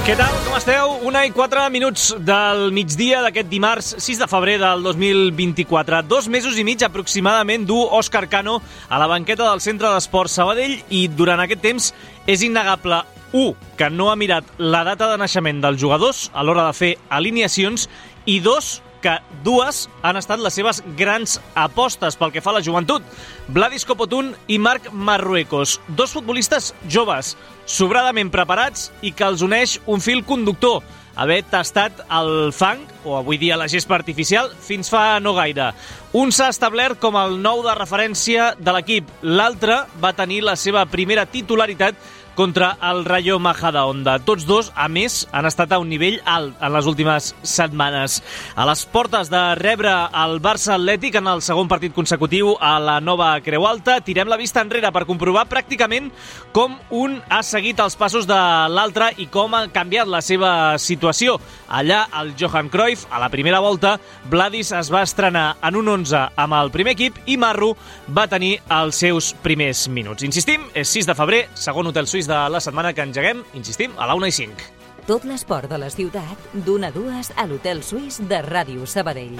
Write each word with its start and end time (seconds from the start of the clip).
Què 0.00 0.14
tal? 0.16 0.32
Com 0.46 0.54
esteu? 0.56 0.92
Una 1.04 1.26
i 1.28 1.30
quatre 1.30 1.60
minuts 1.68 2.06
del 2.24 2.70
migdia 2.72 3.18
d'aquest 3.20 3.50
dimarts 3.50 3.90
6 4.00 4.22
de 4.22 4.28
febrer 4.30 4.54
del 4.62 4.80
2024. 4.86 6.00
Dos 6.08 6.24
mesos 6.32 6.56
i 6.56 6.64
mig 6.64 6.80
aproximadament 6.86 7.66
du 7.68 7.76
Òscar 7.76 8.24
Cano 8.32 8.56
a 8.88 8.98
la 9.02 9.10
banqueta 9.10 9.44
del 9.50 9.60
Centre 9.60 9.92
d'Esport 9.92 10.32
Sabadell 10.32 10.78
i 10.88 11.04
durant 11.12 11.44
aquest 11.44 11.60
temps 11.60 11.90
és 12.24 12.40
innegable 12.46 13.02
1. 13.36 13.52
que 13.76 13.90
no 13.92 14.08
ha 14.10 14.16
mirat 14.16 14.48
la 14.56 14.86
data 14.88 15.10
de 15.12 15.20
naixement 15.20 15.60
dels 15.60 15.78
jugadors 15.78 16.30
a 16.32 16.42
l'hora 16.48 16.64
de 16.70 16.78
fer 16.80 16.94
alineacions 17.10 17.90
i 18.24 18.40
2 18.40 18.72
que 19.02 19.16
dues 19.44 19.86
han 20.06 20.18
estat 20.20 20.40
les 20.42 20.54
seves 20.56 20.82
grans 20.98 21.38
apostes 21.58 22.18
pel 22.20 22.32
que 22.34 22.42
fa 22.44 22.52
a 22.54 22.58
la 22.58 22.64
joventut. 22.64 23.04
Vladis 23.48 23.86
Copotun 23.88 24.34
i 24.48 24.60
Marc 24.62 24.90
Marruecos, 24.92 25.78
dos 25.88 26.14
futbolistes 26.16 26.74
joves, 26.88 27.34
sobradament 27.66 28.32
preparats 28.32 28.90
i 29.02 29.12
que 29.12 29.26
els 29.26 29.44
uneix 29.46 29.78
un 29.86 30.02
fil 30.04 30.24
conductor, 30.26 30.82
haver 31.20 31.42
tastat 31.50 32.04
el 32.16 32.52
fang, 32.56 32.80
o 33.04 33.16
avui 33.18 33.38
dia 33.40 33.58
la 33.58 33.68
gespa 33.68 33.96
artificial, 33.98 34.50
fins 34.60 34.88
fa 34.92 35.18
no 35.20 35.34
gaire. 35.36 35.70
Un 36.16 36.32
s'ha 36.32 36.48
establert 36.52 37.00
com 37.02 37.18
el 37.20 37.36
nou 37.42 37.64
de 37.66 37.74
referència 37.76 38.54
de 38.58 38.74
l'equip, 38.74 39.10
l'altre 39.22 39.82
va 40.00 40.14
tenir 40.16 40.40
la 40.46 40.56
seva 40.56 40.86
primera 40.90 41.26
titularitat 41.26 41.98
contra 42.34 42.76
el 42.90 43.04
Rayo 43.04 43.38
Majadahonda. 43.38 44.18
Tots 44.24 44.46
dos, 44.48 44.70
a 44.74 44.88
més, 44.88 45.26
han 45.32 45.48
estat 45.48 45.72
a 45.72 45.78
un 45.82 45.88
nivell 45.90 46.20
alt 46.24 46.60
en 46.60 46.72
les 46.74 46.86
últimes 46.88 47.30
setmanes. 47.42 48.20
A 48.56 48.66
les 48.68 48.84
portes 48.88 49.30
de 49.32 49.42
rebre 49.58 49.92
el 50.22 50.38
Barça 50.42 50.74
Atlètic 50.76 51.18
en 51.20 51.28
el 51.30 51.42
segon 51.44 51.68
partit 51.68 51.94
consecutiu 51.96 52.54
a 52.60 52.78
la 52.80 52.98
nova 53.00 53.32
Creu 53.44 53.66
Alta, 53.68 53.98
tirem 54.04 54.30
la 54.30 54.38
vista 54.40 54.62
enrere 54.64 54.92
per 54.94 55.06
comprovar 55.08 55.46
pràcticament 55.50 56.10
com 56.56 56.76
un 56.90 57.18
ha 57.28 57.42
seguit 57.46 57.80
els 57.80 57.96
passos 57.98 58.28
de 58.28 58.38
l'altre 58.72 59.10
i 59.18 59.28
com 59.32 59.54
ha 59.54 59.66
canviat 59.72 60.08
la 60.10 60.22
seva 60.24 60.52
situació. 60.78 61.38
Allà, 61.68 62.02
el 62.20 62.34
Johan 62.38 62.70
Cruyff, 62.72 63.06
a 63.10 63.20
la 63.22 63.30
primera 63.30 63.60
volta, 63.60 63.96
Vladis 64.30 64.72
es 64.76 64.90
va 64.92 65.04
estrenar 65.06 65.56
en 65.62 65.76
un 65.76 65.88
11 65.88 66.24
amb 66.40 66.56
el 66.58 66.72
primer 66.74 66.96
equip 66.96 67.18
i 67.26 67.36
Marro 67.40 67.74
va 68.08 68.28
tenir 68.30 68.56
els 68.80 68.98
seus 69.04 69.32
primers 69.44 69.86
minuts. 69.88 70.24
Insistim, 70.26 70.66
és 70.74 70.90
6 70.90 71.10
de 71.10 71.16
febrer, 71.18 71.42
segon 71.54 71.90
hotel 71.90 72.08
suís 72.20 72.26
de 72.28 72.50
la 72.50 72.60
setmana 72.60 72.92
que 72.92 73.02
engeguem, 73.02 73.42
insistim, 73.54 73.92
a 73.96 74.06
la 74.06 74.14
1 74.14 74.26
i 74.26 74.32
5. 74.32 74.66
Tot 75.06 75.24
l'esport 75.24 75.70
de 75.70 75.78
la 75.78 75.88
ciutat, 75.88 76.36
d'una 76.52 76.90
a 76.90 76.92
dues 76.92 77.32
a 77.36 77.46
l'Hotel 77.48 77.82
Suís 77.82 78.20
de 78.28 78.42
Ràdio 78.44 78.84
Sabadell. 78.86 79.38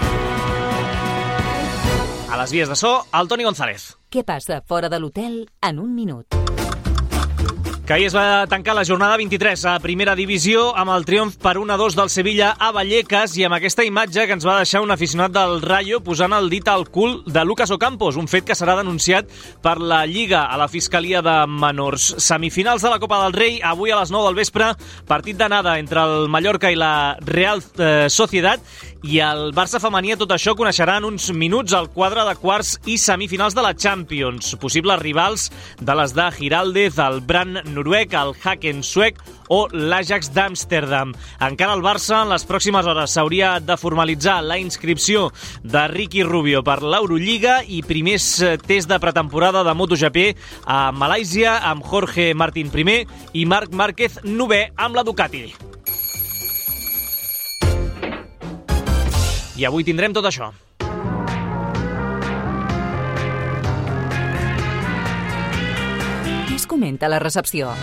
A 2.31 2.41
les 2.41 2.53
vies 2.53 2.69
de 2.69 2.77
so, 2.77 3.05
el 3.13 3.29
Toni 3.29 3.45
González. 3.45 3.97
Què 4.09 4.25
passa 4.25 4.63
fora 4.67 4.89
de 4.89 4.99
l'hotel 4.99 5.43
en 5.61 5.79
un 5.79 5.93
minut? 5.95 6.60
Que 7.91 7.95
ahir 7.95 8.07
es 8.07 8.15
va 8.15 8.47
tancar 8.47 8.77
la 8.77 8.85
jornada 8.85 9.17
23 9.17 9.65
a 9.67 9.73
primera 9.83 10.13
divisió 10.15 10.69
amb 10.79 10.93
el 10.95 11.03
triomf 11.09 11.41
per 11.43 11.57
1-2 11.59 11.97
del 11.99 12.11
Sevilla 12.15 12.53
a 12.55 12.69
Vallecas 12.71 13.33
i 13.35 13.43
amb 13.43 13.57
aquesta 13.57 13.83
imatge 13.83 14.29
que 14.29 14.37
ens 14.37 14.47
va 14.47 14.61
deixar 14.61 14.85
un 14.85 14.95
aficionat 14.95 15.35
del 15.35 15.57
Rayo 15.65 15.99
posant 16.07 16.31
el 16.37 16.47
dit 16.53 16.71
al 16.71 16.87
cul 16.87 17.25
de 17.27 17.43
Lucas 17.43 17.73
Ocampos, 17.75 18.15
un 18.15 18.31
fet 18.31 18.47
que 18.47 18.55
serà 18.55 18.77
denunciat 18.79 19.27
per 19.59 19.81
la 19.83 20.05
Lliga 20.07 20.45
a 20.45 20.61
la 20.61 20.69
Fiscalia 20.71 21.19
de 21.19 21.35
Menors. 21.51 22.13
Semifinals 22.23 22.87
de 22.87 22.95
la 22.95 23.01
Copa 23.03 23.25
del 23.25 23.35
Rei, 23.35 23.59
avui 23.59 23.91
a 23.91 23.99
les 23.99 24.15
9 24.15 24.29
del 24.29 24.39
vespre, 24.39 24.71
partit 25.11 25.41
d'anada 25.41 25.75
entre 25.83 26.07
el 26.07 26.31
Mallorca 26.31 26.71
i 26.71 26.79
la 26.79 27.17
Real 27.27 27.59
eh, 27.59 28.07
Societat 28.07 28.63
i 29.03 29.21
el 29.25 29.55
Barça 29.57 29.81
femení 29.81 30.13
tot 30.21 30.33
això 30.35 30.53
coneixerà 30.57 30.99
en 31.01 31.07
uns 31.09 31.31
minuts 31.33 31.73
el 31.77 31.89
quadre 31.95 32.25
de 32.29 32.35
quarts 32.41 32.75
i 32.91 32.99
semifinals 33.01 33.57
de 33.57 33.65
la 33.65 33.73
Champions, 33.73 34.55
possibles 34.61 35.01
rivals 35.01 35.49
de 35.81 35.97
les 35.97 36.13
de 36.17 36.27
Giraldez, 36.37 36.99
el 37.01 37.21
Bran 37.25 37.63
noruec, 37.73 38.13
el 38.13 38.35
Haken 38.37 38.83
suec 38.85 39.23
o 39.51 39.65
l'Ajax 39.73 40.31
d'Amsterdam. 40.37 41.15
Encara 41.43 41.75
el 41.75 41.85
Barça 41.85 42.21
en 42.23 42.31
les 42.35 42.45
pròximes 42.47 42.87
hores 42.87 43.17
s'hauria 43.17 43.57
de 43.65 43.79
formalitzar 43.81 44.41
la 44.45 44.61
inscripció 44.61 45.31
de 45.65 45.87
Ricky 45.91 46.23
Rubio 46.23 46.63
per 46.67 46.81
l'Eurolliga 46.85 47.61
i 47.67 47.81
primers 47.87 48.29
eh, 48.45 48.55
test 48.61 48.91
de 48.91 49.01
pretemporada 49.03 49.65
de 49.67 49.75
MotoGP 49.75 50.23
a 50.67 50.91
Malàisia 50.93 51.59
amb 51.73 51.85
Jorge 51.85 52.33
Martín 52.35 52.71
I 52.71 53.05
i 53.33 53.47
Marc 53.47 53.73
Márquez 53.73 54.21
novè 54.25 54.71
amb 54.77 54.95
la 54.95 55.03
Ducati. 55.03 55.80
I 59.61 59.67
avui 59.69 59.85
tindrem 59.85 60.15
tot 60.17 60.25
això. 60.25 60.47
Què 66.49 66.57
es 66.57 66.65
comenta 66.71 67.11
a 67.11 67.13
la 67.13 67.19
recepció? 67.21 67.75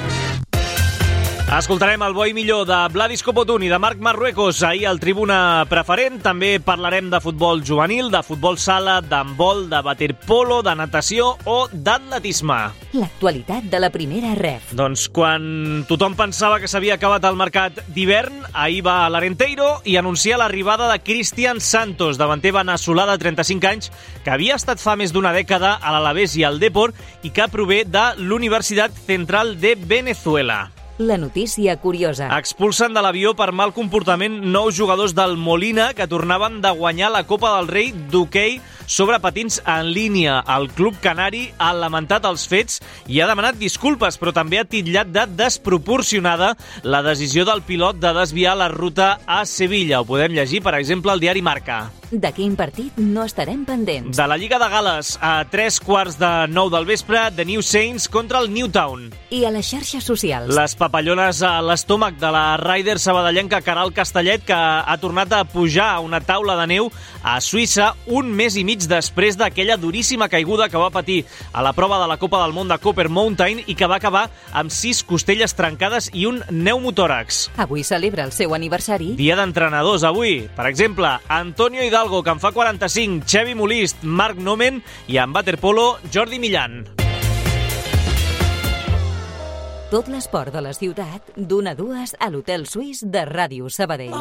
Escoltarem 1.47 2.01
el 2.03 2.11
bo 2.11 2.25
i 2.27 2.33
millor 2.35 2.65
de 2.67 2.75
Vladis 2.91 3.21
Copotun 3.23 3.63
i 3.63 3.69
de 3.71 3.77
Marc 3.79 4.01
Marruecos 4.03 4.57
ahir 4.67 4.83
al 4.89 4.97
Tribuna 4.99 5.63
Preferent. 5.71 6.17
També 6.19 6.57
parlarem 6.59 7.07
de 7.07 7.21
futbol 7.23 7.61
juvenil, 7.63 8.09
de 8.11 8.19
futbol 8.19 8.57
sala, 8.59 8.97
d'handbol, 8.99 9.69
de 9.71 9.79
waterpolo, 9.85 10.57
de 10.61 10.73
natació 10.75 11.29
o 11.47 11.55
d'atletisme. 11.71 12.57
L'actualitat 12.99 13.69
de 13.71 13.79
la 13.79 13.89
primera 13.95 14.33
ref. 14.35 14.73
Doncs 14.75 15.07
quan 15.07 15.87
tothom 15.87 16.17
pensava 16.19 16.59
que 16.59 16.67
s'havia 16.67 16.99
acabat 16.99 17.23
el 17.31 17.39
mercat 17.39 17.79
d'hivern, 17.95 18.43
ahir 18.51 18.83
va 18.83 18.99
a 19.05 19.09
l'Arenteiro 19.09 19.77
i 19.87 19.95
anuncia 19.95 20.37
l'arribada 20.37 20.91
de 20.91 20.99
Cristian 20.99 21.63
Santos, 21.63 22.19
davanter 22.19 22.51
veneçolà 22.59 23.07
de 23.07 23.15
35 23.23 23.71
anys, 23.71 23.93
que 24.25 24.35
havia 24.35 24.59
estat 24.59 24.83
fa 24.83 24.99
més 24.99 25.15
d'una 25.15 25.31
dècada 25.31 25.77
a 25.79 25.95
l'Alavés 25.95 26.35
i 26.35 26.43
al 26.43 26.59
Deport 26.59 27.23
i 27.23 27.31
que 27.31 27.47
prové 27.47 27.85
de 27.87 28.09
l'Universitat 28.19 28.91
Central 29.07 29.55
de 29.63 29.77
Venezuela. 29.79 30.65
La 30.97 31.17
notícia 31.19 31.75
curiosa. 31.77 32.31
Expulsen 32.39 32.95
de 32.95 33.01
l'avió 33.05 33.35
per 33.37 33.51
mal 33.53 33.69
comportament 33.69 34.39
nou 34.49 34.71
jugadors 34.73 35.13
del 35.13 35.35
Molina 35.37 35.91
que 35.93 36.07
tornaven 36.09 36.57
de 36.63 36.71
guanyar 36.73 37.11
la 37.13 37.21
Copa 37.29 37.51
del 37.53 37.69
Rei 37.69 37.91
d'hoquei 38.09 38.57
sobre 38.89 39.19
patins 39.21 39.59
en 39.61 39.91
línia. 39.93 40.39
El 40.57 40.71
club 40.73 40.97
canari 41.03 41.51
ha 41.61 41.69
lamentat 41.77 42.25
els 42.25 42.47
fets 42.49 42.81
i 43.05 43.21
ha 43.21 43.29
demanat 43.29 43.61
disculpes, 43.61 44.17
però 44.17 44.33
també 44.33 44.57
ha 44.57 44.65
titllat 44.65 45.13
de 45.13 45.27
desproporcionada 45.37 46.55
la 46.81 47.03
decisió 47.05 47.45
del 47.45 47.61
pilot 47.61 48.01
de 48.01 48.15
desviar 48.17 48.57
la 48.57 48.71
ruta 48.73 49.19
a 49.27 49.43
Sevilla. 49.45 50.01
Ho 50.01 50.09
podem 50.09 50.33
llegir, 50.33 50.65
per 50.65 50.73
exemple, 50.81 51.13
al 51.13 51.21
diari 51.21 51.45
Marca. 51.45 51.83
De 52.07 52.29
quin 52.31 52.53
partit 52.55 52.95
no 53.03 53.25
estarem 53.27 53.65
pendents? 53.67 54.15
De 54.15 54.25
la 54.31 54.37
Lliga 54.39 54.55
de 54.61 54.69
Gales, 54.71 55.17
a 55.19 55.43
tres 55.51 55.81
quarts 55.83 56.15
de 56.15 56.29
nou 56.47 56.69
del 56.71 56.85
vespre, 56.87 57.25
de 57.35 57.43
New 57.43 57.59
Saints 57.59 58.05
contra 58.07 58.39
el 58.39 58.47
Newtown. 58.53 59.09
I 59.35 59.41
a 59.43 59.51
les 59.51 59.67
xarxes 59.67 60.05
socials? 60.07 60.53
Les 60.55 60.75
papallones 60.79 61.41
a 61.43 61.57
l'estómac 61.59 62.15
de 62.21 62.29
la 62.31 62.55
Ryder 62.61 62.95
sabadellenca 63.03 63.59
Caral 63.59 63.91
Castellet, 63.91 64.45
que 64.47 64.55
ha 64.55 64.95
tornat 65.01 65.35
a 65.35 65.41
pujar 65.51 65.89
a 65.97 65.99
una 65.99 66.21
taula 66.23 66.55
de 66.61 66.69
neu 66.71 66.87
a 67.27 67.41
Suïssa 67.43 67.89
un 68.07 68.31
mes 68.31 68.55
i 68.55 68.63
mig 68.63 68.87
després 68.87 69.35
d'aquella 69.35 69.75
duríssima 69.75 70.29
caiguda 70.31 70.69
que 70.71 70.79
va 70.79 70.87
patir 70.95 71.25
a 71.51 71.65
la 71.65 71.75
prova 71.75 71.99
de 71.99 72.07
la 72.07 72.15
Copa 72.21 72.39
del 72.45 72.55
Món 72.55 72.71
de 72.71 72.79
Copper 72.79 73.09
Mountain 73.11 73.65
i 73.67 73.75
que 73.75 73.91
va 73.91 73.99
acabar 73.99 74.29
amb 74.55 74.71
sis 74.71 75.03
costelles 75.03 75.57
trencades 75.59 76.07
i 76.13 76.23
un 76.29 76.39
pneumotòrax. 76.47 77.49
Avui 77.59 77.83
celebra 77.83 78.23
el 78.23 78.31
seu 78.31 78.55
aniversari. 78.55 79.11
Dia 79.19 79.35
d'entrenadors 79.35 80.07
avui. 80.07 80.47
Per 80.55 80.71
exemple, 80.71 81.11
Antonio 81.27 81.83
Hidalgo, 81.83 81.96
que 81.97 82.29
en 82.29 82.39
fa 82.39 82.51
45, 82.53 83.25
Xevi 83.25 83.55
Molist, 83.57 84.03
Marc 84.03 84.37
Nomen 84.37 84.83
i 85.09 85.17
en 85.17 85.33
waterpolo, 85.33 85.97
Jordi 86.13 86.37
Millan. 86.37 86.83
Tot 89.89 90.09
l'esport 90.11 90.53
de 90.53 90.61
la 90.61 90.75
ciutat, 90.77 91.31
d'una 91.35 91.73
a 91.73 91.79
dues 91.79 92.13
a 92.19 92.29
l'Hotel 92.29 92.67
Suís 92.69 93.01
de 93.01 93.25
Ràdio 93.25 93.71
Sabadell. 93.73 94.13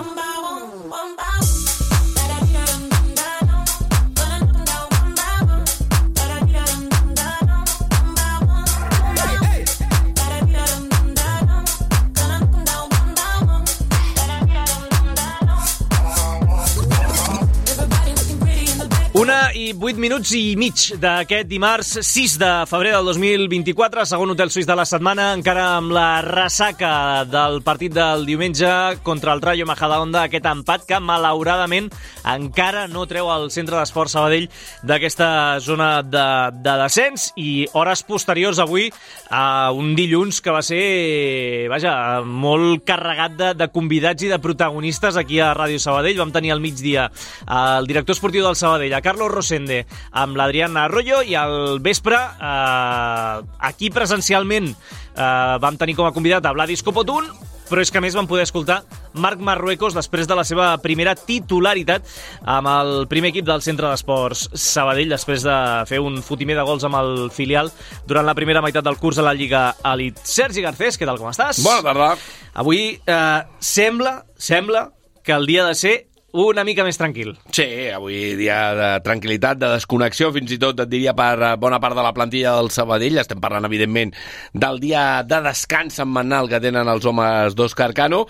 Una 19.17 19.49
i 19.57 19.71
vuit 19.73 19.97
minuts 19.97 20.29
i 20.37 20.59
mig 20.61 20.77
d'aquest 21.01 21.47
dimarts 21.49 21.95
6 22.05 22.35
de 22.37 22.49
febrer 22.69 22.91
del 22.93 23.07
2024, 23.09 24.03
segon 24.05 24.35
hotel 24.35 24.51
suís 24.53 24.67
de 24.69 24.75
la 24.77 24.85
setmana, 24.85 25.31
encara 25.33 25.63
amb 25.79 25.95
la 25.97 26.21
ressaca 26.21 27.25
del 27.25 27.63
partit 27.65 27.95
del 27.97 28.27
diumenge 28.29 28.69
contra 29.07 29.33
el 29.33 29.41
Rayo 29.41 29.65
Majadahonda, 29.65 30.27
aquest 30.27 30.45
empat 30.51 30.85
que 30.91 30.99
malauradament 31.01 31.89
encara 32.29 32.85
no 32.93 33.07
treu 33.09 33.31
el 33.33 33.49
centre 33.55 33.79
d'esport 33.79 34.13
Sabadell 34.13 34.51
d'aquesta 34.85 35.31
zona 35.65 36.03
de, 36.05 36.27
de 36.61 36.77
descens 36.83 37.31
i 37.41 37.65
hores 37.73 38.05
posteriors 38.05 38.61
avui 38.61 38.91
a 39.33 39.73
un 39.73 39.95
dilluns 39.97 40.43
que 40.45 40.53
va 40.53 40.61
ser, 40.61 41.71
vaja, 41.73 42.21
molt 42.21 42.85
carregat 42.85 43.41
de, 43.41 43.51
de 43.57 43.71
convidats 43.73 44.29
i 44.29 44.31
de 44.35 44.43
protagonistes 44.45 45.17
aquí 45.17 45.41
a 45.41 45.55
Ràdio 45.57 45.81
Sabadell. 45.81 46.21
Vam 46.21 46.37
tenir 46.37 46.53
al 46.53 46.61
migdia 46.61 47.09
el 47.49 47.89
director 47.89 48.13
esportiu 48.13 48.45
del 48.45 48.61
Sabadell, 48.61 48.93
Carlos 49.07 49.31
Rosende 49.31 49.85
amb 50.11 50.39
l'Adriana 50.39 50.89
Arroyo 50.89 51.23
i 51.23 51.37
al 51.39 51.79
vespre 51.85 52.19
eh, 52.19 53.35
aquí 53.71 53.93
presencialment 53.95 54.73
eh, 54.73 55.59
vam 55.63 55.79
tenir 55.79 55.95
com 55.95 56.09
a 56.09 56.15
convidat 56.17 56.47
a 56.47 56.57
Vladis 56.57 56.83
Copotun 56.83 57.31
però 57.67 57.83
és 57.83 57.91
que 57.91 57.99
a 57.99 58.03
més 58.03 58.15
vam 58.15 58.29
poder 58.31 58.45
escoltar 58.47 58.81
Marc 59.19 59.41
Marruecos 59.43 59.95
després 59.97 60.29
de 60.29 60.37
la 60.39 60.45
seva 60.47 60.69
primera 60.83 61.17
titularitat 61.19 62.07
amb 62.43 62.71
el 62.71 62.93
primer 63.11 63.33
equip 63.33 63.47
del 63.49 63.63
Centre 63.65 63.91
d'Esports 63.91 64.47
Sabadell 64.55 65.15
després 65.15 65.45
de 65.47 65.57
fer 65.89 66.01
un 66.03 66.21
fotimer 66.23 66.59
de 66.59 66.67
gols 66.67 66.87
amb 66.87 66.99
el 67.01 67.31
filial 67.35 67.71
durant 68.07 68.27
la 68.27 68.37
primera 68.39 68.63
meitat 68.65 68.87
del 68.87 68.99
curs 69.03 69.19
a 69.19 69.27
la 69.27 69.35
Lliga 69.35 69.69
Elit. 69.93 70.21
Sergi 70.23 70.63
Garcés, 70.63 70.99
què 70.99 71.09
tal, 71.09 71.19
com 71.19 71.31
estàs? 71.33 71.63
Bona 71.65 71.83
tarda. 71.87 72.13
Avui 72.55 72.99
eh, 72.99 73.41
sembla, 73.59 74.21
sembla 74.39 74.91
que 75.27 75.35
el 75.35 75.47
dia 75.47 75.67
de 75.67 75.75
ser 75.75 75.97
una 76.37 76.65
mica 76.69 76.85
més 76.85 76.99
tranquil. 77.01 77.33
Sí, 77.55 77.65
avui 77.95 78.35
dia 78.37 78.59
de 78.77 78.89
tranquil·litat, 79.05 79.59
de 79.61 79.71
desconnexió, 79.73 80.29
fins 80.35 80.53
i 80.53 80.59
tot 80.61 80.83
et 80.85 80.91
diria 80.91 81.15
per 81.17 81.55
bona 81.61 81.81
part 81.81 81.97
de 81.97 82.05
la 82.05 82.13
plantilla 82.17 82.53
del 82.59 82.69
Sabadell. 82.75 83.17
Estem 83.23 83.41
parlant, 83.41 83.65
evidentment, 83.69 84.13
del 84.53 84.81
dia 84.83 85.07
de 85.25 85.41
descans 85.47 85.97
setmanal 85.97 86.51
que 86.51 86.61
tenen 86.61 86.91
els 86.93 87.09
homes 87.09 87.57
d'Òscar 87.57 87.91
Cano 87.97 88.27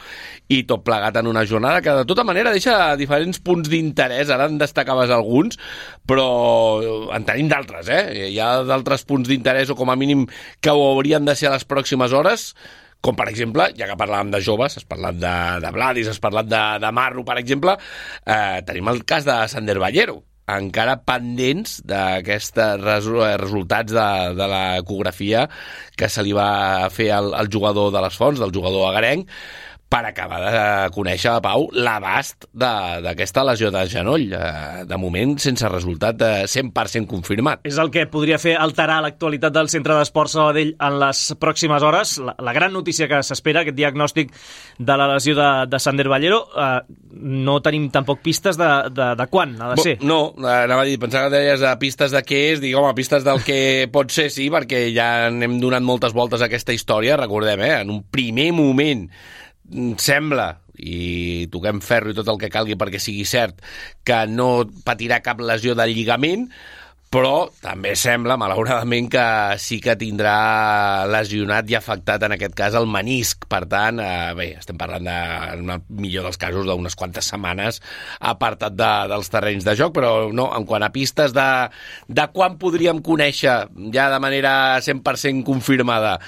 i 0.53 0.63
tot 0.69 0.85
plegat 0.87 1.19
en 1.19 1.33
una 1.33 1.45
jornada 1.49 1.83
que, 1.83 1.99
de 2.01 2.07
tota 2.07 2.25
manera, 2.27 2.55
deixa 2.55 2.95
diferents 3.01 3.43
punts 3.43 3.71
d'interès. 3.73 4.31
Ara 4.31 4.47
en 4.47 4.63
destacaves 4.63 5.11
alguns, 5.11 5.59
però 6.07 6.31
en 7.11 7.27
tenim 7.27 7.51
d'altres, 7.51 7.91
eh? 7.91 8.31
Hi 8.31 8.41
ha 8.41 8.63
d'altres 8.67 9.07
punts 9.09 9.29
d'interès 9.29 9.75
o, 9.75 9.79
com 9.79 9.91
a 9.91 9.99
mínim, 9.99 10.27
que 10.63 10.71
ho 10.71 10.91
haurien 10.93 11.27
de 11.27 11.35
ser 11.35 11.51
a 11.51 11.57
les 11.57 11.67
pròximes 11.67 12.15
hores 12.15 12.53
com 13.07 13.19
per 13.19 13.29
exemple, 13.31 13.71
ja 13.79 13.87
que 13.89 13.99
parlàvem 13.99 14.33
de 14.35 14.43
joves, 14.43 14.81
has 14.81 14.87
parlat 14.89 15.19
de, 15.23 15.35
de 15.63 15.75
Vladis, 15.75 16.11
has 16.11 16.23
parlat 16.23 16.49
de, 16.51 16.63
de 16.83 16.95
Marro, 16.95 17.27
per 17.27 17.39
exemple, 17.43 17.77
eh, 18.27 18.63
tenim 18.67 18.91
el 18.91 19.05
cas 19.07 19.29
de 19.29 19.37
Sander 19.53 19.79
Ballero, 19.83 20.21
encara 20.47 21.01
pendents 21.03 21.81
d'aquests 21.87 22.61
resultats 22.83 23.95
de, 23.95 24.09
de 24.39 24.49
l'ecografia 24.53 25.47
que 25.99 26.09
se 26.13 26.23
li 26.23 26.35
va 26.37 26.87
fer 26.95 27.11
al, 27.17 27.33
al 27.35 27.51
jugador 27.51 27.91
de 27.95 28.03
les 28.05 28.19
Fonts, 28.19 28.43
del 28.43 28.55
jugador 28.55 28.87
agarenc, 28.93 29.31
per 29.89 30.03
acabar 30.09 30.41
de 30.43 30.63
conèixer 30.95 31.37
Pau 31.45 31.69
l'abast 31.77 32.49
d'aquesta 32.51 33.45
lesió 33.47 33.71
de 33.71 33.85
genoll. 33.91 34.27
Eh, 34.35 34.85
de 34.89 34.99
moment, 34.99 35.37
sense 35.43 35.69
resultat 35.71 36.19
de 36.19 36.31
100% 36.51 37.07
confirmat. 37.11 37.63
És 37.69 37.79
el 37.79 37.93
que 37.95 38.07
podria 38.11 38.39
fer 38.43 38.57
alterar 38.59 38.99
l'actualitat 39.05 39.55
del 39.55 39.71
Centre 39.71 39.95
d'Esports 39.99 40.35
Sabadell 40.37 40.75
en 40.75 40.99
les 41.03 41.23
pròximes 41.41 41.87
hores. 41.87 42.17
La, 42.19 42.35
la 42.43 42.57
gran 42.57 42.75
notícia 42.75 43.09
que 43.11 43.23
s'espera, 43.27 43.63
aquest 43.63 43.79
diagnòstic 43.79 44.35
de 44.79 44.99
la 44.99 45.09
lesió 45.13 45.37
de, 45.39 45.51
de 45.71 45.81
Sander 45.83 46.09
Ballero, 46.11 46.43
eh, 46.51 46.81
no 47.17 47.61
tenim 47.63 47.89
tampoc 47.95 48.25
pistes 48.27 48.59
de, 48.59 48.71
de, 48.91 49.13
de 49.19 49.29
quan 49.31 49.55
ha 49.61 49.73
de 49.75 49.81
ser. 49.83 49.97
No, 50.03 50.35
anava 50.43 50.83
a 50.83 50.89
dir, 50.89 50.99
pensava 51.03 51.31
que 51.31 51.39
deies 51.39 51.63
de 51.63 51.73
pistes 51.81 52.13
de 52.15 52.25
què 52.27 52.43
és, 52.51 52.61
diguem, 52.65 52.91
pistes 52.99 53.25
del 53.27 53.43
que 53.47 53.61
pot 53.95 54.11
ser, 54.13 54.29
sí, 54.35 54.51
perquè 54.53 54.89
ja 54.97 55.29
hem 55.31 55.59
donat 55.63 55.85
moltes 55.87 56.17
voltes 56.17 56.43
a 56.43 56.51
aquesta 56.51 56.75
història, 56.75 57.19
recordem, 57.21 57.63
eh, 57.63 57.75
en 57.87 57.95
un 57.95 58.05
primer 58.11 58.51
moment 58.57 59.07
sembla 60.01 60.49
i 60.77 61.47
toquem 61.53 61.81
ferro 61.81 62.13
i 62.13 62.17
tot 62.17 62.29
el 62.29 62.41
que 62.41 62.53
calgui 62.53 62.77
perquè 62.79 63.01
sigui 63.01 63.25
cert 63.29 63.63
que 64.05 64.25
no 64.29 64.67
patirà 64.85 65.23
cap 65.25 65.41
lesió 65.41 65.75
del 65.79 65.95
lligament 65.97 66.51
però 67.07 67.47
també 67.63 67.93
sembla, 67.97 68.35
malauradament, 68.37 69.07
que 69.13 69.25
sí 69.63 69.79
que 69.81 69.95
tindrà 69.97 71.07
lesionat 71.09 71.71
i 71.71 71.77
afectat, 71.79 72.25
en 72.27 72.35
aquest 72.35 72.57
cas, 72.59 72.75
el 72.75 72.89
menisc. 72.91 73.47
Per 73.49 73.63
tant, 73.71 74.01
eh, 74.03 74.35
bé, 74.37 74.49
estem 74.59 74.77
parlant, 74.81 75.07
de, 75.07 75.15
en 75.55 75.71
el 75.77 75.85
millor 76.03 76.27
dels 76.27 76.41
casos, 76.43 76.67
d'unes 76.67 76.99
quantes 76.99 77.31
setmanes 77.31 77.81
apartat 78.19 78.75
de, 78.75 78.91
dels 79.13 79.31
terrenys 79.33 79.65
de 79.65 79.77
joc, 79.79 79.95
però 79.97 80.33
no, 80.35 80.51
en 80.59 80.67
quant 80.67 80.83
a 80.83 80.91
pistes 80.93 81.33
de, 81.37 81.49
de 82.11 82.27
quan 82.35 82.59
podríem 82.59 83.01
conèixer, 83.07 83.57
ja 83.95 84.11
de 84.13 84.21
manera 84.21 84.53
100% 84.83 85.47
confirmada, 85.47 86.19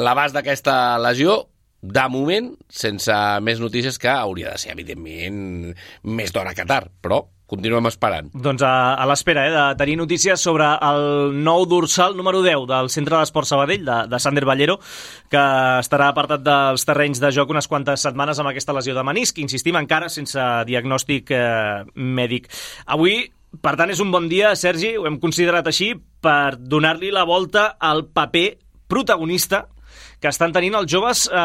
l'abast 0.00 0.34
d'aquesta 0.34 0.96
lesió, 1.02 1.42
de 1.82 2.02
moment, 2.08 2.52
sense 2.70 3.14
més 3.42 3.60
notícies 3.60 3.98
que 3.98 4.10
hauria 4.10 4.54
de 4.54 4.62
ser, 4.62 4.72
evidentment, 4.76 5.72
més 6.06 6.32
d'hora 6.34 6.54
que 6.54 6.66
tard, 6.66 6.92
però 7.02 7.24
continuem 7.52 7.90
esperant. 7.90 8.30
Doncs 8.32 8.62
a, 8.64 8.72
a 8.96 9.06
l'espera 9.10 9.42
eh, 9.44 9.52
de 9.52 9.64
tenir 9.80 9.98
notícies 10.00 10.40
sobre 10.40 10.64
el 10.88 11.34
nou 11.44 11.66
dorsal 11.68 12.16
número 12.16 12.40
10 12.44 12.64
del 12.70 12.88
Centre 12.94 13.18
d'Esport 13.18 13.50
Sabadell, 13.50 13.84
de, 13.84 13.98
de 14.08 14.22
Sander 14.22 14.46
Ballero, 14.48 14.78
que 15.28 15.42
estarà 15.82 16.08
apartat 16.12 16.46
dels 16.46 16.86
terrenys 16.88 17.20
de 17.20 17.32
joc 17.34 17.52
unes 17.52 17.68
quantes 17.68 18.06
setmanes 18.06 18.40
amb 18.40 18.52
aquesta 18.52 18.72
lesió 18.78 18.96
de 18.96 19.04
menisc, 19.04 19.42
insistim 19.42 19.76
encara 19.82 20.08
sense 20.12 20.48
diagnòstic 20.70 21.34
eh, 21.36 21.82
mèdic. 21.92 22.48
Avui 22.86 23.26
per 23.60 23.74
tant, 23.76 23.90
és 23.92 24.00
un 24.00 24.08
bon 24.08 24.30
dia, 24.30 24.54
Sergi, 24.56 24.94
ho 24.96 25.04
hem 25.04 25.18
considerat 25.20 25.66
així, 25.68 25.90
per 26.24 26.56
donar-li 26.56 27.10
la 27.12 27.26
volta 27.28 27.74
al 27.76 28.06
paper 28.08 28.46
protagonista 28.88 29.66
que 30.22 30.30
estan 30.30 30.52
tenint 30.54 30.76
els 30.78 30.86
joves 30.90 31.24
eh, 31.26 31.38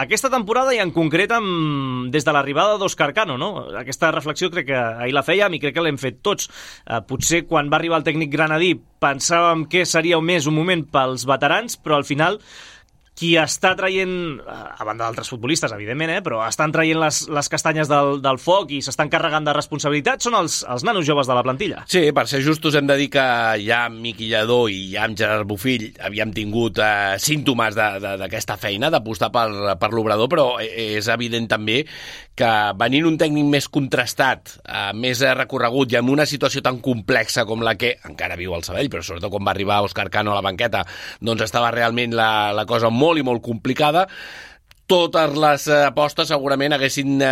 aquesta 0.00 0.30
temporada 0.32 0.72
i 0.72 0.80
en 0.80 0.94
concret 0.96 1.32
amb, 1.36 2.08
des 2.12 2.24
de 2.24 2.32
l'arribada 2.32 2.78
d'Òscar 2.80 3.10
Cano. 3.16 3.36
No? 3.40 3.50
Aquesta 3.76 4.10
reflexió 4.14 4.48
crec 4.52 4.70
que 4.70 4.78
ahir 4.80 5.12
la 5.12 5.24
fèiem 5.26 5.54
i 5.54 5.60
crec 5.60 5.76
que 5.76 5.84
l'hem 5.84 6.00
fet 6.00 6.22
tots. 6.24 6.48
Eh, 6.88 7.02
potser 7.04 7.44
quan 7.50 7.68
va 7.68 7.76
arribar 7.78 8.00
el 8.00 8.06
tècnic 8.08 8.32
granadí 8.32 8.72
pensàvem 9.04 9.66
que 9.68 9.84
seria 9.84 10.20
més 10.24 10.48
un 10.48 10.56
moment 10.56 10.86
pels 10.88 11.26
veterans, 11.28 11.76
però 11.76 12.00
al 12.00 12.08
final 12.08 12.40
qui 13.14 13.34
està 13.38 13.74
traient, 13.78 14.40
a 14.44 14.84
banda 14.86 15.06
d'altres 15.06 15.30
futbolistes, 15.30 15.72
evidentment, 15.72 16.10
eh, 16.16 16.22
però 16.24 16.40
estan 16.48 16.72
traient 16.74 16.98
les, 16.98 17.20
les 17.30 17.50
castanyes 17.50 17.90
del, 17.90 18.18
del 18.24 18.40
foc 18.42 18.74
i 18.74 18.80
s'estan 18.82 19.10
carregant 19.12 19.46
de 19.46 19.54
responsabilitat, 19.54 20.24
són 20.24 20.34
els, 20.40 20.62
els 20.70 20.82
nanos 20.86 21.06
joves 21.06 21.30
de 21.30 21.36
la 21.36 21.44
plantilla. 21.46 21.84
Sí, 21.90 22.02
per 22.16 22.26
ser 22.30 22.42
justos 22.46 22.74
hem 22.74 22.88
de 22.90 22.98
dir 22.98 23.08
que 23.14 23.26
ja 23.62 23.84
amb 23.86 24.02
Miqui 24.02 24.26
Lledó 24.32 24.64
i 24.66 24.90
ja 24.96 25.06
amb 25.06 25.18
Gerard 25.18 25.46
Bufill 25.46 25.92
havíem 26.02 26.34
tingut 26.34 26.80
eh, 26.82 27.14
símptomes 27.22 27.78
d'aquesta 27.78 28.58
feina, 28.58 28.90
d'apostar 28.90 29.30
per, 29.34 29.76
per 29.78 29.92
l'obrador, 29.94 30.30
però 30.32 30.48
és 30.64 31.06
evident 31.12 31.46
també 31.54 31.84
que 32.34 32.50
venint 32.74 33.06
un 33.06 33.18
tècnic 33.20 33.46
més 33.46 33.70
contrastat, 33.70 34.56
eh, 34.66 34.90
més 34.98 35.22
recorregut 35.38 35.94
i 35.94 36.00
amb 36.00 36.10
una 36.10 36.26
situació 36.26 36.64
tan 36.66 36.80
complexa 36.82 37.46
com 37.46 37.62
la 37.62 37.76
que 37.78 37.94
encara 38.10 38.34
viu 38.40 38.56
el 38.58 38.66
Sabell, 38.66 38.90
però 38.90 39.06
sobretot 39.06 39.30
quan 39.30 39.46
va 39.46 39.54
arribar 39.54 39.84
Òscar 39.86 40.10
Cano 40.10 40.34
a 40.34 40.40
la 40.40 40.42
banqueta, 40.42 40.82
doncs 41.22 41.46
estava 41.46 41.70
realment 41.70 42.18
la, 42.18 42.50
la 42.56 42.66
cosa 42.66 42.90
molt 42.90 43.03
molt 43.04 43.20
i 43.20 43.26
molt 43.26 43.44
complicada, 43.44 44.08
totes 44.90 45.36
les 45.40 45.68
apostes 45.80 46.28
segurament 46.28 46.74
eh, 46.76 46.88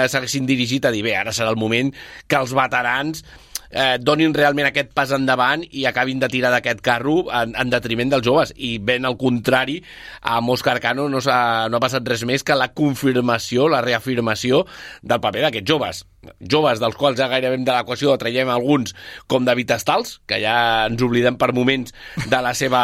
s'haguessin 0.09 0.47
dirigit 0.49 0.87
a 0.89 0.93
dir 0.93 1.03
bé, 1.05 1.17
ara 1.17 1.33
serà 1.37 1.53
el 1.53 1.61
moment 1.61 1.93
que 2.29 2.39
els 2.39 2.55
veterans 2.57 3.25
eh, 3.73 3.97
donin 4.01 4.35
realment 4.37 4.69
aquest 4.69 4.93
pas 4.97 5.13
endavant 5.17 5.65
i 5.71 5.87
acabin 5.89 6.21
de 6.23 6.31
tirar 6.33 6.53
d'aquest 6.55 6.81
carro 6.85 7.27
en, 7.33 7.57
en 7.59 7.73
detriment 7.73 8.13
dels 8.13 8.25
joves. 8.27 8.55
I 8.57 8.77
ben 8.79 9.09
al 9.09 9.19
contrari, 9.21 9.81
a 10.23 10.41
Òscar 10.41 10.79
Cano 10.85 11.09
no, 11.13 11.25
ha, 11.27 11.43
no 11.69 11.79
ha 11.79 11.85
passat 11.85 12.09
res 12.09 12.25
més 12.29 12.45
que 12.45 12.57
la 12.59 12.73
confirmació, 12.77 13.69
la 13.73 13.83
reafirmació 13.85 14.65
del 15.03 15.21
paper 15.21 15.49
d'aquests 15.49 15.73
joves 15.75 16.07
joves 16.39 16.81
dels 16.83 16.97
quals 16.99 17.19
ja 17.19 17.29
gairebé 17.31 17.59
de 17.63 17.75
l'equació 17.75 18.15
traiem 18.21 18.51
alguns 18.53 18.95
com 19.31 19.47
David 19.47 19.75
Estals, 19.75 20.21
que 20.29 20.39
ja 20.43 20.87
ens 20.87 21.03
oblidem 21.03 21.37
per 21.41 21.51
moments 21.55 21.95
de 22.17 22.41
la 22.45 22.53
seva 22.59 22.83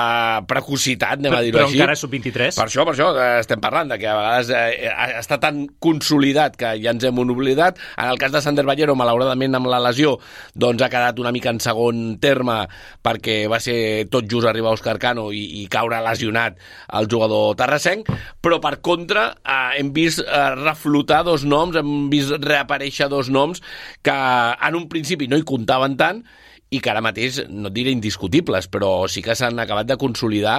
precocitat, 0.51 1.21
anem 1.21 1.37
a 1.37 1.43
dir-ho 1.47 1.63
així. 1.63 1.79
Però 1.79 1.85
encara 1.85 1.97
és 1.97 2.03
sub-23. 2.03 2.59
Per 2.59 2.67
això, 2.67 2.87
per 2.89 2.95
això 2.97 3.11
eh, 3.15 3.29
estem 3.43 3.63
parlant, 3.63 3.93
de 3.93 3.99
que 4.01 4.09
a 4.11 4.17
vegades 4.19 4.51
eh, 4.55 4.91
està 5.21 5.39
tan 5.43 5.65
consolidat 5.83 6.59
que 6.59 6.75
ja 6.83 6.95
ens 6.95 7.07
hem 7.07 7.23
oblidat. 7.23 7.79
En 7.97 8.11
el 8.11 8.19
cas 8.21 8.35
de 8.35 8.43
Sander 8.43 8.67
Ballero, 8.67 8.97
malauradament 8.99 9.59
amb 9.59 9.71
la 9.71 9.81
lesió, 9.89 10.17
doncs 10.55 10.83
ha 10.83 10.91
quedat 10.93 11.19
una 11.23 11.33
mica 11.35 11.53
en 11.55 11.63
segon 11.63 12.19
terme 12.23 12.61
perquè 13.05 13.41
va 13.51 13.61
ser 13.63 14.09
tot 14.11 14.27
just 14.31 14.49
arribar 14.49 14.75
Òscar 14.75 14.97
Cano 15.03 15.29
i, 15.35 15.45
i 15.63 15.67
caure 15.71 16.01
lesionat 16.05 16.59
el 16.99 17.09
jugador 17.11 17.55
terrassenc, 17.59 18.09
però 18.43 18.59
per 18.63 18.79
contra 18.85 19.29
eh, 19.39 19.79
hem 19.79 19.93
vist 19.95 20.23
eh, 20.25 20.45
reflotar 20.59 21.23
dos 21.27 21.47
noms, 21.49 21.79
hem 21.79 22.09
vist 22.13 22.35
reaparèixer 22.43 23.09
dos 23.13 23.28
noms 23.35 23.63
que 24.03 24.15
en 24.15 24.79
un 24.79 24.89
principi 24.93 25.29
no 25.29 25.39
hi 25.39 25.47
comptaven 25.47 25.97
tant 26.01 26.25
i 26.69 26.81
que 26.85 26.91
ara 26.93 27.01
mateix, 27.05 27.41
no 27.49 27.71
et 27.71 27.77
diré 27.77 27.93
indiscutibles, 27.95 28.69
però 28.69 28.91
sí 29.09 29.23
que 29.25 29.37
s'han 29.39 29.59
acabat 29.63 29.89
de 29.89 29.97
consolidar 30.01 30.59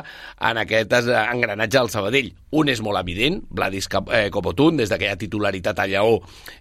en 0.50 0.58
aquest 0.58 0.94
engranatge 0.96 1.78
del 1.78 1.92
Sabadell. 1.94 2.32
Un 2.58 2.72
és 2.74 2.82
molt 2.82 2.98
evident, 2.98 3.38
Vladis 3.54 3.86
eh, 4.18 4.30
Copotun, 4.34 4.80
des 4.82 4.90
d'aquella 4.90 5.20
titularitat 5.22 5.84
a 5.84 5.86
Lleó, 5.90 6.18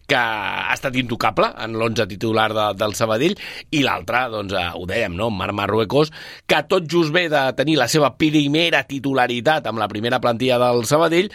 que 0.08 0.18
ha 0.18 0.74
estat 0.74 0.98
intocable 1.00 1.48
en 1.64 1.78
l'11 1.78 2.08
titular 2.10 2.50
de, 2.52 2.66
del 2.76 2.92
Sabadell, 2.98 3.38
i 3.72 3.80
l'altre, 3.86 4.26
doncs, 4.34 4.52
eh, 4.52 4.66
ho 4.76 4.84
dèiem, 4.88 5.16
no? 5.16 5.30
Marc 5.32 5.56
Marruecos, 5.56 6.12
que 6.46 6.60
tot 6.68 6.84
just 6.90 7.14
ve 7.16 7.28
de 7.32 7.46
tenir 7.56 7.78
la 7.80 7.88
seva 7.88 8.12
primera 8.20 8.84
titularitat 8.84 9.66
amb 9.70 9.80
la 9.80 9.88
primera 9.88 10.20
plantilla 10.20 10.60
del 10.60 10.84
Sabadell, 10.84 11.32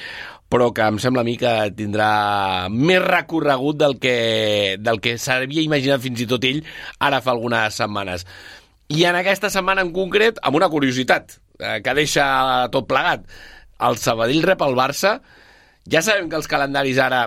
però 0.53 0.69
que 0.69 0.85
em 0.85 0.99
sembla 1.01 1.23
a 1.23 1.25
mi 1.25 1.33
que 1.41 1.51
tindrà 1.73 2.69
més 2.69 2.99
recorregut 3.01 3.79
del 3.79 3.95
que, 4.01 4.17
del 4.77 4.99
que 5.01 5.15
s'havia 5.17 5.63
imaginat 5.65 6.03
fins 6.03 6.21
i 6.21 6.27
tot 6.29 6.45
ell 6.45 6.59
ara 7.01 7.23
fa 7.25 7.33
algunes 7.33 7.79
setmanes. 7.81 8.27
I 8.93 9.07
en 9.09 9.17
aquesta 9.17 9.49
setmana 9.49 9.81
en 9.81 9.89
concret, 9.95 10.37
amb 10.45 10.59
una 10.59 10.69
curiositat 10.69 11.39
eh, 11.57 11.79
que 11.81 11.95
deixa 11.97 12.27
tot 12.69 12.85
plegat. 12.85 13.25
El 13.81 13.97
Sabadell 13.97 14.45
rep 14.45 14.61
el 14.61 14.77
Barça. 14.77 15.15
Ja 15.89 16.03
sabem 16.05 16.29
que 16.29 16.37
els 16.37 16.51
calendaris 16.51 17.01
ara 17.01 17.23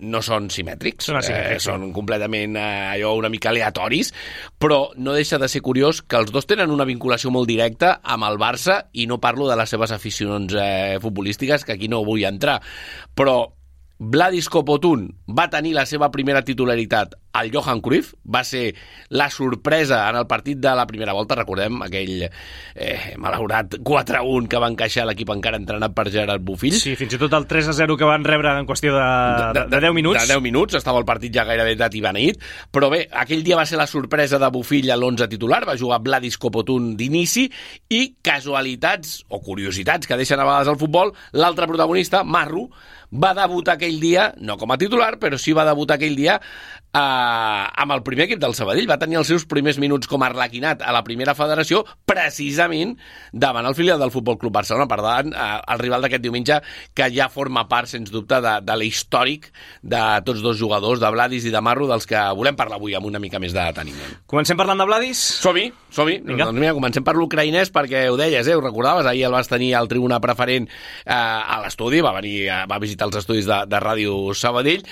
no 0.00 0.22
són 0.24 0.48
simètrics, 0.52 1.08
són, 1.10 1.18
asimètrics, 1.20 1.62
eh, 1.62 1.66
són 1.66 1.88
completament 1.96 2.56
eh, 2.58 2.64
allò 2.94 3.14
una 3.18 3.30
mica 3.32 3.50
aleatoris, 3.52 4.12
però 4.60 4.80
no 4.96 5.16
deixa 5.16 5.40
de 5.40 5.50
ser 5.50 5.62
curiós 5.64 6.02
que 6.02 6.20
els 6.20 6.32
dos 6.34 6.48
tenen 6.48 6.72
una 6.74 6.86
vinculació 6.88 7.32
molt 7.34 7.50
directa 7.50 7.98
amb 8.02 8.28
el 8.28 8.40
Barça 8.40 8.80
i 8.92 9.08
no 9.10 9.20
parlo 9.22 9.48
de 9.50 9.58
les 9.58 9.70
seves 9.70 9.94
aficions 9.94 10.54
eh, 10.54 10.98
futbolístiques, 11.02 11.64
que 11.64 11.76
aquí 11.76 11.88
no 11.88 12.04
vull 12.06 12.26
entrar, 12.28 12.60
però 13.14 13.40
Vladis 13.98 14.46
Kopotun 14.46 15.08
va 15.34 15.48
tenir 15.50 15.72
la 15.74 15.82
seva 15.90 16.12
primera 16.14 16.44
titularitat 16.46 17.16
al 17.32 17.50
Johan 17.52 17.80
Cruyff, 17.80 18.14
va 18.24 18.42
ser 18.44 18.74
la 19.10 19.28
sorpresa 19.30 20.00
en 20.08 20.16
el 20.16 20.26
partit 20.26 20.58
de 20.58 20.74
la 20.74 20.86
primera 20.86 21.12
volta, 21.12 21.36
recordem 21.38 21.82
aquell 21.84 22.24
eh, 22.24 23.14
malaurat 23.20 23.78
4-1 23.84 24.48
que 24.48 24.60
va 24.60 24.70
encaixar 24.72 25.06
l'equip 25.08 25.30
encara 25.34 25.60
entrenat 25.60 25.94
per 25.96 26.08
Gerard 26.12 26.44
Bufill. 26.44 26.76
Sí, 26.78 26.96
fins 26.98 27.14
i 27.14 27.20
tot 27.20 27.36
el 27.36 27.46
3-0 27.50 27.98
que 27.98 28.08
van 28.08 28.26
rebre 28.26 28.54
en 28.58 28.68
qüestió 28.68 28.94
de, 28.96 29.04
de, 29.04 29.48
de, 29.60 29.66
de 29.76 29.82
10 29.86 29.96
minuts. 29.96 30.20
De 30.22 30.34
10 30.34 30.44
minuts, 30.44 30.78
estava 30.80 31.02
el 31.02 31.08
partit 31.08 31.34
ja 31.34 31.46
gairebé 31.48 31.76
de 31.78 31.90
Tibaneit, 31.92 32.42
però 32.74 32.90
bé, 32.92 33.04
aquell 33.24 33.44
dia 33.46 33.58
va 33.60 33.66
ser 33.68 33.80
la 33.80 33.88
sorpresa 33.90 34.40
de 34.40 34.52
Bufill 34.54 34.90
a 34.90 34.98
l'11 34.98 35.28
titular, 35.30 35.62
va 35.68 35.78
jugar 35.78 36.02
Vladis 36.04 36.38
Kopotun 36.40 36.94
d'inici. 36.98 37.48
I 37.94 38.02
casualitats 38.24 39.22
o 39.28 39.42
curiositats 39.44 40.08
que 40.08 40.18
deixen 40.18 40.40
a 40.40 40.46
vegades 40.48 40.70
al 40.72 40.80
futbol, 40.80 41.12
l'altre 41.36 41.68
protagonista, 41.70 42.24
Marru, 42.24 42.68
va 43.08 43.32
debutar 43.36 43.76
aquell 43.76 43.98
dia, 44.00 44.32
no 44.44 44.58
com 44.60 44.72
a 44.72 44.78
titular, 44.80 45.16
però 45.20 45.38
sí 45.40 45.54
va 45.56 45.66
debutar 45.68 45.96
aquell 45.96 46.16
dia 46.16 46.38
eh, 46.94 47.64
amb 47.82 47.94
el 47.94 48.02
primer 48.06 48.26
equip 48.28 48.40
del 48.42 48.54
Sabadell. 48.56 48.88
Va 48.90 48.98
tenir 49.00 49.18
els 49.20 49.28
seus 49.30 49.44
primers 49.48 49.78
minuts 49.80 50.08
com 50.10 50.22
a 50.22 50.30
arlequinat 50.30 50.82
a 50.82 50.94
la 50.94 51.02
primera 51.06 51.34
federació, 51.38 51.84
precisament 52.08 52.96
davant 53.32 53.66
el 53.68 53.76
filial 53.78 54.00
del 54.00 54.12
Futbol 54.14 54.38
Club 54.40 54.54
Barcelona. 54.58 54.88
Per 54.90 55.00
tant, 55.04 55.32
eh, 55.32 55.48
el 55.74 55.82
rival 55.82 56.04
d'aquest 56.04 56.24
diumenge, 56.24 56.60
que 56.94 57.10
ja 57.14 57.28
forma 57.32 57.66
part, 57.68 57.90
sens 57.90 58.12
dubte, 58.14 58.40
de, 58.44 58.54
de 58.64 58.78
l'històric 58.78 59.50
de 59.82 60.02
tots 60.26 60.42
dos 60.44 60.58
jugadors, 60.58 61.00
de 61.00 61.12
Vladis 61.12 61.46
i 61.48 61.54
de 61.54 61.62
Marro, 61.64 61.88
dels 61.90 62.06
que 62.08 62.20
volem 62.38 62.56
parlar 62.58 62.78
avui 62.78 62.96
amb 62.96 63.08
una 63.08 63.22
mica 63.22 63.40
més 63.42 63.54
de 63.56 63.60
deteniment. 63.60 64.18
Comencem 64.30 64.58
parlant 64.58 64.78
de 64.78 64.88
Vladis? 64.88 65.20
Som-hi, 65.42 65.68
som-hi. 65.94 66.18
Doncs 66.24 66.58
mira, 66.58 66.74
comencem 66.76 67.04
per 67.04 67.16
l'ucraïnès 67.18 67.72
perquè 67.74 68.06
ho 68.10 68.18
deies, 68.20 68.46
eh? 68.46 68.56
ho 68.56 68.64
recordaves, 68.64 69.06
ahir 69.06 69.26
el 69.28 69.34
vas 69.34 69.50
tenir 69.50 69.74
al 69.76 69.88
tribuna 69.90 70.20
preferent 70.24 70.68
eh, 70.68 71.14
a 71.14 71.60
l'estudi, 71.64 72.02
va 72.04 72.14
venir, 72.16 72.36
eh, 72.48 72.60
va 72.70 72.80
visitar 72.82 73.08
els 73.08 73.18
estudis 73.22 73.48
de, 73.48 73.62
de 73.68 73.80
Ràdio 73.82 74.18
Sabadell, 74.38 74.84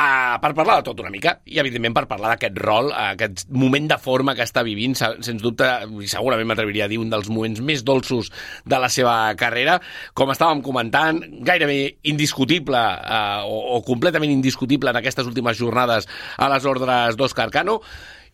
uh, 0.00 0.36
per 0.42 0.50
parlar 0.56 0.80
de 0.80 0.86
tot 0.88 1.00
una 1.02 1.12
mica 1.12 1.36
i, 1.44 1.58
evidentment, 1.62 1.94
per 1.96 2.06
parlar 2.10 2.34
d'aquest 2.34 2.58
rol, 2.62 2.90
uh, 2.90 3.12
aquest 3.14 3.46
moment 3.52 3.88
de 3.90 3.98
forma 4.00 4.34
que 4.38 4.46
està 4.46 4.64
vivint, 4.66 4.96
sens 4.98 5.42
dubte, 5.42 5.68
i 6.00 6.10
segurament 6.10 6.48
m'atreviria 6.50 6.86
a 6.88 6.90
dir, 6.90 7.00
un 7.02 7.12
dels 7.12 7.30
moments 7.32 7.62
més 7.64 7.84
dolços 7.86 8.30
de 8.64 8.80
la 8.80 8.90
seva 8.92 9.16
carrera. 9.40 9.78
Com 10.16 10.32
estàvem 10.32 10.62
comentant, 10.66 11.20
gairebé 11.46 11.80
indiscutible 12.10 12.80
uh, 12.80 13.44
o, 13.44 13.76
o 13.76 13.82
completament 13.86 14.32
indiscutible 14.32 14.92
en 14.92 15.00
aquestes 15.00 15.28
últimes 15.28 15.60
jornades 15.60 16.08
a 16.38 16.48
les 16.52 16.66
ordres 16.68 17.18
d'Òscar 17.20 17.50
Cano, 17.54 17.80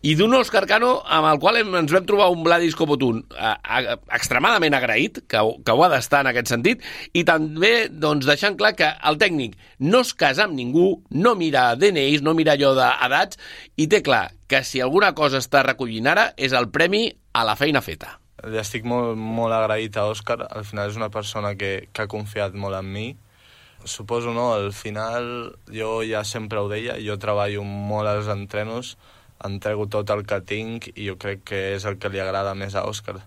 i 0.07 0.13
d'un 0.15 0.37
Òscar 0.39 0.63
Cano 0.71 1.01
amb 1.03 1.27
el 1.33 1.41
qual 1.43 1.57
ens 1.59 1.91
vam 1.91 2.05
trobar 2.07 2.29
un 2.31 2.45
Vladis 2.47 2.77
Copotun 2.79 3.25
extremadament 4.15 4.77
agraït, 4.79 5.23
que, 5.27 5.41
que 5.67 5.75
ho 5.75 5.83
ha 5.83 5.89
d'estar 5.91 6.21
en 6.23 6.31
aquest 6.31 6.53
sentit, 6.53 6.85
i 7.11 7.25
també 7.27 7.89
doncs, 7.91 8.29
deixant 8.29 8.55
clar 8.61 8.77
que 8.79 8.93
el 9.11 9.19
tècnic 9.19 9.57
no 9.83 10.05
es 10.07 10.13
casa 10.15 10.45
amb 10.47 10.55
ningú, 10.55 11.01
no 11.11 11.35
mira 11.35 11.73
DNIs, 11.75 12.23
no 12.23 12.37
mira 12.39 12.55
allò 12.55 12.71
d'edats, 12.79 13.41
i 13.75 13.89
té 13.91 14.03
clar 14.07 14.29
que 14.47 14.63
si 14.63 14.85
alguna 14.85 15.11
cosa 15.19 15.43
està 15.43 15.65
recollint 15.67 16.07
ara 16.13 16.29
és 16.39 16.55
el 16.55 16.71
premi 16.71 17.09
a 17.35 17.43
la 17.49 17.59
feina 17.59 17.83
feta. 17.83 18.15
Li 18.47 18.63
estic 18.63 18.87
molt, 18.87 19.19
molt 19.19 19.57
agraït 19.57 19.97
a 19.99 20.07
Òscar, 20.13 20.39
al 20.47 20.69
final 20.69 20.93
és 20.93 21.01
una 21.01 21.11
persona 21.11 21.57
que, 21.59 21.89
que 21.91 22.07
ha 22.07 22.13
confiat 22.13 22.55
molt 22.55 22.79
en 22.79 22.95
mi, 22.95 23.09
suposo, 23.83 24.31
no? 24.31 24.53
Al 24.55 24.71
final, 24.73 25.57
jo 25.73 25.99
ja 26.07 26.23
sempre 26.23 26.63
ho 26.63 26.71
deia, 26.71 27.01
jo 27.03 27.19
treballo 27.19 27.67
molt 27.67 28.11
als 28.13 28.31
entrenos, 28.31 28.95
entrego 29.45 29.87
tot 29.93 30.11
el 30.11 30.25
que 30.26 30.40
tinc 30.40 30.88
i 30.95 31.09
jo 31.09 31.16
crec 31.21 31.45
que 31.50 31.62
és 31.75 31.85
el 31.85 31.99
que 32.00 32.11
li 32.12 32.21
agrada 32.23 32.55
més 32.55 32.75
a 32.75 32.87
Òscar. 32.88 33.19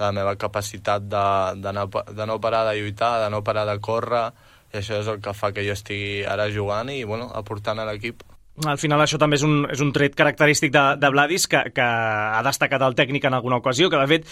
La 0.00 0.10
meva 0.12 0.34
capacitat 0.36 1.06
de, 1.06 1.24
de, 1.62 1.72
no, 1.72 1.86
de 1.88 2.26
no 2.26 2.40
parar 2.42 2.64
de 2.68 2.76
lluitar, 2.80 3.20
de 3.22 3.30
no 3.30 3.44
parar 3.46 3.64
de 3.70 3.78
córrer 3.80 4.26
i 4.74 4.80
això 4.80 4.98
és 4.98 5.08
el 5.10 5.20
que 5.22 5.34
fa 5.38 5.52
que 5.54 5.62
jo 5.66 5.74
estigui 5.76 6.24
ara 6.26 6.50
jugant 6.50 6.90
i 6.90 7.04
bueno, 7.06 7.30
aportant 7.38 7.78
a 7.78 7.86
l'equip 7.86 8.24
al 8.62 8.78
final 8.78 9.02
això 9.02 9.18
també 9.18 9.34
és 9.34 9.42
un, 9.42 9.64
és 9.72 9.80
un 9.82 9.90
tret 9.94 10.14
característic 10.14 10.70
de, 10.74 10.82
de 11.02 11.08
Vladis 11.10 11.48
que, 11.50 11.58
que 11.74 11.84
ha 11.84 12.42
destacat 12.46 12.82
el 12.86 12.94
tècnic 12.94 13.24
en 13.26 13.34
alguna 13.34 13.58
ocasió, 13.58 13.88
que 13.90 13.98
de 13.98 14.06
fet 14.12 14.28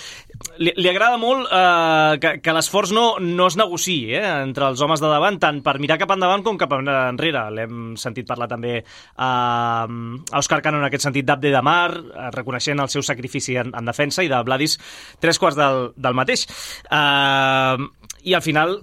li, 0.63 0.71
li 0.79 0.91
agrada 0.91 1.19
molt 1.19 1.51
eh, 1.51 2.21
que, 2.23 2.37
que 2.45 2.55
l'esforç 2.55 2.93
no, 2.95 3.07
no 3.19 3.49
es 3.51 3.59
negociï 3.59 4.15
eh, 4.15 4.23
entre 4.45 4.69
els 4.71 4.83
homes 4.85 5.03
de 5.03 5.11
davant, 5.11 5.41
tant 5.43 5.59
per 5.67 5.75
mirar 5.83 5.99
cap 5.99 6.15
endavant 6.15 6.47
com 6.47 6.61
cap 6.61 6.77
enrere. 6.79 7.49
L'hem 7.57 7.97
sentit 7.99 8.29
parlar 8.29 8.47
també 8.53 8.77
eh, 8.79 8.85
a 9.19 9.89
Òscar 10.39 10.63
Cano 10.63 10.79
en 10.79 10.87
aquest 10.87 11.09
sentit 11.09 11.27
d'Abde 11.27 11.51
de 11.57 11.65
Mar, 11.67 11.91
eh, 11.91 12.31
reconeixent 12.37 12.85
el 12.85 12.93
seu 12.95 13.03
sacrifici 13.03 13.59
en, 13.59 13.75
en 13.75 13.91
defensa 13.91 14.23
i 14.23 14.31
de 14.31 14.43
Vladis 14.47 14.79
tres 15.19 15.43
quarts 15.43 15.59
del, 15.59 15.91
del 15.99 16.15
mateix. 16.15 16.47
Eh, 16.87 17.91
I 18.23 18.39
al 18.39 18.47
final 18.47 18.79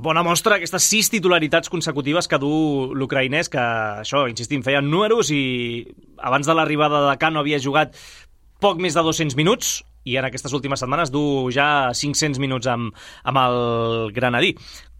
bona 0.00 0.22
mostra 0.24 0.56
aquestes 0.56 0.86
sis 0.88 1.10
titularitats 1.12 1.70
consecutives 1.72 2.28
que 2.28 2.38
du 2.40 2.50
l'ucraïnès, 2.96 3.50
que 3.52 3.60
això, 4.02 4.24
insistim, 4.30 4.64
feien 4.64 4.88
números 4.88 5.30
i 5.34 5.84
abans 6.16 6.48
de 6.48 6.56
l'arribada 6.56 7.04
de 7.08 7.16
Cano 7.20 7.42
havia 7.42 7.60
jugat 7.60 7.96
poc 8.60 8.80
més 8.80 8.96
de 8.96 9.04
200 9.04 9.36
minuts 9.36 9.80
i 10.08 10.16
en 10.16 10.24
aquestes 10.24 10.52
últimes 10.56 10.80
setmanes 10.80 11.12
du 11.12 11.22
ja 11.52 11.92
500 11.96 12.40
minuts 12.40 12.68
amb, 12.72 12.96
amb 13.24 13.42
el 13.44 14.12
Granadí 14.16 14.54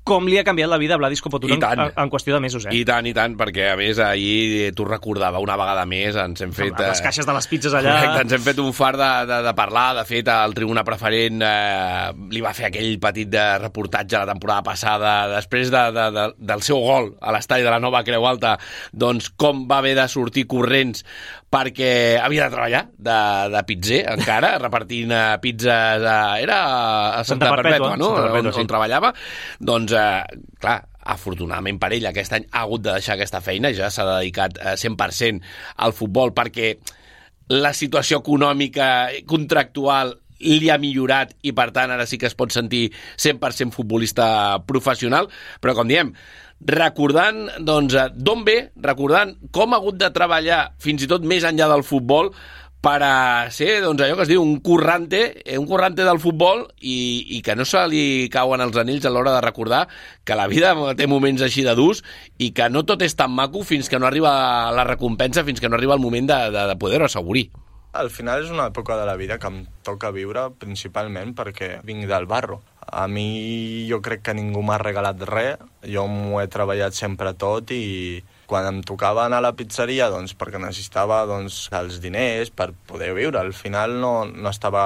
com 0.04 0.26
li 0.26 0.38
ha 0.40 0.44
canviat 0.46 0.70
la 0.70 0.78
vida 0.80 0.96
a 0.96 1.00
Vladis 1.00 1.20
Copotun 1.22 1.52
en, 1.54 1.82
en 1.92 2.10
qüestió 2.10 2.34
de 2.34 2.40
mesos, 2.42 2.64
eh? 2.66 2.72
I 2.74 2.84
tant, 2.88 3.06
i 3.06 3.12
tant, 3.16 3.36
perquè 3.38 3.70
a 3.72 3.76
més 3.78 4.00
ahir 4.02 4.70
t'ho 4.76 4.86
recordava 4.88 5.42
una 5.42 5.56
vegada 5.60 5.84
més, 5.88 6.16
ens 6.18 6.40
hem 6.44 6.54
fet... 6.56 6.78
Les 6.80 7.02
caixes 7.04 7.28
de 7.28 7.34
les 7.36 7.48
pizzas 7.50 7.76
allà... 7.76 7.96
Correcte, 7.98 8.24
ens 8.24 8.36
hem 8.36 8.44
fet 8.46 8.62
un 8.64 8.72
far 8.76 8.94
de, 8.98 9.10
de, 9.30 9.40
de 9.46 9.54
parlar, 9.58 9.86
de 10.00 10.06
fet 10.08 10.30
el 10.32 10.56
tribuna 10.56 10.84
preferent 10.86 11.44
eh, 11.46 12.10
li 12.32 12.44
va 12.44 12.54
fer 12.56 12.70
aquell 12.70 12.96
petit 13.02 13.30
de 13.30 13.46
reportatge 13.60 14.22
la 14.22 14.32
temporada 14.32 14.64
passada, 14.66 15.14
després 15.36 15.72
de, 15.74 15.84
de, 15.96 16.06
de, 16.16 16.26
del 16.52 16.64
seu 16.66 16.80
gol 16.84 17.12
a 17.20 17.34
l'estadi 17.36 17.66
de 17.66 17.74
la 17.74 17.82
Nova 17.82 18.02
Creu 18.06 18.26
Alta, 18.28 18.56
doncs 18.92 19.30
com 19.36 19.66
va 19.70 19.82
haver 19.84 19.94
de 20.00 20.08
sortir 20.10 20.48
corrents 20.50 21.04
perquè 21.50 21.92
havia 22.22 22.46
de 22.46 22.54
treballar 22.54 22.84
de, 22.94 23.18
de 23.50 23.62
pizzer 23.66 24.04
encara, 24.12 24.52
repartint 24.64 25.10
uh, 25.10 25.24
pizzas 25.42 26.06
a, 26.06 26.20
era 26.38 26.60
a 27.18 27.24
Santa, 27.24 27.50
Santa 27.50 27.56
Perpètua, 27.58 27.96
no? 27.98 28.12
Santa 28.14 28.28
Perpètua, 28.28 28.52
on, 28.52 28.54
sí. 28.54 28.62
on 28.62 28.70
treballava 28.70 29.12
doncs, 29.58 29.96
uh, 29.98 30.54
clar, 30.62 30.78
afortunadament 31.10 31.80
per 31.82 31.90
ell 31.96 32.06
aquest 32.12 32.38
any 32.38 32.46
ha 32.52 32.64
hagut 32.64 32.86
de 32.86 32.94
deixar 32.94 33.18
aquesta 33.18 33.42
feina, 33.42 33.74
ja 33.74 33.90
s'ha 33.90 34.06
dedicat 34.14 34.62
uh, 34.62 34.76
100% 34.78 35.42
al 35.86 35.96
futbol 35.96 36.34
perquè 36.36 36.74
la 37.50 37.72
situació 37.74 38.20
econòmica 38.22 39.10
contractual 39.26 40.14
li 40.40 40.70
ha 40.70 40.78
millorat 40.80 41.34
i 41.42 41.52
per 41.56 41.70
tant 41.76 41.92
ara 41.92 42.06
sí 42.08 42.18
que 42.18 42.28
es 42.30 42.36
pot 42.38 42.52
sentir 42.54 42.88
100% 43.20 43.76
futbolista 43.76 44.60
professional, 44.66 45.28
però 45.60 45.76
com 45.76 45.90
diem, 45.90 46.14
recordant 46.60 47.46
doncs, 47.64 47.94
eh, 47.94 48.08
ve, 48.44 48.70
recordant 48.76 49.36
com 49.52 49.72
ha 49.72 49.80
hagut 49.80 50.00
de 50.00 50.10
treballar 50.12 50.72
fins 50.78 51.04
i 51.04 51.08
tot 51.08 51.24
més 51.24 51.44
enllà 51.44 51.68
del 51.68 51.84
futbol 51.84 52.32
per 52.80 53.02
a 53.04 53.50
ser, 53.52 53.82
doncs, 53.84 54.00
allò 54.00 54.16
que 54.16 54.24
es 54.24 54.30
diu 54.30 54.40
un 54.40 54.56
currante, 54.64 55.42
eh, 55.44 55.58
un 55.58 55.66
currante 55.68 56.04
del 56.04 56.20
futbol 56.20 56.64
i, 56.80 57.36
i 57.36 57.42
que 57.44 57.54
no 57.56 57.66
se 57.68 57.82
li 57.92 58.28
cauen 58.32 58.64
els 58.64 58.76
anells 58.80 59.04
a 59.04 59.12
l'hora 59.12 59.34
de 59.36 59.42
recordar 59.44 59.86
que 60.24 60.36
la 60.36 60.48
vida 60.48 60.72
té 60.96 61.06
moments 61.06 61.44
així 61.44 61.64
de 61.66 61.76
durs 61.76 62.00
i 62.38 62.54
que 62.56 62.70
no 62.72 62.86
tot 62.88 63.04
és 63.04 63.16
tan 63.16 63.36
maco 63.36 63.64
fins 63.68 63.92
que 63.92 64.00
no 64.00 64.08
arriba 64.08 64.32
la 64.72 64.88
recompensa, 64.88 65.44
fins 65.44 65.60
que 65.60 65.68
no 65.68 65.76
arriba 65.76 65.96
el 65.96 66.04
moment 66.04 66.32
de, 66.32 66.40
de, 66.56 66.70
de 66.72 66.78
poder-ho 66.80 67.04
assegurir. 67.04 67.50
Al 67.92 68.06
final 68.14 68.44
és 68.44 68.50
una 68.54 68.68
època 68.70 68.94
de 68.94 69.04
la 69.06 69.16
vida 69.18 69.36
que 69.42 69.48
em 69.50 69.64
toca 69.82 70.12
viure 70.14 70.44
principalment 70.62 71.32
perquè 71.34 71.80
vinc 71.82 72.04
del 72.06 72.26
barro. 72.30 72.60
A 72.86 73.08
mi 73.10 73.86
jo 73.88 73.98
crec 73.98 74.22
que 74.28 74.34
ningú 74.38 74.62
m'ha 74.62 74.76
regalat 74.78 75.24
res, 75.26 75.64
jo 75.94 76.04
m'ho 76.06 76.38
he 76.38 76.46
treballat 76.46 76.94
sempre 76.94 77.32
tot 77.34 77.72
i 77.74 78.22
quan 78.46 78.68
em 78.68 78.78
tocava 78.86 79.24
anar 79.24 79.40
a 79.42 79.46
la 79.48 79.56
pizzeria, 79.58 80.06
doncs, 80.10 80.36
perquè 80.38 80.62
necessitava 80.62 81.24
doncs, 81.26 81.64
els 81.80 81.98
diners 82.04 82.54
per 82.54 82.70
poder 82.86 83.10
viure. 83.18 83.42
Al 83.42 83.52
final 83.58 83.98
no, 83.98 84.14
no 84.30 84.54
estava 84.54 84.84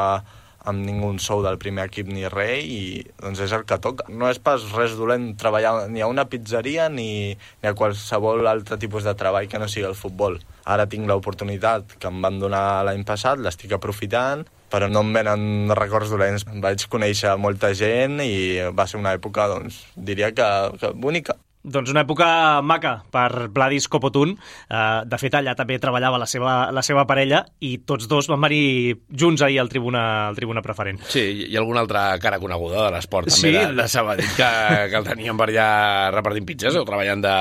amb 0.64 0.80
ningú 0.80 1.12
sou 1.20 1.44
del 1.44 1.60
primer 1.60 1.90
equip 1.90 2.08
ni 2.08 2.24
res 2.32 2.64
i 2.64 2.82
doncs 3.20 3.44
és 3.44 3.52
el 3.52 3.68
que 3.68 3.80
toca. 3.84 4.08
No 4.08 4.32
és 4.32 4.40
pas 4.40 4.64
res 4.72 4.96
dolent 4.96 5.34
treballar 5.36 5.90
ni 5.92 6.00
a 6.00 6.08
una 6.08 6.24
pizzeria 6.24 6.88
ni, 6.88 7.36
ni 7.36 7.68
a 7.68 7.76
qualsevol 7.76 8.48
altre 8.48 8.80
tipus 8.80 9.04
de 9.04 9.12
treball 9.12 9.52
que 9.52 9.60
no 9.60 9.68
sigui 9.68 9.90
el 9.92 10.00
futbol. 10.06 10.40
Ara 10.64 10.86
tinc 10.88 11.08
l'oportunitat 11.08 11.96
que 12.00 12.08
em 12.08 12.20
van 12.24 12.40
donar 12.40 12.84
l'any 12.88 13.04
passat, 13.04 13.40
l'estic 13.40 13.74
aprofitant, 13.76 14.46
però 14.72 14.88
no 14.90 15.04
em 15.04 15.12
venen 15.14 15.74
records 15.76 16.12
dolents. 16.12 16.46
Vaig 16.64 16.86
conèixer 16.90 17.36
molta 17.38 17.74
gent 17.76 18.20
i 18.24 18.70
va 18.72 18.88
ser 18.90 19.00
una 19.02 19.12
època, 19.18 19.48
doncs, 19.52 19.82
diria 19.94 20.32
que, 20.34 20.48
que 20.80 20.94
bonica. 21.06 21.36
Doncs 21.64 21.88
una 21.94 22.02
època 22.04 22.26
maca 22.60 22.98
per 23.08 23.48
Vladis 23.48 23.86
Kopotun. 23.88 24.34
Uh, 24.68 25.02
de 25.08 25.18
fet, 25.20 25.32
allà 25.38 25.54
també 25.56 25.78
treballava 25.80 26.18
la 26.20 26.26
seva, 26.28 26.68
la 26.76 26.82
seva 26.84 27.06
parella 27.08 27.40
i 27.64 27.78
tots 27.88 28.04
dos 28.10 28.28
van 28.28 28.42
venir 28.44 28.98
junts 29.08 29.40
ahir 29.40 29.62
al 29.62 29.70
tribuna, 29.72 30.02
al 30.28 30.36
tribuna 30.36 30.60
preferent. 30.64 31.00
Sí, 31.08 31.24
ha 31.48 31.62
alguna 31.62 31.80
altra 31.80 32.02
cara 32.20 32.38
coneguda 32.42 32.84
de 32.84 32.90
l'esport 32.92 33.30
també 33.32 33.48
sí. 33.48 33.54
de, 33.56 33.64
de 33.78 33.86
Sabadell 33.88 34.34
que, 34.36 34.50
que 34.92 35.00
el 35.00 35.08
teníem 35.08 35.40
per 35.40 35.46
allà 35.48 35.68
repartint 36.12 36.48
pizzas 36.50 36.76
o 36.76 36.84
treballant 36.84 37.24
de, 37.24 37.34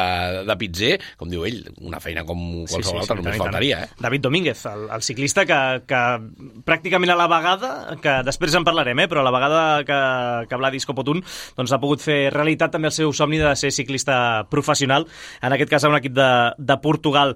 de 0.48 0.58
pizzer, 0.62 0.94
com 1.20 1.32
diu 1.32 1.44
ell, 1.50 1.60
una 1.84 2.00
feina 2.04 2.24
com 2.28 2.40
qualsevol 2.64 2.86
sí, 2.86 2.94
sí, 2.94 3.04
altra, 3.04 3.18
sí, 3.18 3.26
només 3.26 3.44
faltaria. 3.44 3.82
Eh? 3.84 3.92
David 4.08 4.26
Domínguez, 4.30 4.64
el, 4.72 4.88
el 4.96 5.04
ciclista 5.04 5.44
que, 5.50 5.60
que 5.90 6.02
pràcticament 6.64 7.12
a 7.12 7.20
la 7.20 7.28
vegada, 7.32 7.74
que 8.00 8.16
després 8.24 8.56
en 8.56 8.64
parlarem, 8.64 9.04
eh, 9.04 9.10
però 9.12 9.20
a 9.20 9.28
la 9.28 9.36
vegada 9.36 9.62
que, 9.84 10.00
que 10.48 10.64
Vladis 10.64 10.88
Kopotun 10.88 11.20
doncs, 11.60 11.76
ha 11.76 11.82
pogut 11.84 12.04
fer 12.04 12.22
realitat 12.32 12.72
també 12.78 12.88
el 12.94 12.96
seu 12.96 13.12
somni 13.12 13.42
de 13.42 13.52
ser 13.60 13.74
ciclista 13.76 14.13
ciclista 14.14 14.48
professional, 14.50 15.08
en 15.42 15.54
aquest 15.54 15.70
cas 15.70 15.84
a 15.84 15.90
un 15.90 15.98
equip 15.98 16.14
de, 16.14 16.54
de 16.58 16.78
Portugal. 16.82 17.36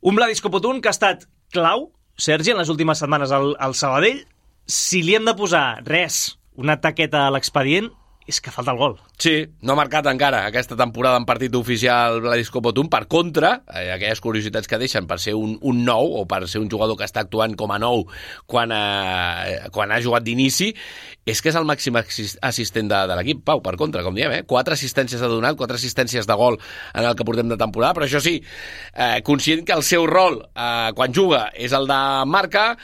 Un 0.00 0.16
Vladis 0.16 0.40
Copotun 0.40 0.80
que 0.80 0.88
ha 0.88 0.96
estat 0.96 1.26
clau, 1.52 1.90
Sergi, 2.16 2.52
en 2.52 2.58
les 2.58 2.68
últimes 2.68 2.98
setmanes 2.98 3.32
al, 3.32 3.56
al 3.58 3.74
Sabadell. 3.74 4.26
Si 4.66 5.02
li 5.02 5.16
hem 5.16 5.24
de 5.24 5.34
posar 5.34 5.82
res, 5.84 6.38
una 6.54 6.80
taqueta 6.80 7.26
a 7.26 7.32
l'expedient, 7.32 7.90
és 8.28 8.38
que 8.40 8.52
falta 8.52 8.72
el 8.72 8.78
gol. 8.78 8.96
Sí, 9.20 9.46
no 9.64 9.72
ha 9.72 9.78
marcat 9.78 10.06
encara 10.10 10.44
aquesta 10.46 10.76
temporada 10.78 11.18
en 11.18 11.26
partit 11.28 11.54
oficial 11.56 12.20
Vladis 12.22 12.50
Copotun. 12.52 12.88
Per 12.92 13.02
contra, 13.10 13.62
eh, 13.72 13.90
aquelles 13.94 14.20
curiositats 14.20 14.68
que 14.68 14.78
deixen 14.78 15.08
per 15.10 15.18
ser 15.22 15.34
un, 15.34 15.56
un 15.66 15.82
nou 15.84 16.14
o 16.20 16.26
per 16.28 16.46
ser 16.48 16.60
un 16.62 16.70
jugador 16.70 16.98
que 16.98 17.08
està 17.08 17.24
actuant 17.24 17.56
com 17.58 17.72
a 17.72 17.80
nou 17.82 18.04
quan, 18.46 18.72
eh, 18.76 19.66
quan 19.74 19.92
ha 19.92 20.00
jugat 20.04 20.26
d'inici, 20.26 20.70
és 21.26 21.42
que 21.42 21.50
és 21.50 21.58
el 21.58 21.68
màxim 21.68 21.96
assistent 21.96 22.92
de, 22.92 23.02
de 23.10 23.18
l'equip. 23.18 23.44
Pau, 23.46 23.64
per 23.64 23.76
contra, 23.80 24.04
com 24.06 24.16
diem, 24.16 24.36
eh? 24.38 24.42
quatre 24.48 24.76
assistències 24.76 25.22
ha 25.22 25.30
donat, 25.30 25.58
quatre 25.58 25.80
assistències 25.80 26.28
de 26.28 26.38
gol 26.38 26.60
en 26.94 27.04
el 27.04 27.16
que 27.16 27.26
portem 27.26 27.50
de 27.50 27.58
temporada, 27.60 27.96
però 27.98 28.08
això 28.08 28.22
sí, 28.22 28.38
eh, 28.94 29.20
conscient 29.26 29.64
que 29.66 29.76
el 29.76 29.86
seu 29.86 30.06
rol 30.10 30.42
eh, 30.54 30.90
quan 30.96 31.16
juga 31.16 31.48
és 31.56 31.74
el 31.76 31.88
de 31.90 32.02
marca, 32.30 32.74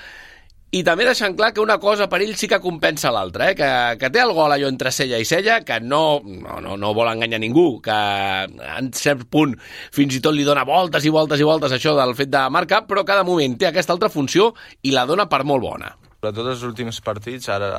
i 0.77 0.83
també 0.85 1.07
deixant 1.07 1.37
clar 1.37 1.53
que 1.55 1.63
una 1.63 1.79
cosa 1.81 2.09
per 2.11 2.19
ell 2.21 2.35
sí 2.37 2.49
que 2.51 2.59
compensa 2.61 3.13
l'altra, 3.15 3.51
eh? 3.51 3.57
que, 3.57 3.69
que 4.01 4.11
té 4.13 4.21
el 4.23 4.33
gol 4.37 4.53
allò 4.53 4.69
entre 4.69 4.93
cella 4.93 5.21
i 5.23 5.25
cella, 5.29 5.61
que 5.65 5.79
no, 5.81 6.21
no, 6.25 6.59
no, 6.61 6.77
no 6.81 6.93
vol 6.97 7.09
enganyar 7.13 7.41
ningú, 7.41 7.79
que 7.85 7.97
en 7.97 8.91
cert 8.97 9.27
punt 9.33 9.55
fins 9.95 10.19
i 10.19 10.23
tot 10.25 10.37
li 10.37 10.45
dona 10.45 10.67
voltes 10.69 11.07
i 11.07 11.13
voltes 11.15 11.41
i 11.41 11.47
voltes 11.49 11.77
això 11.77 11.95
del 11.97 12.17
fet 12.19 12.33
de 12.33 12.43
marcar, 12.53 12.83
però 12.89 13.07
cada 13.09 13.25
moment 13.25 13.57
té 13.57 13.71
aquesta 13.71 13.95
altra 13.97 14.13
funció 14.13 14.53
i 14.83 14.93
la 14.93 15.07
dona 15.09 15.31
per 15.31 15.45
molt 15.45 15.65
bona. 15.65 15.95
tots 16.27 16.49
els 16.49 16.65
últims 16.67 17.01
partits 17.01 17.49
ara... 17.49 17.71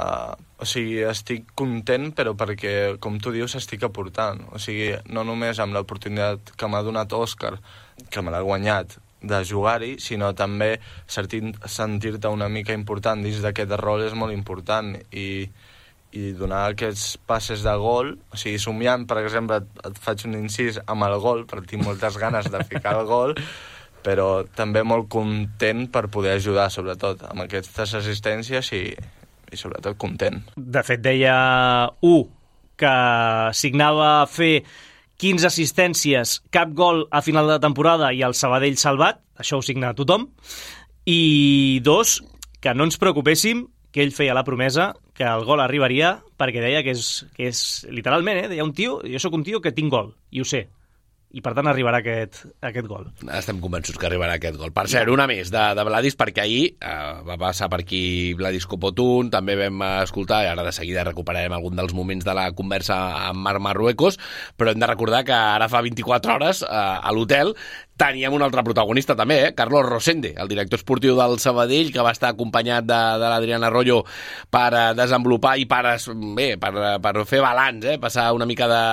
O 0.57 0.65
sigui, 0.65 1.03
estic 1.05 1.51
content, 1.53 2.07
però 2.17 2.31
perquè, 2.33 2.97
com 2.97 3.19
tu 3.21 3.29
dius, 3.29 3.53
estic 3.59 3.83
aportant. 3.85 4.39
O 4.49 4.57
sigui, 4.57 4.87
no 5.13 5.21
només 5.21 5.59
amb 5.61 5.75
l'oportunitat 5.75 6.55
que 6.57 6.65
m'ha 6.65 6.81
donat 6.81 7.13
Òscar, 7.13 7.59
que 8.09 8.23
me 8.25 8.33
l'ha 8.33 8.41
guanyat, 8.41 8.95
de 9.21 9.39
jugar-hi, 9.45 9.95
sinó 10.01 10.33
també 10.37 10.77
sentir-te 11.07 12.29
una 12.29 12.49
mica 12.49 12.75
important 12.77 13.23
dins 13.25 13.41
d'aquest 13.41 13.73
rol 13.81 14.05
és 14.05 14.13
molt 14.13 14.35
important 14.35 14.93
i, 15.11 15.47
i 16.13 16.31
donar 16.37 16.67
aquests 16.71 17.17
passes 17.27 17.63
de 17.65 17.73
gol, 17.81 18.13
o 18.31 18.39
sigui, 18.39 18.59
somiant, 18.61 19.07
per 19.09 19.19
exemple, 19.23 19.59
et, 19.63 19.81
et 19.89 19.97
faig 20.03 20.27
un 20.29 20.37
incís 20.39 20.79
amb 20.85 21.07
el 21.07 21.17
gol, 21.23 21.45
perquè 21.49 21.73
tinc 21.73 21.87
moltes 21.87 22.19
ganes 22.21 22.49
de 22.53 22.63
ficar 22.69 22.97
el 22.99 23.09
gol, 23.09 23.35
però 24.05 24.45
també 24.55 24.85
molt 24.87 25.09
content 25.11 25.87
per 25.91 26.07
poder 26.13 26.37
ajudar, 26.37 26.69
sobretot, 26.71 27.25
amb 27.31 27.47
aquestes 27.47 27.97
assistències 27.99 28.71
i, 28.77 28.83
i 29.51 29.59
sobretot 29.59 29.97
content. 29.99 30.43
De 30.55 30.83
fet, 30.85 31.01
deia 31.03 31.37
U 32.05 32.21
que 32.77 32.93
signava 33.57 34.21
fer 34.29 34.61
15 35.17 35.47
assistències, 35.49 36.37
cap 36.53 36.73
gol 36.77 37.07
a 37.09 37.23
final 37.25 37.49
de 37.49 37.59
temporada 37.63 38.11
i 38.13 38.21
el 38.25 38.35
Sabadell 38.37 38.77
salvat, 38.77 39.23
això 39.37 39.57
ho 39.57 39.65
signa 39.65 39.95
tothom, 39.97 40.27
i 41.09 41.79
dos, 41.85 42.19
que 42.61 42.73
no 42.77 42.85
ens 42.85 42.99
preocupéssim, 43.01 43.65
que 43.91 44.03
ell 44.03 44.13
feia 44.13 44.35
la 44.37 44.45
promesa 44.45 44.91
que 45.17 45.25
el 45.25 45.45
gol 45.47 45.63
arribaria 45.63 46.17
perquè 46.37 46.61
deia 46.61 46.83
que 46.85 46.93
és, 46.93 47.25
que 47.33 47.47
és 47.49 47.61
literalment, 47.89 48.43
eh? 48.43 48.49
deia 48.51 48.65
un 48.65 48.75
tio, 48.77 48.99
jo 49.01 49.21
sóc 49.21 49.33
un 49.33 49.45
tio 49.47 49.61
que 49.63 49.73
tinc 49.73 49.89
gol, 49.89 50.11
i 50.29 50.43
ho 50.43 50.45
sé, 50.45 50.67
i 51.35 51.41
per 51.43 51.51
tant 51.57 51.67
arribarà 51.67 51.99
aquest, 51.99 52.45
aquest 52.63 52.87
gol. 52.87 53.09
Estem 53.35 53.59
convençuts 53.63 53.99
que 53.99 54.07
arribarà 54.07 54.37
aquest 54.37 54.55
gol. 54.59 54.71
Per 54.75 54.85
cert, 54.87 55.11
una 55.11 55.25
més 55.27 55.51
de, 55.51 55.63
de 55.75 55.83
Vladis, 55.87 56.15
perquè 56.19 56.45
ahir 56.45 56.61
eh, 56.79 56.93
va 57.27 57.35
passar 57.41 57.67
per 57.71 57.81
aquí 57.83 58.33
Vladis 58.39 58.67
Copotun, 58.69 59.31
també 59.33 59.57
vam 59.59 59.83
escoltar, 60.05 60.43
i 60.45 60.51
ara 60.53 60.63
de 60.63 60.71
seguida 60.75 61.03
recuperarem 61.07 61.57
algun 61.57 61.75
dels 61.79 61.95
moments 61.97 62.25
de 62.27 62.37
la 62.37 62.47
conversa 62.55 62.97
amb 63.27 63.43
Mar 63.43 63.57
Marruecos, 63.63 64.19
però 64.55 64.71
hem 64.71 64.79
de 64.79 64.89
recordar 64.89 65.25
que 65.27 65.35
ara 65.35 65.67
fa 65.71 65.83
24 65.83 66.37
hores 66.37 66.63
eh, 66.63 66.71
a 66.71 67.13
l'hotel 67.15 67.53
teníem 67.97 68.33
un 68.33 68.45
altre 68.45 68.63
protagonista 68.63 69.15
també, 69.17 69.39
eh? 69.47 69.53
Carlos 69.57 69.85
Rosende, 69.87 70.33
el 70.37 70.47
director 70.47 70.77
esportiu 70.77 71.17
del 71.17 71.39
Sabadell, 71.41 71.91
que 71.91 72.03
va 72.05 72.13
estar 72.13 72.29
acompanyat 72.31 72.85
de, 72.85 72.99
de 73.17 73.31
l'Adrián 73.31 73.65
Arroyo 73.65 74.03
per 74.53 74.69
uh, 74.69 74.83
desenvolupar 74.97 75.55
i 75.57 75.65
per, 75.69 75.97
bé, 76.37 76.47
per, 76.61 76.73
per 77.03 77.13
fer 77.27 77.41
balanç, 77.43 77.89
eh? 77.93 77.97
passar 78.01 78.29
una 78.37 78.45
mica 78.45 78.69
de, 78.69 78.83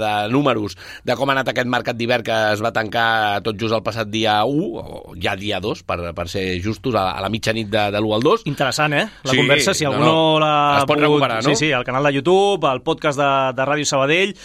de 0.00 0.12
números 0.32 0.78
de 1.04 1.16
com 1.18 1.28
ha 1.28 1.36
anat 1.36 1.52
aquest 1.52 1.68
mercat 1.70 1.98
d'hivern 1.98 2.24
que 2.24 2.40
es 2.54 2.64
va 2.64 2.72
tancar 2.74 3.42
tot 3.44 3.60
just 3.60 3.76
el 3.76 3.84
passat 3.84 4.08
dia 4.08 4.40
1, 4.48 4.68
o 4.80 5.14
ja 5.20 5.36
dia 5.36 5.60
2, 5.60 5.84
per, 5.84 6.00
per 6.16 6.28
ser 6.32 6.46
justos, 6.64 6.96
a, 6.96 7.10
a 7.12 7.22
la 7.24 7.30
mitjanit 7.32 7.68
de, 7.68 7.88
de 7.92 8.00
l'1 8.00 8.16
al 8.16 8.24
2. 8.26 8.46
Interessant, 8.50 8.96
eh? 8.96 9.06
La 9.24 9.32
sí, 9.34 9.40
conversa, 9.42 9.76
si 9.76 9.88
algú 9.88 10.00
no, 10.00 10.12
no 10.12 10.42
l'ha 10.42 10.54
Es 10.80 10.86
pot 10.88 10.96
pogut... 10.96 11.06
recuperar, 11.08 11.42
no? 11.44 11.52
Sí, 11.52 11.66
sí, 11.66 11.72
al 11.72 11.84
canal 11.84 12.08
de 12.08 12.14
YouTube, 12.16 12.64
al 12.70 12.82
podcast 12.86 13.20
de, 13.20 13.32
de 13.56 13.68
Ràdio 13.68 13.88
Sabadell, 13.88 14.36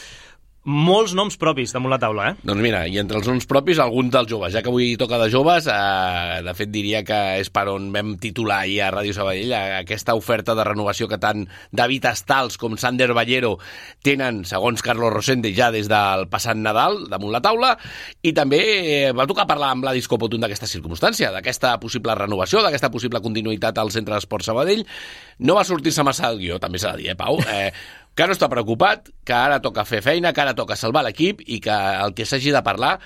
molts 0.68 1.14
noms 1.16 1.38
propis 1.40 1.72
damunt 1.72 1.94
la 1.94 2.00
taula, 2.02 2.26
eh? 2.32 2.36
Doncs 2.44 2.62
mira, 2.62 2.82
i 2.88 2.98
entre 3.00 3.20
els 3.22 3.28
noms 3.30 3.46
propis, 3.48 3.80
alguns 3.80 4.12
dels 4.12 4.28
joves. 4.30 4.52
Ja 4.54 4.62
que 4.62 4.70
avui 4.72 4.98
toca 5.00 5.18
de 5.22 5.30
joves, 5.32 5.68
eh, 5.72 6.42
de 6.44 6.54
fet 6.54 6.72
diria 6.72 7.04
que 7.08 7.40
és 7.40 7.50
per 7.50 7.68
on 7.72 7.92
vam 7.94 8.18
titular 8.20 8.62
ahir 8.66 8.82
a 8.84 8.92
Ràdio 8.92 9.16
Sabadell 9.16 9.54
aquesta 9.54 10.16
oferta 10.20 10.56
de 10.56 10.66
renovació 10.68 11.08
que 11.08 11.18
tant 11.18 11.48
David 11.72 12.10
Estals 12.12 12.58
com 12.60 12.78
Sander 12.78 13.14
Ballero 13.14 13.58
tenen, 14.04 14.44
segons 14.46 14.84
Carlos 14.84 15.14
Rosende, 15.14 15.54
ja 15.56 15.72
des 15.72 15.88
del 15.88 16.28
passat 16.30 16.60
Nadal 16.60 17.06
damunt 17.10 17.32
la 17.32 17.42
taula, 17.42 17.78
i 18.22 18.34
també 18.34 18.60
eh, 18.60 19.12
va 19.16 19.28
tocar 19.28 19.48
parlar 19.48 19.72
amb 19.72 19.88
Vladis 19.88 20.08
Copotun 20.12 20.44
d'aquesta 20.44 20.68
circumstància, 20.68 21.32
d'aquesta 21.32 21.78
possible 21.80 22.14
renovació, 22.16 22.62
d'aquesta 22.62 22.92
possible 22.92 23.24
continuïtat 23.24 23.78
al 23.80 23.92
Centre 23.96 24.18
d'Esport 24.18 24.44
Sabadell. 24.44 24.84
No 25.40 25.56
va 25.56 25.64
sortir-se 25.64 26.04
massa 26.04 26.28
el 26.34 26.40
guió, 26.44 26.60
també 26.60 26.80
s'ha 26.80 26.98
de 26.98 27.06
dir, 27.06 27.12
eh, 27.14 27.16
Pau? 27.16 27.40
Eh, 27.48 27.72
que 28.20 28.26
no 28.28 28.36
està 28.36 28.50
preocupat, 28.52 29.06
que 29.24 29.32
ara 29.32 29.62
toca 29.64 29.86
fer 29.88 30.02
feina, 30.04 30.34
que 30.36 30.42
ara 30.44 30.52
toca 30.52 30.76
salvar 30.76 31.06
l'equip 31.06 31.40
i 31.48 31.62
que 31.64 31.72
el 31.72 32.12
que 32.18 32.26
s'hagi 32.28 32.52
de 32.52 32.60
parlar, 32.66 32.98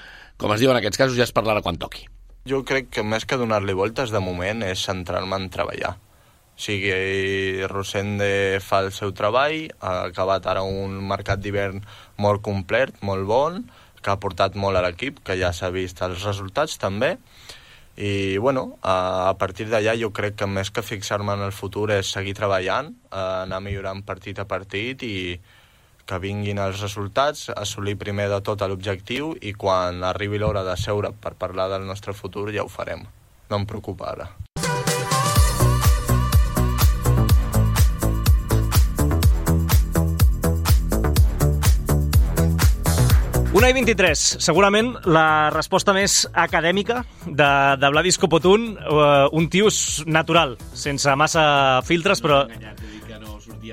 com 0.42 0.50
es 0.56 0.64
diu 0.64 0.72
en 0.74 0.80
aquests 0.80 0.98
casos, 0.98 1.18
ja 1.20 1.28
es 1.28 1.34
parlarà 1.36 1.62
quan 1.62 1.78
toqui. 1.78 2.08
Jo 2.50 2.64
crec 2.66 2.90
que 2.96 3.04
més 3.06 3.28
que 3.30 3.38
donar-li 3.38 3.76
voltes 3.78 4.10
de 4.10 4.22
moment 4.26 4.66
és 4.66 4.82
centrar-me 4.82 5.38
en 5.38 5.46
treballar. 5.54 5.92
O 5.94 6.64
sigui, 6.66 7.62
Rosende 7.70 8.58
fa 8.66 8.82
el 8.88 8.90
seu 8.96 9.14
treball, 9.14 9.68
ha 9.86 10.08
acabat 10.08 10.50
ara 10.50 10.66
un 10.66 10.98
mercat 11.14 11.46
d'hivern 11.46 11.86
molt 12.18 12.42
complet, 12.42 12.98
molt 13.06 13.30
bon, 13.30 13.62
que 14.02 14.10
ha 14.10 14.18
portat 14.18 14.58
molt 14.58 14.82
a 14.82 14.82
l'equip, 14.88 15.22
que 15.22 15.38
ja 15.38 15.54
s'ha 15.54 15.70
vist 15.78 16.02
els 16.02 16.26
resultats 16.26 16.82
també, 16.82 17.20
i 17.96 18.38
bueno, 18.38 18.80
a, 18.82 19.34
partir 19.38 19.68
d'allà 19.70 19.94
jo 20.00 20.10
crec 20.12 20.40
que 20.40 20.48
més 20.50 20.72
que 20.74 20.82
fixar-me 20.82 21.36
en 21.38 21.44
el 21.46 21.54
futur 21.54 21.92
és 21.94 22.10
seguir 22.10 22.34
treballant, 22.34 22.90
eh, 23.12 23.18
anar 23.44 23.62
millorant 23.62 24.02
partit 24.06 24.40
a 24.40 24.48
partit 24.50 25.04
i 25.06 25.40
que 26.06 26.20
vinguin 26.20 26.60
els 26.60 26.82
resultats, 26.82 27.48
assolir 27.56 27.96
primer 27.96 28.28
de 28.32 28.42
tot 28.44 28.66
l'objectiu 28.68 29.36
i 29.42 29.54
quan 29.54 30.04
arribi 30.04 30.42
l'hora 30.42 30.66
de 30.68 30.76
seure 30.76 31.14
per 31.14 31.36
parlar 31.40 31.70
del 31.72 31.86
nostre 31.88 32.14
futur 32.14 32.50
ja 32.52 32.66
ho 32.66 32.72
farem. 32.72 33.06
No 33.50 33.62
em 33.62 33.70
preocupa 33.70 34.12
ara. 34.12 34.32
Una 43.64 43.70
i 43.72 43.76
23, 43.78 44.22
segurament 44.44 44.90
la 45.08 45.48
resposta 45.54 45.94
més 45.96 46.26
acadèmica 46.36 46.98
de, 47.24 47.48
de 47.80 47.92
Vladis 47.94 48.18
Copotun, 48.20 48.66
uh, 48.76 49.30
un 49.40 49.48
tio 49.48 49.72
natural, 50.04 50.58
sense 50.76 51.16
massa 51.16 51.46
filtres, 51.88 52.20
però 52.20 52.42
sortia 52.44 52.74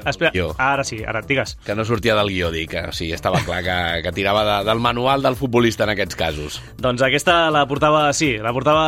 Espera, 0.05 0.31
guió. 0.33 0.55
ara 0.59 0.85
sí, 0.85 1.03
ara, 1.05 1.22
digues. 1.26 1.57
Que 1.66 1.74
no 1.74 1.85
sortia 1.85 2.14
del 2.14 2.29
guió, 2.29 2.50
dic. 2.50 2.70
que 2.70 2.83
Sí, 2.92 3.11
estava 3.12 3.40
clar 3.44 3.62
que, 3.64 4.03
que 4.05 4.12
tirava 4.12 4.44
de, 4.44 4.64
del 4.68 4.79
manual 4.81 5.22
del 5.22 5.37
futbolista 5.37 5.85
en 5.85 5.90
aquests 5.94 6.16
casos. 6.16 6.61
Doncs 6.79 7.03
aquesta 7.03 7.50
la 7.50 7.66
portava, 7.66 8.12
sí, 8.12 8.37
la 8.38 8.53
portava 8.53 8.85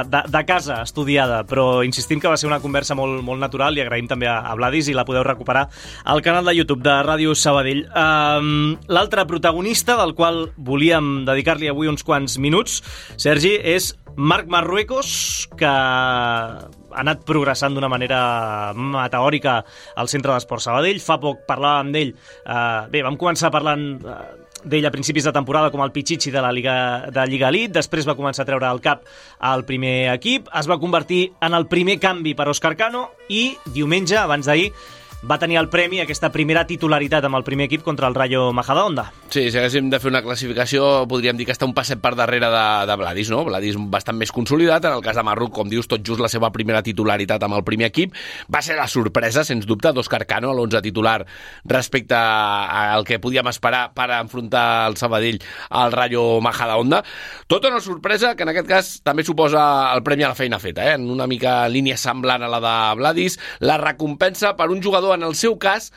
eh, 0.00 0.08
de, 0.08 0.22
de 0.30 0.44
casa, 0.46 0.80
estudiada, 0.82 1.42
però 1.44 1.84
insistim 1.84 2.20
que 2.20 2.28
va 2.28 2.36
ser 2.40 2.48
una 2.48 2.60
conversa 2.60 2.94
molt, 2.98 3.20
molt 3.26 3.40
natural 3.40 3.76
i 3.76 3.84
agraïm 3.84 4.08
també 4.08 4.28
a, 4.30 4.38
a 4.40 4.54
Vladis 4.58 4.88
i 4.88 4.96
la 4.96 5.04
podeu 5.08 5.24
recuperar 5.26 5.68
al 6.04 6.22
canal 6.22 6.44
de 6.48 6.54
YouTube 6.56 6.82
de 6.86 6.96
Ràdio 7.04 7.34
Sabadell. 7.34 7.86
Um, 7.94 8.76
L'altre 8.88 9.26
protagonista 9.26 9.96
del 10.00 10.14
qual 10.14 10.50
volíem 10.56 11.24
dedicar-li 11.28 11.68
avui 11.70 11.90
uns 11.90 12.04
quants 12.06 12.38
minuts, 12.38 12.80
Sergi, 13.20 13.56
és 13.60 13.94
Marc 14.16 14.48
Marruecos, 14.50 15.48
que 15.56 15.70
ha 16.90 17.00
anat 17.04 17.24
progressant 17.26 17.74
d'una 17.74 17.90
manera 17.90 18.20
meteòrica 18.74 19.60
al 19.96 20.10
Centre 20.12 20.34
d'Esport 20.34 20.64
Sabadell. 20.64 21.00
Fa 21.02 21.18
poc 21.22 21.44
parlàvem 21.48 21.92
d'ell. 21.94 22.14
Uh, 22.44 22.86
bé, 22.92 23.04
vam 23.06 23.18
començar 23.20 23.52
parlant 23.54 23.86
uh, 24.04 24.20
d'ell 24.64 24.86
a 24.86 24.92
principis 24.92 25.24
de 25.24 25.32
temporada 25.32 25.70
com 25.72 25.82
el 25.84 25.92
Pichichi 25.92 26.30
de 26.30 26.42
la 26.42 26.52
Liga, 26.52 26.76
de 27.12 27.26
Lliga 27.30 27.48
Elite, 27.48 27.72
després 27.78 28.08
va 28.08 28.16
començar 28.18 28.44
a 28.44 28.50
treure 28.50 28.68
el 28.68 28.82
cap 28.84 29.06
al 29.38 29.64
primer 29.68 30.12
equip, 30.12 30.50
es 30.58 30.68
va 30.68 30.80
convertir 30.80 31.30
en 31.40 31.56
el 31.56 31.66
primer 31.70 31.98
canvi 32.02 32.34
per 32.36 32.50
Òscar 32.52 32.74
Cano 32.76 33.08
i 33.28 33.54
diumenge, 33.72 34.18
abans 34.20 34.50
d'ahir, 34.50 34.70
va 35.22 35.38
tenir 35.38 35.58
el 35.60 35.68
premi 35.68 36.00
aquesta 36.00 36.30
primera 36.32 36.64
titularitat 36.66 37.24
amb 37.26 37.36
el 37.36 37.44
primer 37.44 37.66
equip 37.68 37.82
contra 37.84 38.08
el 38.08 38.14
Rayo 38.14 38.52
Majadahonda. 38.56 39.10
Sí, 39.30 39.44
si 39.52 39.58
haguéssim 39.60 39.90
de 39.92 40.00
fer 40.02 40.10
una 40.10 40.22
classificació, 40.24 41.04
podríem 41.10 41.36
dir 41.38 41.46
que 41.46 41.54
està 41.54 41.66
un 41.68 41.74
passet 41.76 42.00
per 42.02 42.14
darrere 42.18 42.48
de, 42.50 42.64
de 42.88 42.96
Vladis, 42.98 43.30
no? 43.30 43.44
Vladis 43.46 43.76
bastant 43.92 44.16
més 44.18 44.32
consolidat. 44.34 44.88
En 44.88 44.96
el 44.96 45.04
cas 45.04 45.18
de 45.18 45.24
Marruc, 45.26 45.52
com 45.54 45.68
dius, 45.70 45.86
tot 45.90 46.02
just 46.06 46.22
la 46.22 46.30
seva 46.32 46.50
primera 46.54 46.80
titularitat 46.82 47.44
amb 47.46 47.58
el 47.58 47.64
primer 47.66 47.90
equip. 47.90 48.16
Va 48.50 48.62
ser 48.64 48.78
la 48.78 48.88
sorpresa, 48.90 49.44
sens 49.46 49.68
dubte, 49.68 49.92
d'Òscar 49.94 50.24
Cano, 50.26 50.50
a 50.50 50.56
l'11 50.56 50.82
titular, 50.82 51.18
respecte 51.68 52.16
al 52.16 53.04
que 53.06 53.20
podíem 53.22 53.52
esperar 53.52 53.90
per 53.94 54.08
enfrontar 54.18 54.88
el 54.88 54.96
Sabadell 54.96 55.38
al 55.68 55.92
Rayo 55.92 56.40
Majadahonda. 56.40 57.04
Tota 57.46 57.68
una 57.68 57.84
sorpresa 57.84 58.34
que 58.34 58.48
en 58.48 58.54
aquest 58.54 58.68
cas 58.68 58.90
també 59.04 59.22
suposa 59.26 59.92
el 59.94 60.02
premi 60.06 60.24
a 60.24 60.32
la 60.32 60.38
feina 60.38 60.58
feta, 60.58 60.88
eh? 60.88 60.96
en 60.96 61.06
una 61.10 61.28
mica 61.30 61.68
línia 61.68 61.98
semblant 62.00 62.42
a 62.42 62.50
la 62.50 62.60
de 62.64 62.74
Vladis, 62.98 63.38
la 63.60 63.78
recompensa 63.78 64.56
per 64.56 64.70
un 64.72 64.82
jugador, 64.82 65.09
en 65.14 65.26
el 65.26 65.36
seu 65.38 65.56
cas, 65.60 65.90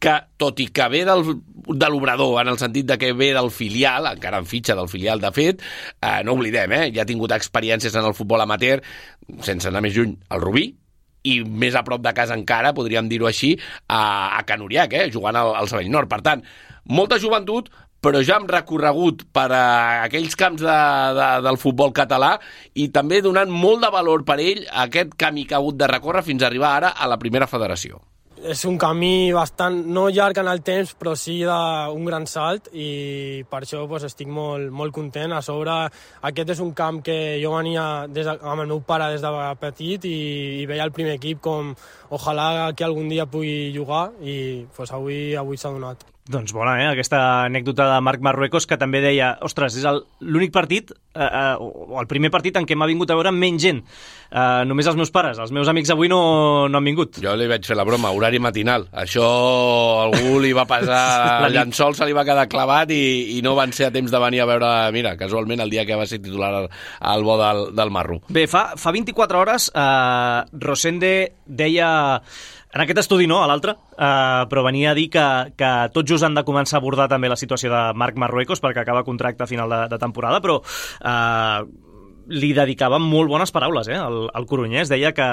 que, 0.00 0.16
tot 0.40 0.60
i 0.64 0.66
que 0.72 0.88
ve 0.90 1.04
del, 1.04 1.24
de 1.68 1.88
l'obrador, 1.92 2.38
en 2.40 2.50
el 2.54 2.58
sentit 2.58 2.88
de 2.88 2.96
que 2.98 3.12
ve 3.12 3.30
del 3.36 3.50
filial, 3.54 4.08
encara 4.10 4.40
en 4.40 4.48
fitxa 4.48 4.74
del 4.78 4.88
filial, 4.88 5.20
de 5.20 5.30
fet, 5.36 5.64
eh, 6.00 6.20
no 6.24 6.34
oblidem, 6.38 6.72
eh, 6.72 6.86
ja 6.94 7.04
ha 7.04 7.08
tingut 7.08 7.36
experiències 7.36 7.94
en 7.94 8.08
el 8.08 8.16
futbol 8.16 8.40
amateur, 8.40 8.80
sense 9.44 9.68
anar 9.68 9.84
més 9.84 9.94
lluny, 9.96 10.16
el 10.32 10.40
Rubí, 10.40 10.70
i 11.28 11.36
més 11.44 11.76
a 11.76 11.84
prop 11.84 12.00
de 12.00 12.14
casa 12.16 12.36
encara, 12.38 12.72
podríem 12.72 13.10
dir-ho 13.10 13.28
així, 13.28 13.52
a, 13.88 14.00
a 14.38 14.42
Can 14.48 14.64
Uriac, 14.64 14.96
eh, 14.96 15.10
jugant 15.12 15.36
al, 15.36 15.52
al 15.58 15.68
Sabell 15.68 15.92
Nord. 15.92 16.08
Per 16.08 16.22
tant, 16.24 16.44
molta 16.88 17.20
joventut, 17.20 17.68
però 18.00 18.22
ja 18.24 18.38
hem 18.40 18.46
recorregut 18.48 19.26
per 19.34 19.50
a 19.52 19.64
aquells 20.06 20.36
camps 20.40 20.62
de, 20.64 20.76
de, 21.18 21.26
del 21.44 21.58
futbol 21.60 21.92
català 21.92 22.38
i 22.80 22.88
també 22.94 23.20
donant 23.20 23.52
molt 23.52 23.84
de 23.84 23.90
valor 23.92 24.24
per 24.24 24.38
ell 24.40 24.64
aquest 24.86 25.12
camí 25.20 25.44
que 25.44 25.58
ha 25.58 25.60
hagut 25.60 25.76
de 25.76 25.90
recórrer 25.90 26.24
fins 26.24 26.42
a 26.42 26.48
arribar 26.48 26.72
ara 26.78 26.94
a 26.96 27.10
la 27.10 27.20
primera 27.20 27.50
federació. 27.50 28.00
És 28.42 28.62
un 28.64 28.76
camí 28.80 29.32
bastant, 29.36 29.76
no 29.92 30.06
llarg 30.08 30.38
en 30.40 30.48
el 30.50 30.62
temps, 30.64 30.92
però 30.98 31.14
sí 31.18 31.38
d'un 31.44 32.04
gran 32.08 32.26
salt 32.30 32.70
i 32.72 33.42
per 33.50 33.62
això 33.62 33.84
pues, 33.90 34.06
estic 34.08 34.30
molt, 34.32 34.70
molt 34.72 34.94
content. 34.96 35.34
A 35.36 35.42
sobre, 35.44 35.76
aquest 36.30 36.54
és 36.56 36.62
un 36.64 36.72
camp 36.76 37.02
que 37.04 37.38
jo 37.42 37.54
venia 37.54 38.06
des 38.08 38.26
de, 38.26 38.36
amb 38.40 38.64
el 38.64 38.70
meu 38.72 38.80
pare 38.86 39.10
des 39.14 39.24
de 39.24 39.32
petit 39.60 40.06
i, 40.08 40.16
i 40.62 40.68
veia 40.70 40.86
el 40.88 40.94
primer 40.96 41.18
equip 41.20 41.42
com 41.44 41.74
ojalà 42.10 42.70
que 42.76 42.86
algun 42.86 43.10
dia 43.12 43.28
pugui 43.30 43.74
jugar 43.76 44.08
i 44.22 44.64
pues, 44.76 44.94
avui, 44.96 45.36
avui 45.36 45.60
s'ha 45.60 45.74
donat. 45.76 46.09
Doncs 46.30 46.52
bona, 46.54 46.74
eh? 46.82 46.86
Aquesta 46.92 47.18
anècdota 47.46 47.86
de 47.94 48.00
Marc 48.04 48.20
Marruecos 48.22 48.66
que 48.68 48.76
també 48.78 49.00
deia, 49.02 49.32
ostres, 49.42 49.74
és 49.80 49.84
el- 49.88 50.02
l'únic 50.20 50.52
partit, 50.52 50.92
eh, 50.92 51.18
eh, 51.24 51.56
o 51.58 51.98
el 51.98 52.06
primer 52.06 52.30
partit 52.30 52.54
en 52.56 52.66
què 52.66 52.76
m'ha 52.76 52.86
vingut 52.86 53.10
a 53.10 53.14
veure 53.16 53.32
menys 53.32 53.62
gent. 53.62 53.80
Eh, 54.30 54.62
només 54.64 54.86
els 54.86 54.94
meus 54.94 55.10
pares, 55.10 55.38
els 55.42 55.50
meus 55.50 55.66
amics 55.66 55.90
avui 55.90 56.06
no, 56.08 56.68
no 56.68 56.78
han 56.78 56.84
vingut. 56.84 57.18
Jo 57.24 57.34
li 57.34 57.48
vaig 57.50 57.66
fer 57.66 57.74
la 57.74 57.82
broma, 57.88 58.12
horari 58.14 58.38
matinal. 58.38 58.86
Això 58.92 59.24
algú 60.04 60.38
li 60.44 60.52
va 60.52 60.66
passar... 60.70 61.40
El 61.48 61.56
llençol 61.56 61.96
se 61.98 62.06
li 62.06 62.12
va 62.14 62.22
quedar 62.28 62.46
clavat 62.52 62.92
i, 62.94 63.38
i 63.38 63.42
no 63.42 63.56
van 63.58 63.72
ser 63.72 63.88
a 63.88 63.90
temps 63.90 64.12
de 64.12 64.18
venir 64.22 64.42
a 64.44 64.46
veure, 64.46 64.70
mira, 64.92 65.16
casualment 65.18 65.64
el 65.64 65.70
dia 65.72 65.86
que 65.88 65.96
va 65.98 66.06
ser 66.06 66.20
titular 66.22 66.52
al, 66.60 66.68
al 67.00 67.24
bo 67.26 67.38
del, 67.40 67.64
del 67.74 67.90
Marro. 67.90 68.20
Bé, 68.28 68.46
fa, 68.46 68.76
fa 68.78 68.92
24 68.94 69.40
hores 69.40 69.70
eh, 69.74 70.44
Rosende 70.52 71.14
deia 71.46 72.20
en 72.72 72.84
aquest 72.84 73.02
estudi 73.02 73.26
no, 73.26 73.40
a 73.42 73.48
l'altre, 73.50 73.74
eh, 73.96 74.46
però 74.50 74.62
venia 74.66 74.92
a 74.92 74.96
dir 74.98 75.08
que, 75.10 75.26
que 75.58 75.70
tot 75.94 76.06
just 76.06 76.26
han 76.26 76.36
de 76.38 76.44
començar 76.46 76.78
a 76.78 76.80
abordar 76.82 77.08
també 77.10 77.30
la 77.30 77.38
situació 77.40 77.72
de 77.72 77.82
Marc 77.98 78.18
Marruecos 78.20 78.62
perquè 78.62 78.84
acaba 78.84 79.04
contracte 79.06 79.44
a 79.44 79.50
final 79.50 79.70
de, 79.72 79.80
de 79.90 79.98
temporada, 79.98 80.38
però 80.44 80.60
eh, 80.62 81.90
li 82.30 82.52
dedicava 82.54 83.00
molt 83.02 83.30
bones 83.32 83.50
paraules, 83.50 83.90
eh, 83.90 83.98
al, 83.98 84.28
al 84.32 84.46
Coronyès. 84.46 84.90
Deia 84.92 85.10
que 85.16 85.28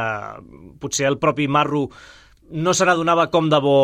potser 0.82 1.08
el 1.12 1.20
propi 1.22 1.48
Marro 1.48 1.88
no 2.50 2.74
se 2.74 2.88
n'adonava 2.88 3.28
com 3.30 3.50
de 3.52 3.60
bo 3.62 3.80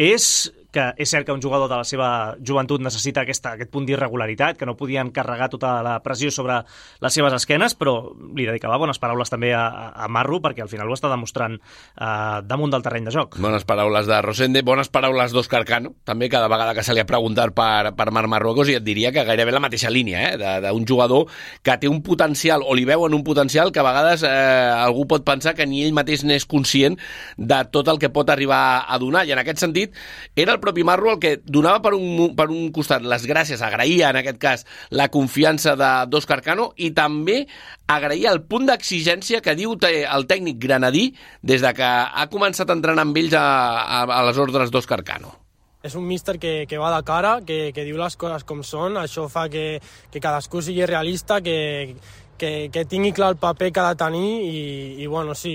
és, 0.00 0.48
que 0.74 0.90
és 1.00 1.10
cert 1.10 1.26
que 1.26 1.34
un 1.34 1.42
jugador 1.42 1.70
de 1.70 1.78
la 1.78 1.86
seva 1.86 2.08
joventut 2.42 2.82
necessita 2.82 3.22
aquesta, 3.22 3.54
aquest 3.54 3.70
punt 3.72 3.86
d'irregularitat, 3.86 4.58
que 4.58 4.66
no 4.66 4.76
podien 4.78 5.12
carregar 5.14 5.48
tota 5.52 5.76
la 5.86 5.96
pressió 6.02 6.32
sobre 6.34 6.60
les 7.04 7.14
seves 7.14 7.36
esquenes, 7.38 7.76
però 7.78 7.96
li 8.34 8.46
dedicava 8.48 8.78
bones 8.80 8.98
paraules 9.02 9.30
també 9.30 9.52
a, 9.54 9.64
a 9.94 10.08
Marro, 10.10 10.40
perquè 10.44 10.64
al 10.64 10.70
final 10.72 10.90
ho 10.90 10.96
està 10.96 11.10
demostrant 11.12 11.56
eh, 11.56 12.40
damunt 12.44 12.74
del 12.74 12.84
terreny 12.84 13.08
de 13.08 13.14
joc. 13.14 13.38
Bones 13.42 13.66
paraules 13.68 14.08
de 14.10 14.20
Rosende, 14.24 14.64
bones 14.66 14.90
paraules 14.92 15.34
d'Òscar 15.34 15.62
Cano, 15.68 15.94
també 16.04 16.28
cada 16.32 16.50
vegada 16.50 16.74
que 16.74 16.84
se 16.86 16.96
li 16.96 17.02
ha 17.02 17.08
preguntat 17.08 17.54
per, 17.54 17.94
per 17.96 18.10
Marc 18.14 18.30
Marruecos 18.32 18.70
i 18.72 18.78
et 18.78 18.86
diria 18.86 19.12
que 19.14 19.24
gairebé 19.26 19.54
la 19.54 19.62
mateixa 19.62 19.92
línia, 19.92 20.26
eh? 20.32 20.60
d'un 20.64 20.86
jugador 20.88 21.28
que 21.62 21.78
té 21.80 21.90
un 21.90 22.02
potencial, 22.04 22.64
o 22.66 22.74
li 22.74 22.86
veuen 22.88 23.14
un 23.14 23.24
potencial 23.26 23.72
que 23.72 23.82
a 23.82 23.86
vegades 23.86 24.24
eh, 24.26 24.32
algú 24.74 25.06
pot 25.10 25.24
pensar 25.26 25.54
que 25.54 25.66
ni 25.68 25.84
ell 25.84 25.94
mateix 25.96 26.24
n'és 26.26 26.48
conscient 26.48 26.98
de 27.38 27.62
tot 27.70 27.88
el 27.92 28.00
que 28.02 28.10
pot 28.12 28.30
arribar 28.30 28.84
a 28.88 28.98
donar, 28.98 29.24
i 29.28 29.34
en 29.34 29.40
aquest 29.42 29.62
sentit 29.62 29.94
era 30.34 30.52
el 30.52 30.60
propi 30.64 30.84
Marro 30.86 31.12
el 31.12 31.20
que 31.22 31.36
donava 31.44 31.82
per 31.84 31.94
un, 31.96 32.32
per 32.36 32.48
un 32.50 32.72
costat 32.74 33.04
les 33.04 33.28
gràcies, 33.28 33.62
agraïa 33.62 34.10
en 34.10 34.20
aquest 34.22 34.40
cas 34.42 34.66
la 34.90 35.10
confiança 35.12 35.76
d'Òscar 35.76 36.40
Cano 36.44 36.72
i 36.76 36.90
també 36.96 37.44
agraïa 37.86 38.32
el 38.32 38.42
punt 38.48 38.66
d'exigència 38.70 39.42
que 39.44 39.56
diu 39.58 39.76
el 39.76 40.28
tècnic 40.30 40.58
granadí 40.58 41.10
des 41.42 41.62
de 41.62 41.72
que 41.76 41.86
ha 41.86 42.28
començat 42.32 42.70
a 42.70 42.78
entrenar 42.78 43.04
amb 43.04 43.16
ells 43.22 43.36
a, 43.38 43.46
a, 43.84 44.04
a 44.20 44.20
les 44.30 44.40
ordres 44.40 44.72
d'Òscar 44.74 45.02
Cano. 45.04 45.38
és 45.84 45.94
un 46.00 46.06
míster 46.08 46.38
que, 46.40 46.64
que 46.64 46.78
va 46.80 46.88
de 46.94 47.02
cara, 47.04 47.38
que, 47.44 47.68
que 47.76 47.84
diu 47.84 47.98
les 48.00 48.14
coses 48.16 48.46
com 48.48 48.62
són, 48.64 48.96
això 48.96 49.26
fa 49.28 49.50
que, 49.52 49.82
que 50.10 50.22
cadascú 50.24 50.62
sigui 50.64 50.86
realista, 50.88 51.42
que, 51.44 51.96
que, 52.40 52.70
que 52.72 52.86
tingui 52.88 53.12
clar 53.12 53.34
el 53.34 53.36
paper 53.42 53.70
que 53.70 53.82
ha 53.82 53.90
de 53.92 54.00
tenir 54.00 54.30
i, 54.48 54.62
i 55.04 55.06
bueno, 55.06 55.36
sí, 55.36 55.54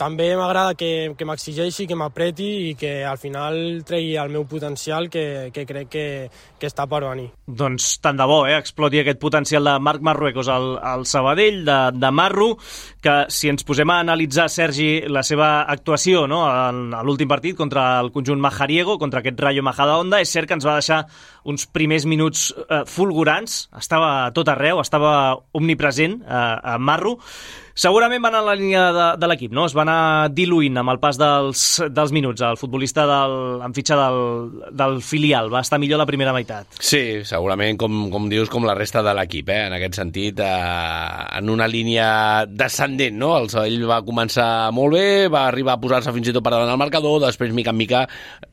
també 0.00 0.30
m'agrada 0.38 0.74
que, 0.78 1.12
que 1.16 1.26
m'exigeixi, 1.28 1.84
que 1.88 1.98
m'apreti 1.98 2.48
i 2.70 2.74
que 2.80 2.92
al 3.04 3.18
final 3.20 3.82
tregui 3.86 4.14
el 4.20 4.32
meu 4.32 4.46
potencial 4.48 5.10
que, 5.12 5.50
que 5.52 5.66
crec 5.68 5.90
que, 5.92 6.06
que 6.58 6.70
està 6.70 6.86
per 6.88 7.02
venir. 7.04 7.28
Doncs 7.44 7.92
tant 8.00 8.16
de 8.16 8.26
bo, 8.28 8.40
eh? 8.48 8.56
exploti 8.56 9.02
aquest 9.02 9.20
potencial 9.20 9.68
de 9.68 9.76
Marc 9.82 10.04
Marruecos 10.06 10.48
al, 10.48 10.72
al 10.78 11.04
Sabadell, 11.08 11.62
de, 11.68 11.78
de 12.00 12.12
Marro, 12.16 12.54
que 13.04 13.16
si 13.28 13.52
ens 13.52 13.66
posem 13.66 13.92
a 13.92 14.00
analitzar, 14.00 14.48
Sergi, 14.52 14.88
la 15.12 15.24
seva 15.26 15.50
actuació 15.68 16.24
no? 16.30 16.44
a 16.48 16.70
l'últim 17.04 17.28
partit 17.28 17.58
contra 17.58 17.92
el 18.00 18.08
conjunt 18.14 18.40
Majariego, 18.40 18.96
contra 18.98 19.20
aquest 19.20 19.40
Rayo 19.40 19.64
Majadahonda, 19.66 20.22
és 20.24 20.32
cert 20.32 20.48
que 20.48 20.56
ens 20.56 20.68
va 20.68 20.78
deixar 20.80 21.04
uns 21.44 21.66
primers 21.66 22.06
minuts 22.06 22.50
eh, 22.68 22.82
fulgurants, 22.86 23.68
estava 23.78 24.12
a 24.26 24.30
tot 24.36 24.48
arreu, 24.52 24.80
estava 24.82 25.12
omnipresent 25.56 26.20
eh, 26.22 26.74
a 26.74 26.78
Marro, 26.78 27.18
Segurament 27.80 28.20
va 28.20 28.28
anar 28.28 28.40
en 28.42 28.46
la 28.48 28.54
línia 28.58 28.80
de, 28.92 29.04
de 29.16 29.28
l'equip, 29.30 29.52
no? 29.56 29.62
Es 29.64 29.72
va 29.72 29.86
anar 29.86 30.28
diluint 30.36 30.76
amb 30.76 30.92
el 30.92 30.98
pas 31.00 31.16
dels, 31.16 31.62
dels 31.88 32.10
minuts. 32.12 32.42
El 32.44 32.58
futbolista 32.60 33.06
del, 33.08 33.36
en 33.64 33.72
fitxa 33.72 33.96
del, 33.96 34.18
del 34.76 34.98
filial 35.06 35.48
va 35.52 35.62
estar 35.64 35.78
millor 35.80 36.02
la 36.02 36.06
primera 36.08 36.34
meitat. 36.36 36.76
Sí, 36.76 37.22
segurament, 37.24 37.78
com, 37.80 38.02
com 38.12 38.26
dius, 38.28 38.50
com 38.52 38.66
la 38.68 38.74
resta 38.76 39.00
de 39.06 39.14
l'equip, 39.16 39.48
eh? 39.54 39.62
en 39.70 39.76
aquest 39.78 39.96
sentit, 39.96 40.42
eh, 40.44 41.38
en 41.38 41.48
una 41.54 41.70
línia 41.72 42.10
descendent, 42.50 43.16
no? 43.22 43.32
El 43.38 43.48
Sabadell 43.48 43.88
va 43.88 44.02
començar 44.04 44.50
molt 44.76 44.98
bé, 44.98 45.06
va 45.32 45.46
arribar 45.46 45.78
a 45.78 45.80
posar-se 45.80 46.12
fins 46.12 46.28
i 46.28 46.36
tot 46.36 46.44
per 46.44 46.52
davant 46.52 46.68
del 46.68 46.82
marcador, 46.84 47.16
després, 47.24 47.54
mica 47.56 47.72
en 47.72 47.80
mica, 47.80 48.04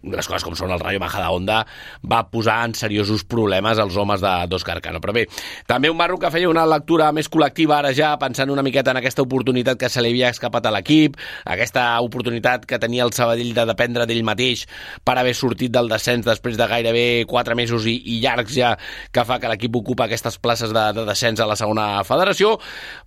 les 0.08 0.32
coses 0.32 0.48
com 0.48 0.56
són 0.56 0.72
el 0.72 0.80
Rayo 0.80 1.04
Majadahonda, 1.04 1.60
va 2.08 2.22
posar 2.32 2.62
en 2.64 2.77
seriosos 2.80 3.26
problemes 3.28 3.80
als 3.80 3.98
homes 4.00 4.24
d'Òscar 4.24 4.80
Cano. 4.86 5.04
Però 5.04 5.16
bé, 5.16 5.28
també 5.68 5.92
un 5.92 6.00
Marro 6.00 6.20
que 6.22 6.32
feia 6.32 6.50
una 6.50 6.66
lectura 6.70 7.12
més 7.12 7.28
col·lectiva 7.30 7.82
ara 7.82 7.92
ja, 7.98 8.16
pensant 8.22 8.54
una 8.54 8.64
miqueta 8.64 8.94
en 8.94 9.02
aquest 9.02 9.18
aquesta 9.18 9.26
oportunitat 9.26 9.80
que 9.80 9.90
se 9.90 10.02
li 10.02 10.12
havia 10.12 10.30
escapat 10.30 10.68
a 10.68 10.72
l'equip, 10.76 11.18
aquesta 11.46 12.00
oportunitat 12.06 12.66
que 12.70 12.78
tenia 12.78 13.06
el 13.06 13.14
Sabadell 13.14 13.54
de 13.56 13.66
dependre 13.66 14.06
d'ell 14.06 14.24
mateix 14.24 14.66
per 15.04 15.18
haver 15.18 15.34
sortit 15.34 15.72
del 15.74 15.90
descens 15.90 16.26
després 16.26 16.58
de 16.58 16.68
gairebé 16.70 17.26
4 17.26 17.56
mesos 17.56 17.88
i, 17.90 17.96
i 18.06 18.20
llargs 18.22 18.54
ja 18.54 18.76
que 19.12 19.26
fa 19.26 19.40
que 19.40 19.50
l'equip 19.50 19.76
ocupa 19.76 20.06
aquestes 20.06 20.38
places 20.38 20.74
de, 20.76 20.86
de 20.94 21.06
descens 21.08 21.42
a 21.42 21.48
la 21.50 21.56
segona 21.58 22.04
federació. 22.06 22.58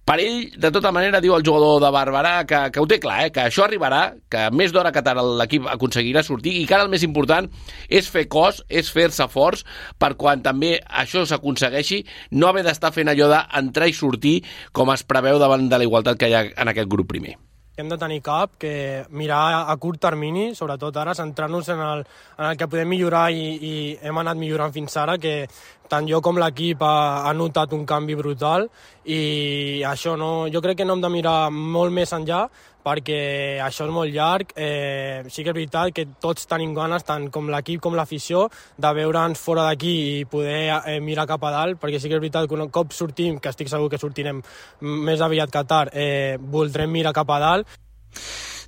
Per 0.05 0.19
ell, 0.19 0.51
de 0.59 0.71
tota 0.75 0.91
manera, 0.91 1.21
diu 1.23 1.37
el 1.37 1.47
jugador 1.47 1.79
de 1.85 1.93
Barberà 1.95 2.35
que, 2.49 2.65
que 2.75 2.83
ho 2.83 2.89
té 2.91 2.99
clar, 3.03 3.27
eh? 3.27 3.31
que 3.35 3.45
això 3.47 3.67
arribarà, 3.67 4.17
que 4.31 4.49
més 4.51 4.75
d'hora 4.75 4.91
que 4.91 5.05
tard 5.07 5.23
l'equip 5.39 5.69
aconseguirà 5.71 6.25
sortir 6.27 6.57
i 6.59 6.67
que 6.67 6.75
ara 6.75 6.89
el 6.89 6.93
més 6.93 7.07
important 7.07 7.47
és 7.89 8.09
fer 8.11 8.27
cos, 8.33 8.65
és 8.69 8.91
fer-se 8.91 9.29
forts 9.31 9.60
per 9.99 10.15
quan 10.21 10.43
també 10.43 10.77
això 10.81 11.27
s'aconsegueixi 11.27 12.03
no 12.33 12.49
haver 12.49 12.65
d'estar 12.67 12.93
fent 12.95 13.13
allò 13.13 13.31
d'entrar 13.33 13.91
i 13.91 13.97
sortir 13.97 14.41
com 14.73 14.93
es 14.95 15.05
preveu 15.05 15.39
davant 15.39 15.69
de 15.69 15.79
la 15.79 15.87
igualtat 15.87 16.19
que 16.19 16.29
hi 16.29 16.35
ha 16.35 16.45
en 16.57 16.73
aquest 16.73 16.91
grup 16.91 17.09
primer. 17.11 17.37
Hem 17.81 17.89
de 17.89 17.97
tenir 17.97 18.21
cap, 18.21 18.59
que 18.61 19.07
mirar 19.09 19.65
a 19.73 19.77
curt 19.81 20.03
termini, 20.03 20.51
sobretot 20.55 20.97
ara, 21.01 21.15
centrar-nos 21.17 21.71
en, 21.73 21.81
el, 21.81 22.03
en 22.37 22.49
el 22.51 22.59
que 22.61 22.69
podem 22.69 22.91
millorar 22.93 23.31
i, 23.33 23.45
i 23.57 23.75
hem 24.05 24.19
anat 24.21 24.37
millorant 24.37 24.75
fins 24.75 24.99
ara, 25.01 25.17
que 25.23 25.47
tant 25.91 26.07
jo 26.11 26.21
com 26.23 26.39
l'equip 26.39 26.83
ha, 26.85 27.27
ha 27.27 27.33
notat 27.35 27.73
un 27.75 27.87
canvi 27.89 28.19
brutal 28.19 28.69
i 29.09 29.83
això 29.87 30.15
no, 30.21 30.47
jo 30.53 30.61
crec 30.63 30.83
que 30.83 30.87
no 30.87 30.99
hem 30.99 31.07
de 31.07 31.13
mirar 31.17 31.39
molt 31.51 31.95
més 31.95 32.13
enllà 32.15 32.45
perquè 32.85 33.61
això 33.63 33.87
és 33.87 33.93
molt 33.95 34.13
llarg. 34.15 34.53
Eh, 34.57 35.23
sí 35.29 35.45
que 35.45 35.53
és 35.53 35.57
veritat 35.57 35.95
que 35.95 36.07
tots 36.21 36.49
tenim 36.51 36.75
ganes, 36.77 37.07
tant 37.07 37.29
com 37.33 37.51
l'equip 37.53 37.83
com 37.85 37.97
l'afició, 37.99 38.49
de 38.77 38.93
veure'ns 39.01 39.41
fora 39.41 39.69
d'aquí 39.69 39.95
i 40.21 40.29
poder 40.31 40.61
eh, 40.81 40.99
mirar 41.01 41.29
cap 41.31 41.45
a 41.45 41.55
dalt, 41.55 41.81
perquè 41.81 42.01
sí 42.01 42.09
que 42.09 42.19
és 42.19 42.23
veritat 42.23 42.49
que 42.49 42.59
un 42.59 42.69
cop 42.71 42.95
sortim, 42.97 43.41
que 43.41 43.53
estic 43.53 43.71
segur 43.73 43.91
que 43.91 44.01
sortirem 44.01 44.43
més 44.81 45.21
aviat 45.21 45.51
que 45.51 45.65
tard, 45.65 45.95
eh, 45.95 46.39
voldrem 46.41 46.91
mirar 46.91 47.17
cap 47.17 47.31
a 47.31 47.41
dalt. 47.43 47.81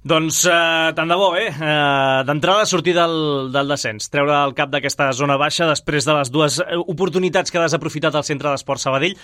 Doncs 0.02 0.40
eh, 0.50 0.90
tant 0.96 1.06
de 1.06 1.14
bo, 1.14 1.28
eh? 1.38 1.46
eh 1.46 2.22
D'entrada, 2.26 2.66
sortir 2.66 2.94
del, 2.96 3.52
del 3.54 3.68
descens, 3.70 4.10
treure 4.10 4.34
el 4.48 4.54
cap 4.58 4.72
d'aquesta 4.72 5.12
zona 5.14 5.36
baixa 5.38 5.68
després 5.68 6.08
de 6.08 6.16
les 6.16 6.32
dues 6.34 6.58
eh, 6.58 6.78
oportunitats 6.90 7.54
que 7.54 7.60
ha 7.60 7.68
desaprofitat 7.68 8.18
el 8.18 8.26
Centre 8.26 8.50
d'Esport 8.50 8.82
Sabadell. 8.82 9.14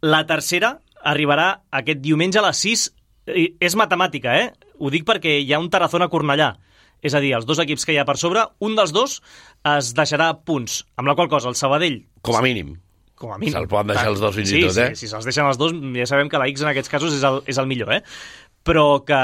La 0.00 0.22
tercera 0.24 0.78
arribarà 1.04 1.50
aquest 1.76 2.00
diumenge 2.00 2.40
a 2.40 2.46
les 2.46 2.64
6. 2.64 2.86
És 3.26 3.76
matemàtica, 3.78 4.36
eh? 4.36 4.70
Ho 4.78 4.92
dic 4.92 5.06
perquè 5.08 5.38
hi 5.40 5.52
ha 5.52 5.60
un 5.62 5.70
Tarazona-Cornellà. 5.72 6.54
És 7.04 7.12
a 7.16 7.20
dir, 7.20 7.34
els 7.36 7.44
dos 7.44 7.60
equips 7.60 7.84
que 7.84 7.92
hi 7.92 8.00
ha 8.00 8.06
per 8.08 8.16
sobre, 8.20 8.46
un 8.64 8.76
dels 8.78 8.92
dos 8.94 9.18
es 9.74 9.92
deixarà 9.96 10.30
punts, 10.44 10.82
amb 10.96 11.10
la 11.10 11.16
qual 11.18 11.28
cosa 11.32 11.50
el 11.52 11.58
Sabadell... 11.58 12.00
Com 12.24 12.40
a 12.40 12.42
mínim 12.44 12.78
com 13.14 13.30
a 13.30 13.36
mínim. 13.38 13.54
Se'l 13.54 13.68
poden 13.70 13.92
deixar 13.92 14.08
els 14.10 14.18
dos 14.20 14.34
fins 14.34 14.50
sí, 14.50 14.58
i 14.58 14.64
tot, 14.66 14.78
eh? 14.82 14.88
Sí, 14.92 15.04
si 15.04 15.10
se'ls 15.12 15.26
deixen 15.28 15.46
els 15.46 15.58
dos, 15.60 15.70
ja 15.94 16.06
sabem 16.10 16.28
que 16.28 16.40
la 16.40 16.48
X 16.50 16.64
en 16.64 16.72
aquests 16.72 16.90
casos 16.90 17.14
és 17.14 17.22
el, 17.24 17.38
és 17.48 17.60
el 17.62 17.68
millor, 17.70 17.92
eh? 17.94 18.00
però 18.64 19.04
que 19.04 19.16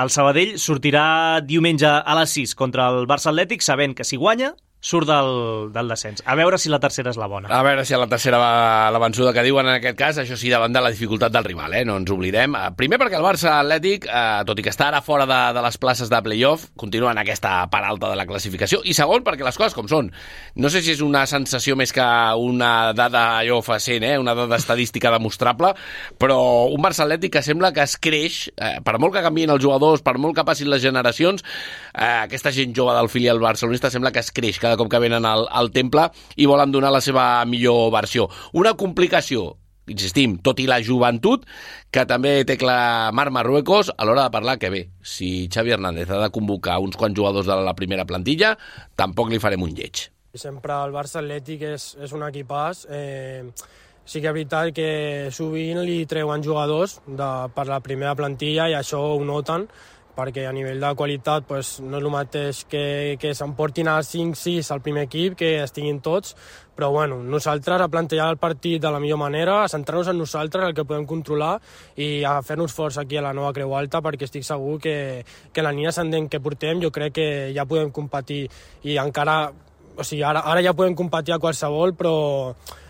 el 0.00 0.10
Sabadell 0.10 0.54
sortirà 0.58 1.40
diumenge 1.44 1.86
a 1.86 2.14
les 2.16 2.32
6 2.32 2.54
contra 2.56 2.88
el 2.94 3.04
Barça 3.06 3.28
Atlètic 3.30 3.62
sabent 3.62 3.92
que 3.94 4.06
si 4.08 4.16
guanya 4.16 4.54
surt 4.84 5.08
del, 5.08 5.72
del 5.72 5.88
descens. 5.88 6.20
A 6.28 6.34
veure 6.36 6.58
si 6.60 6.68
la 6.68 6.78
tercera 6.78 7.08
és 7.08 7.16
la 7.16 7.26
bona. 7.30 7.48
A 7.48 7.62
veure 7.64 7.86
si 7.88 7.96
la 7.96 8.06
tercera 8.10 8.36
va 8.36 8.90
la 8.92 9.00
vençuda 9.00 9.32
que 9.32 9.42
diuen 9.46 9.64
en 9.64 9.78
aquest 9.78 9.96
cas, 9.96 10.18
això 10.20 10.36
sí, 10.36 10.50
davant 10.52 10.74
de 10.76 10.82
la 10.84 10.90
dificultat 10.92 11.32
del 11.32 11.46
rival, 11.46 11.72
eh? 11.78 11.86
no 11.88 11.96
ens 12.02 12.12
oblidem. 12.12 12.52
Eh, 12.58 12.72
primer 12.76 12.98
perquè 13.00 13.16
el 13.16 13.24
Barça 13.24 13.54
Atlètic, 13.62 14.04
eh, 14.04 14.42
tot 14.44 14.60
i 14.60 14.66
que 14.66 14.72
està 14.74 14.90
ara 14.90 15.00
fora 15.00 15.24
de, 15.30 15.38
de 15.56 15.62
les 15.64 15.78
places 15.80 16.12
de 16.12 16.20
playoff, 16.26 16.66
continua 16.76 17.14
en 17.14 17.22
aquesta 17.22 17.54
part 17.72 17.88
alta 17.88 18.10
de 18.12 18.18
la 18.20 18.26
classificació. 18.28 18.82
I 18.84 18.92
segon, 18.96 19.24
perquè 19.24 19.46
les 19.46 19.56
coses 19.56 19.76
com 19.78 19.88
són. 19.88 20.12
No 20.60 20.68
sé 20.68 20.84
si 20.84 20.92
és 20.92 21.00
una 21.00 21.24
sensació 21.30 21.78
més 21.80 21.94
que 21.96 22.04
una 22.36 22.92
dada 22.92 23.24
allò 23.38 23.62
facent, 23.64 24.04
eh? 24.04 24.18
una 24.20 24.36
dada 24.36 24.60
estadística 24.60 25.14
demostrable, 25.16 25.72
però 26.20 26.38
un 26.68 26.84
Barça 26.84 27.06
Atlètic 27.06 27.38
que 27.38 27.44
sembla 27.46 27.72
que 27.72 27.86
es 27.88 27.96
creix, 27.96 28.42
eh, 28.60 28.76
per 28.84 28.98
molt 29.00 29.16
que 29.16 29.24
canvien 29.24 29.56
els 29.56 29.64
jugadors, 29.64 30.04
per 30.04 30.18
molt 30.20 30.36
que 30.36 30.44
passin 30.44 30.68
les 30.68 30.84
generacions, 30.84 31.40
eh, 31.94 32.28
aquesta 32.28 32.52
gent 32.52 32.76
jove 32.76 32.92
del 33.00 33.08
filial 33.08 33.40
barcelonista 33.40 33.88
sembla 33.88 34.12
que 34.12 34.20
es 34.20 34.32
creix 34.34 34.60
cada 34.60 34.73
cop 34.80 34.90
que 34.92 35.02
venen 35.02 35.26
al, 35.28 35.46
al 35.50 35.70
temple 35.74 36.08
i 36.36 36.48
volen 36.50 36.72
donar 36.72 36.92
la 36.94 37.02
seva 37.04 37.44
millor 37.48 37.90
versió. 37.94 38.28
Una 38.52 38.74
complicació, 38.78 39.54
insistim, 39.90 40.38
tot 40.44 40.60
i 40.60 40.68
la 40.70 40.80
joventut, 40.84 41.44
que 41.92 42.06
també 42.08 42.36
té 42.48 42.56
clar 42.60 43.12
Marc 43.16 43.34
Marruecos 43.34 43.92
a 43.96 44.08
l'hora 44.08 44.26
de 44.26 44.34
parlar 44.34 44.58
que 44.58 44.72
bé, 44.72 44.82
si 45.02 45.48
Xavi 45.52 45.76
Hernández 45.76 46.10
ha 46.10 46.22
de 46.24 46.32
convocar 46.34 46.80
uns 46.82 46.96
quants 46.96 47.16
jugadors 47.16 47.48
de 47.48 47.60
la 47.60 47.76
primera 47.76 48.06
plantilla, 48.08 48.54
tampoc 48.96 49.30
li 49.30 49.42
farem 49.42 49.62
un 49.62 49.74
lleig. 49.76 50.08
Sempre 50.34 50.74
el 50.82 50.94
Barça 50.94 51.20
Atlètic 51.20 51.62
és, 51.68 51.92
és 52.02 52.12
un 52.16 52.24
equipàs. 52.26 52.86
Eh, 52.90 53.44
sí 54.04 54.20
que 54.20 54.28
és 54.28 54.34
veritat 54.34 54.72
que 54.74 54.88
sovint 55.32 55.80
li 55.86 56.02
treuen 56.10 56.42
jugadors 56.44 56.98
de, 57.06 57.30
per 57.54 57.66
la 57.70 57.80
primera 57.84 58.16
plantilla 58.18 58.66
i 58.68 58.74
això 58.76 59.00
ho 59.14 59.20
noten, 59.24 59.68
perquè 60.14 60.46
a 60.46 60.52
nivell 60.54 60.80
de 60.80 60.92
qualitat 60.94 61.46
pues, 61.48 61.78
no 61.82 61.98
és 61.98 62.04
el 62.04 62.12
mateix 62.12 62.62
que, 62.70 62.84
que 63.20 63.34
s'emportin 63.34 63.90
a 63.90 63.98
5-6 64.02 64.70
al 64.70 64.82
primer 64.84 65.08
equip, 65.08 65.34
que 65.38 65.56
estiguin 65.62 65.98
tots, 66.04 66.36
però 66.74 66.90
bueno, 66.90 67.20
nosaltres 67.22 67.80
a 67.80 67.88
plantejar 67.88 68.30
el 68.30 68.38
partit 68.38 68.82
de 68.82 68.90
la 68.90 69.00
millor 69.02 69.18
manera, 69.18 69.62
a 69.62 69.68
centrar-nos 69.68 70.10
en 70.10 70.18
nosaltres, 70.18 70.68
el 70.68 70.74
que 70.74 70.86
podem 70.86 71.06
controlar, 71.06 71.58
i 71.96 72.24
a 72.26 72.40
fer-nos 72.42 72.74
forts 72.74 72.98
aquí 72.98 73.18
a 73.18 73.26
la 73.26 73.34
nova 73.34 73.52
Creu 73.54 73.74
Alta, 73.78 74.02
perquè 74.02 74.26
estic 74.26 74.46
segur 74.46 74.80
que, 74.82 74.96
que 75.52 75.62
la 75.62 75.74
línia 75.74 75.94
ascendent 75.94 76.30
que 76.30 76.42
portem 76.42 76.82
jo 76.82 76.90
crec 76.94 77.14
que 77.18 77.28
ja 77.54 77.66
podem 77.66 77.94
competir, 77.94 78.48
i 78.82 78.98
encara, 79.02 79.52
o 79.96 80.04
sigui, 80.06 80.22
ara, 80.26 80.44
ara 80.44 80.62
ja 80.64 80.74
podem 80.76 80.94
competir 80.98 81.34
a 81.34 81.40
qualsevol, 81.42 81.94
però 81.98 82.14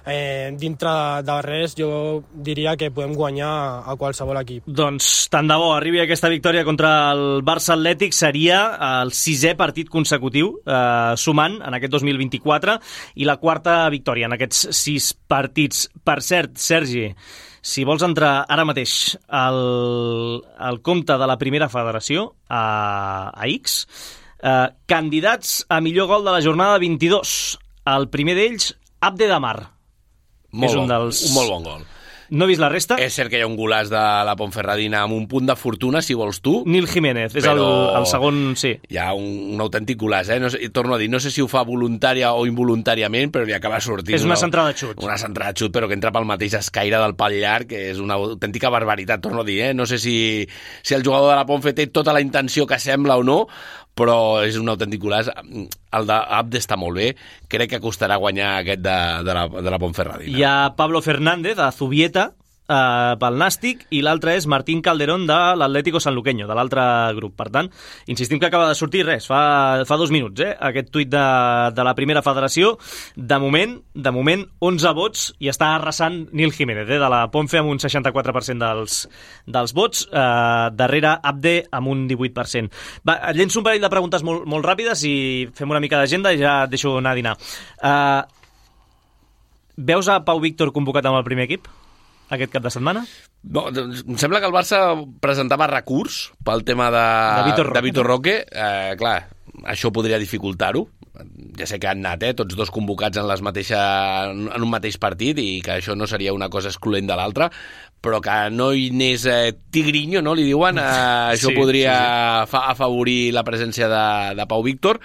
eh, 0.07 0.53
dintre 0.59 1.23
de, 1.25 1.37
res 1.45 1.75
jo 1.79 2.23
diria 2.33 2.77
que 2.81 2.91
podem 2.95 3.15
guanyar 3.17 3.85
a 3.89 3.97
qualsevol 4.01 4.41
equip. 4.41 4.67
Doncs 4.67 5.29
tant 5.33 5.49
de 5.51 5.59
bo 5.61 5.73
arribi 5.75 6.03
aquesta 6.03 6.31
victòria 6.33 6.65
contra 6.67 6.93
el 7.13 7.43
Barça 7.47 7.75
Atlètic 7.77 8.17
seria 8.17 8.61
el 9.03 9.15
sisè 9.17 9.55
partit 9.59 9.91
consecutiu 9.93 10.55
eh, 10.65 11.15
sumant 11.21 11.61
en 11.63 11.79
aquest 11.79 11.97
2024 11.97 12.79
i 13.21 13.29
la 13.29 13.39
quarta 13.43 13.83
victòria 13.93 14.29
en 14.29 14.37
aquests 14.39 14.69
sis 14.77 15.13
partits. 15.15 15.89
Per 16.05 16.21
cert, 16.25 16.59
Sergi, 16.61 17.09
si 17.65 17.87
vols 17.89 18.05
entrar 18.05 18.45
ara 18.45 18.67
mateix 18.69 19.15
al, 19.33 20.43
al 20.61 20.83
compte 20.85 21.17
de 21.17 21.29
la 21.29 21.39
primera 21.41 21.71
federació, 21.73 22.29
a, 22.49 23.33
a 23.33 23.49
X, 23.49 23.87
eh, 24.45 24.69
candidats 24.87 25.65
a 25.69 25.81
millor 25.81 26.11
gol 26.13 26.29
de 26.29 26.37
la 26.37 26.45
jornada 26.45 26.79
22. 26.79 27.59
El 27.97 28.09
primer 28.13 28.37
d'ells, 28.39 28.75
Abde 29.05 29.29
Damar, 29.29 29.59
molt 30.55 30.71
és 30.71 30.79
un 30.79 30.87
bon, 30.87 30.95
dels... 30.95 31.27
Un 31.31 31.37
molt 31.37 31.53
bon 31.57 31.69
gol. 31.73 31.91
No 32.35 32.47
he 32.47 32.55
vist 32.55 32.63
la 32.63 32.71
resta? 32.73 32.97
És 33.03 33.15
cert 33.19 33.29
que 33.31 33.37
hi 33.37 33.43
ha 33.45 33.47
un 33.47 33.57
golaç 33.59 33.91
de 33.93 34.01
la 34.27 34.33
Ponferradina 34.39 35.03
amb 35.05 35.13
un 35.13 35.27
punt 35.29 35.45
de 35.47 35.55
fortuna, 35.61 36.01
si 36.03 36.17
vols 36.17 36.41
tu. 36.43 36.55
Nil 36.67 36.87
Jiménez, 36.89 37.35
és 37.37 37.47
el, 37.51 37.61
el 37.61 38.07
segon, 38.09 38.39
sí. 38.59 38.73
Hi 38.91 38.99
ha 39.03 39.11
un, 39.19 39.27
un 39.55 39.61
autèntic 39.63 40.01
golaç, 40.01 40.33
eh? 40.33 40.39
No 40.41 40.49
sé, 40.51 40.63
torno 40.75 40.97
a 40.97 40.99
dir, 40.99 41.11
no 41.13 41.21
sé 41.23 41.31
si 41.35 41.45
ho 41.45 41.49
fa 41.51 41.63
voluntària 41.69 42.33
o 42.35 42.47
involuntàriament, 42.49 43.31
però 43.35 43.45
li 43.47 43.55
acaba 43.57 43.79
sortint. 43.85 44.17
És 44.17 44.25
una, 44.25 44.35
una 44.35 44.41
centrada 44.41 44.73
de 44.73 44.81
xut. 44.81 45.05
Una 45.05 45.19
centrada 45.21 45.53
de 45.53 45.61
xut, 45.61 45.75
però 45.77 45.91
que 45.91 45.99
entra 45.99 46.15
pel 46.17 46.29
mateix 46.29 46.57
escaire 46.59 47.03
del 47.03 47.17
pal 47.21 47.37
llarg, 47.37 47.69
que 47.75 47.85
és 47.93 48.01
una 48.03 48.17
autèntica 48.17 48.73
barbaritat, 48.73 49.23
torno 49.29 49.45
a 49.45 49.49
dir, 49.49 49.61
eh? 49.69 49.73
No 49.77 49.87
sé 49.91 50.01
si, 50.01 50.17
si 50.83 50.97
el 50.97 51.05
jugador 51.05 51.35
de 51.35 51.39
la 51.43 51.47
Ponfe 51.47 51.77
té 51.77 51.91
tota 51.93 52.17
la 52.17 52.25
intenció 52.25 52.67
que 52.67 52.81
sembla 52.81 53.21
o 53.21 53.27
no, 53.27 53.43
però 53.95 54.43
és 54.45 54.59
un 54.61 54.71
autèntic 54.73 55.03
golaç. 55.03 55.31
El 55.95 56.09
d'Abde 56.09 56.61
està 56.61 56.79
molt 56.81 56.99
bé. 56.99 57.13
Crec 57.51 57.75
que 57.75 57.83
costarà 57.83 58.19
guanyar 58.21 58.57
aquest 58.61 58.83
de, 58.85 58.97
de, 59.27 59.37
la, 59.37 59.47
de 59.49 59.75
la 59.75 59.81
Ponferradina. 59.83 60.35
Hi 60.35 60.47
ha 60.47 60.57
Pablo 60.79 61.03
Fernández, 61.05 61.59
a 61.59 61.71
Zubieta, 61.73 62.33
eh, 62.69 63.15
pel 63.21 63.39
Nàstic 63.41 63.85
i 63.95 64.01
l'altre 64.05 64.35
és 64.39 64.47
Martín 64.51 64.81
Calderón 64.85 65.27
de 65.29 65.39
l'Atlético 65.59 66.01
Sanluqueño, 66.01 66.47
de 66.49 66.57
l'altre 66.57 66.85
grup. 67.17 67.35
Per 67.39 67.49
tant, 67.53 67.71
insistim 68.11 68.41
que 68.41 68.49
acaba 68.49 68.69
de 68.69 68.79
sortir 68.79 69.05
res, 69.07 69.27
fa, 69.31 69.85
fa 69.89 69.99
dos 70.01 70.13
minuts, 70.15 70.41
eh, 70.45 70.53
aquest 70.71 70.91
tuit 70.95 71.11
de, 71.11 71.25
de 71.75 71.87
la 71.87 71.95
primera 71.99 72.23
federació. 72.25 72.75
De 73.17 73.39
moment, 73.43 73.77
de 73.95 74.15
moment 74.15 74.45
11 74.65 74.95
vots 74.97 75.27
i 75.45 75.51
està 75.53 75.75
arrasant 75.75 76.23
Nil 76.33 76.55
Jiménez, 76.55 76.89
eh, 76.89 77.01
de 77.01 77.11
la 77.13 77.25
Ponfe 77.35 77.61
amb 77.61 77.73
un 77.73 77.83
64% 77.83 78.61
dels, 78.61 79.01
dels 79.47 79.77
vots, 79.77 80.07
eh, 80.11 80.71
darrere 80.75 81.19
Abde 81.25 81.57
amb 81.75 81.93
un 81.93 82.07
18%. 82.09 82.73
Va, 83.07 83.19
llenço 83.37 83.61
un 83.61 83.67
parell 83.67 83.83
de 83.83 83.93
preguntes 83.93 84.25
molt, 84.27 84.47
molt 84.49 84.67
ràpides 84.67 85.05
i 85.09 85.15
fem 85.55 85.71
una 85.71 85.83
mica 85.83 86.01
d'agenda 86.01 86.33
i 86.33 86.41
ja 86.41 86.65
deixo 86.71 86.97
anar 86.99 87.15
a 87.15 87.21
dinar. 87.21 87.37
Eh, 87.83 88.23
veus 89.77 90.09
a 90.09 90.21
Pau 90.25 90.41
Víctor 90.41 90.73
convocat 90.73 91.07
amb 91.07 91.19
el 91.19 91.27
primer 91.27 91.49
equip? 91.49 91.67
Aquest 92.33 92.53
cap 92.55 92.65
de 92.65 92.73
setmana? 92.73 93.05
No, 93.45 93.67
em 93.69 94.19
sembla 94.21 94.41
que 94.41 94.49
el 94.49 94.55
Barça 94.55 94.81
presentava 95.21 95.69
recurs 95.71 96.31
pel 96.47 96.65
tema 96.65 96.91
de, 96.95 97.07
de 97.39 97.47
Vitor 97.51 97.67
Roque. 97.69 97.79
De 97.79 97.87
Vitor 97.89 98.09
Roque. 98.09 98.37
Eh, 98.49 98.95
clar, 99.01 99.17
això 99.69 99.93
podria 99.95 100.21
dificultar-ho. 100.23 100.87
Ja 101.55 101.69
sé 101.71 101.79
que 101.79 101.87
han 101.87 102.01
anat, 102.03 102.25
eh, 102.27 102.35
tots 102.35 102.57
dos 102.59 102.73
convocats 102.75 103.21
en, 103.21 103.29
les 103.31 103.43
mateixa, 103.45 103.81
en 104.33 104.49
un 104.59 104.71
mateix 104.73 104.99
partit 104.99 105.39
i 105.39 105.61
que 105.63 105.77
això 105.79 105.95
no 105.95 106.09
seria 106.11 106.35
una 106.35 106.51
cosa 106.51 106.73
excloent 106.73 107.07
de 107.07 107.19
l'altra, 107.19 107.51
però 108.05 108.21
que 108.25 108.37
no 108.53 108.71
hi 108.77 108.91
anés 108.93 109.25
eh, 109.31 109.55
Tigrinho, 109.73 110.21
no 110.23 110.35
li 110.37 110.45
diuen, 110.47 110.79
eh, 110.81 110.85
això 111.35 111.51
sí, 111.51 111.57
podria 111.57 111.97
sí, 112.45 112.53
sí. 112.53 112.63
afavorir 112.75 113.19
la 113.37 113.45
presència 113.47 113.89
de, 113.91 114.07
de 114.39 114.49
Pau 114.51 114.65
Víctor. 114.67 115.01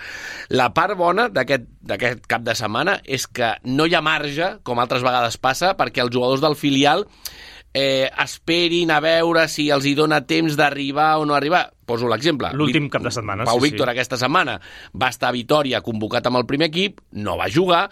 La 0.52 0.70
part 0.76 0.98
bona 1.00 1.30
d'aquest 1.32 2.28
cap 2.30 2.44
de 2.46 2.58
setmana 2.60 3.00
és 3.06 3.28
que 3.28 3.56
no 3.70 3.88
hi 3.88 3.96
ha 3.96 4.04
marge, 4.06 4.58
com 4.68 4.82
altres 4.84 5.06
vegades 5.06 5.40
passa, 5.40 5.76
perquè 5.80 6.04
els 6.04 6.14
jugadors 6.16 6.44
del 6.44 6.60
filial 6.60 7.08
eh, 7.74 8.10
esperin 8.24 8.92
a 8.92 9.00
veure 9.04 9.46
si 9.52 9.70
els 9.74 9.86
hi 9.86 9.94
dona 9.98 10.22
temps 10.28 10.56
d'arribar 10.58 11.18
o 11.20 11.26
no 11.26 11.36
arribar. 11.38 11.68
Poso 11.90 12.10
l'exemple. 12.10 12.52
L'últim 12.54 12.86
cap 12.94 13.02
de 13.02 13.12
setmana, 13.14 13.48
Pau 13.50 13.58
sí, 13.58 13.70
Víctor 13.70 13.88
sí. 13.88 13.94
aquesta 13.96 14.20
setmana 14.22 14.60
va 14.94 15.10
estar 15.10 15.32
a 15.32 15.34
Vitoria 15.34 15.82
convocat 15.82 16.28
amb 16.30 16.38
el 16.38 16.46
primer 16.50 16.70
equip, 16.70 17.02
no 17.18 17.34
va 17.40 17.50
jugar 17.50 17.88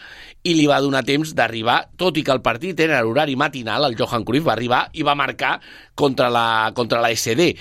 i 0.46 0.54
li 0.54 0.68
va 0.70 0.78
donar 0.86 1.02
temps 1.06 1.34
d'arribar, 1.34 1.80
tot 1.98 2.18
i 2.18 2.24
que 2.26 2.36
el 2.36 2.44
partit 2.46 2.80
era 2.86 3.02
l'horari 3.02 3.36
matinal, 3.36 3.90
el 3.90 3.98
Johan 3.98 4.26
Cruyff 4.28 4.46
va 4.46 4.54
arribar 4.54 4.84
i 4.94 5.06
va 5.08 5.18
marcar 5.18 5.58
contra 5.96 6.30
la, 6.30 6.72
contra 6.78 7.02
la 7.02 7.10
SD. 7.10 7.56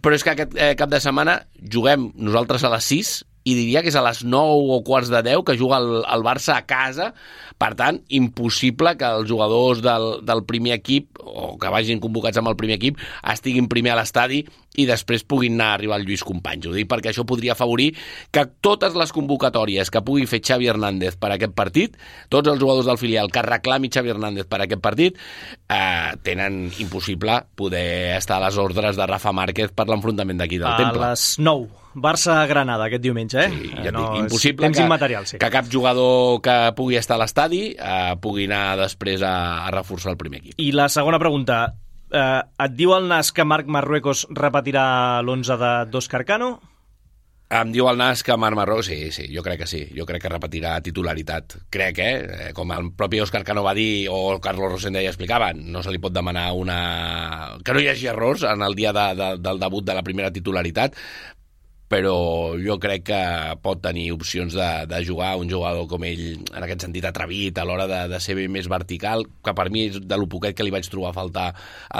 Però 0.00 0.16
és 0.16 0.24
que 0.24 0.32
aquest 0.32 0.56
eh, 0.56 0.72
cap 0.76 0.88
de 0.92 1.00
setmana 1.00 1.42
juguem 1.60 2.10
nosaltres 2.16 2.64
a 2.64 2.72
les 2.72 2.92
6 2.92 3.14
i 3.44 3.54
diria 3.56 3.82
que 3.84 3.92
és 3.92 3.96
a 3.98 4.02
les 4.04 4.22
9 4.24 4.72
o 4.72 4.80
quarts 4.86 5.10
de 5.12 5.20
10 5.26 5.44
que 5.44 5.56
juga 5.60 5.78
el, 5.82 6.00
el 6.02 6.24
Barça 6.24 6.56
a 6.56 6.64
casa. 6.66 7.10
Per 7.60 7.70
tant, 7.78 8.00
impossible 8.08 8.94
que 8.98 9.10
els 9.20 9.28
jugadors 9.30 9.82
del, 9.84 10.08
del 10.26 10.42
primer 10.48 10.74
equip 10.78 11.20
o 11.20 11.54
que 11.60 11.72
vagin 11.72 12.02
convocats 12.02 12.40
amb 12.40 12.50
el 12.50 12.58
primer 12.58 12.80
equip 12.80 12.98
estiguin 13.30 13.68
primer 13.70 13.94
a 13.94 14.00
l'estadi 14.00 14.42
i 14.74 14.86
després 14.88 15.24
puguin 15.26 15.56
anar 15.58 15.72
a 15.72 15.78
arribar 15.78 15.98
al 15.98 16.06
Lluís 16.06 16.24
Companys. 16.26 16.68
Ho 16.68 16.74
dic 16.74 16.88
perquè 16.90 17.12
això 17.12 17.26
podria 17.28 17.54
afavorir 17.54 17.92
que 18.34 18.46
totes 18.64 18.96
les 18.98 19.14
convocatòries 19.14 19.90
que 19.92 20.02
pugui 20.06 20.26
fer 20.30 20.42
Xavi 20.44 20.68
Hernández 20.70 21.18
per 21.20 21.30
a 21.32 21.38
aquest 21.38 21.54
partit, 21.56 21.96
tots 22.32 22.50
els 22.50 22.60
jugadors 22.60 22.88
del 22.90 23.00
filial 23.00 23.30
que 23.34 23.44
reclami 23.46 23.92
Xavi 23.92 24.14
Hernández 24.14 24.48
per 24.50 24.60
a 24.60 24.66
aquest 24.68 24.82
partit, 24.84 25.20
eh, 25.68 26.12
tenen 26.26 26.66
impossible 26.82 27.44
poder 27.54 28.16
estar 28.18 28.40
a 28.40 28.46
les 28.48 28.58
ordres 28.58 28.98
de 28.98 29.06
Rafa 29.06 29.32
Márquez 29.32 29.72
per 29.74 29.88
l'enfrontament 29.88 30.42
d'aquí 30.42 30.58
del 30.58 30.72
A 30.72 30.76
Temple. 30.76 31.08
les 31.08 31.34
9. 31.38 31.84
Barça-Granada 31.94 32.88
aquest 32.88 33.04
diumenge, 33.04 33.38
eh? 33.38 33.50
Sí, 33.54 33.70
ja 33.70 33.88
et 33.92 33.94
no, 33.94 34.02
dic, 34.02 34.24
impossible 34.24 34.70
que, 34.72 34.82
immaterial, 34.82 35.28
sí. 35.30 35.38
que 35.38 35.50
cap 35.54 35.70
jugador 35.70 36.40
que 36.42 36.56
pugui 36.74 36.98
estar 36.98 37.14
a 37.14 37.22
l'estadi 37.22 37.62
eh, 37.78 38.16
pugui 38.20 38.48
anar 38.50 38.74
després 38.82 39.22
a, 39.22 39.34
a 39.62 39.70
reforçar 39.70 40.10
el 40.14 40.18
primer 40.18 40.42
equip. 40.42 40.58
I 40.58 40.72
la 40.74 40.88
segona 40.90 41.22
pregunta. 41.22 41.68
Eh, 42.14 42.42
et 42.66 42.76
diu 42.78 42.94
el 42.94 43.08
Nas 43.10 43.32
que 43.34 43.46
Marc 43.48 43.66
Marruecos 43.66 44.28
repetirà 44.30 44.84
l'11 45.24 45.58
de 45.58 45.72
d'Òscar 45.90 46.22
Cano? 46.28 46.54
Em 47.54 47.70
diu 47.74 47.86
el 47.90 47.98
Nas 48.00 48.22
que 48.26 48.34
Marc 48.40 48.56
Marró, 48.56 48.78
sí, 48.82 49.10
sí, 49.14 49.26
jo 49.34 49.42
crec 49.46 49.60
que 49.62 49.66
sí. 49.70 49.82
Jo 49.94 50.06
crec 50.08 50.22
que 50.24 50.30
repetirà 50.32 50.76
titularitat. 50.82 51.58
Crec, 51.74 52.00
eh? 52.02 52.14
Eh, 52.48 52.52
Com 52.56 52.72
el 52.74 52.88
propi 52.96 53.20
Òscar 53.22 53.42
Cano 53.46 53.62
va 53.66 53.74
dir, 53.76 54.08
o 54.10 54.40
Carlos 54.42 54.72
Rosenda 54.72 55.02
ja 55.04 55.12
explicava, 55.12 55.52
no 55.54 55.82
se 55.82 55.92
li 55.92 56.00
pot 56.02 56.14
demanar 56.14 56.48
una... 56.58 56.78
que 57.64 57.74
no 57.74 57.82
hi 57.82 57.90
hagi 57.92 58.08
errors 58.10 58.46
en 58.48 58.62
el 58.62 58.74
dia 58.78 58.94
de, 58.96 59.06
de, 59.20 59.30
del 59.44 59.60
debut 59.62 59.84
de 59.84 59.98
la 59.98 60.06
primera 60.06 60.32
titularitat, 60.32 60.96
però 61.94 62.14
jo 62.58 62.74
crec 62.82 63.04
que 63.06 63.20
pot 63.62 63.78
tenir 63.84 64.08
opcions 64.14 64.54
de, 64.56 64.68
de 64.90 64.98
jugar 65.06 65.36
un 65.38 65.46
jugador 65.50 65.86
com 65.90 66.02
ell, 66.08 66.24
en 66.50 66.64
aquest 66.66 66.82
sentit 66.88 67.04
atrevit, 67.06 67.58
a 67.62 67.64
l'hora 67.68 67.86
de, 67.90 68.00
de 68.10 68.18
ser 68.22 68.34
més 68.50 68.66
vertical, 68.70 69.22
que 69.44 69.54
per 69.54 69.68
mi 69.70 69.86
és 69.92 70.00
de 70.02 70.18
lo 70.18 70.26
poquet 70.30 70.56
que 70.58 70.66
li 70.66 70.72
vaig 70.74 70.88
trobar 70.90 71.12
a 71.12 71.16
faltar 71.16 71.46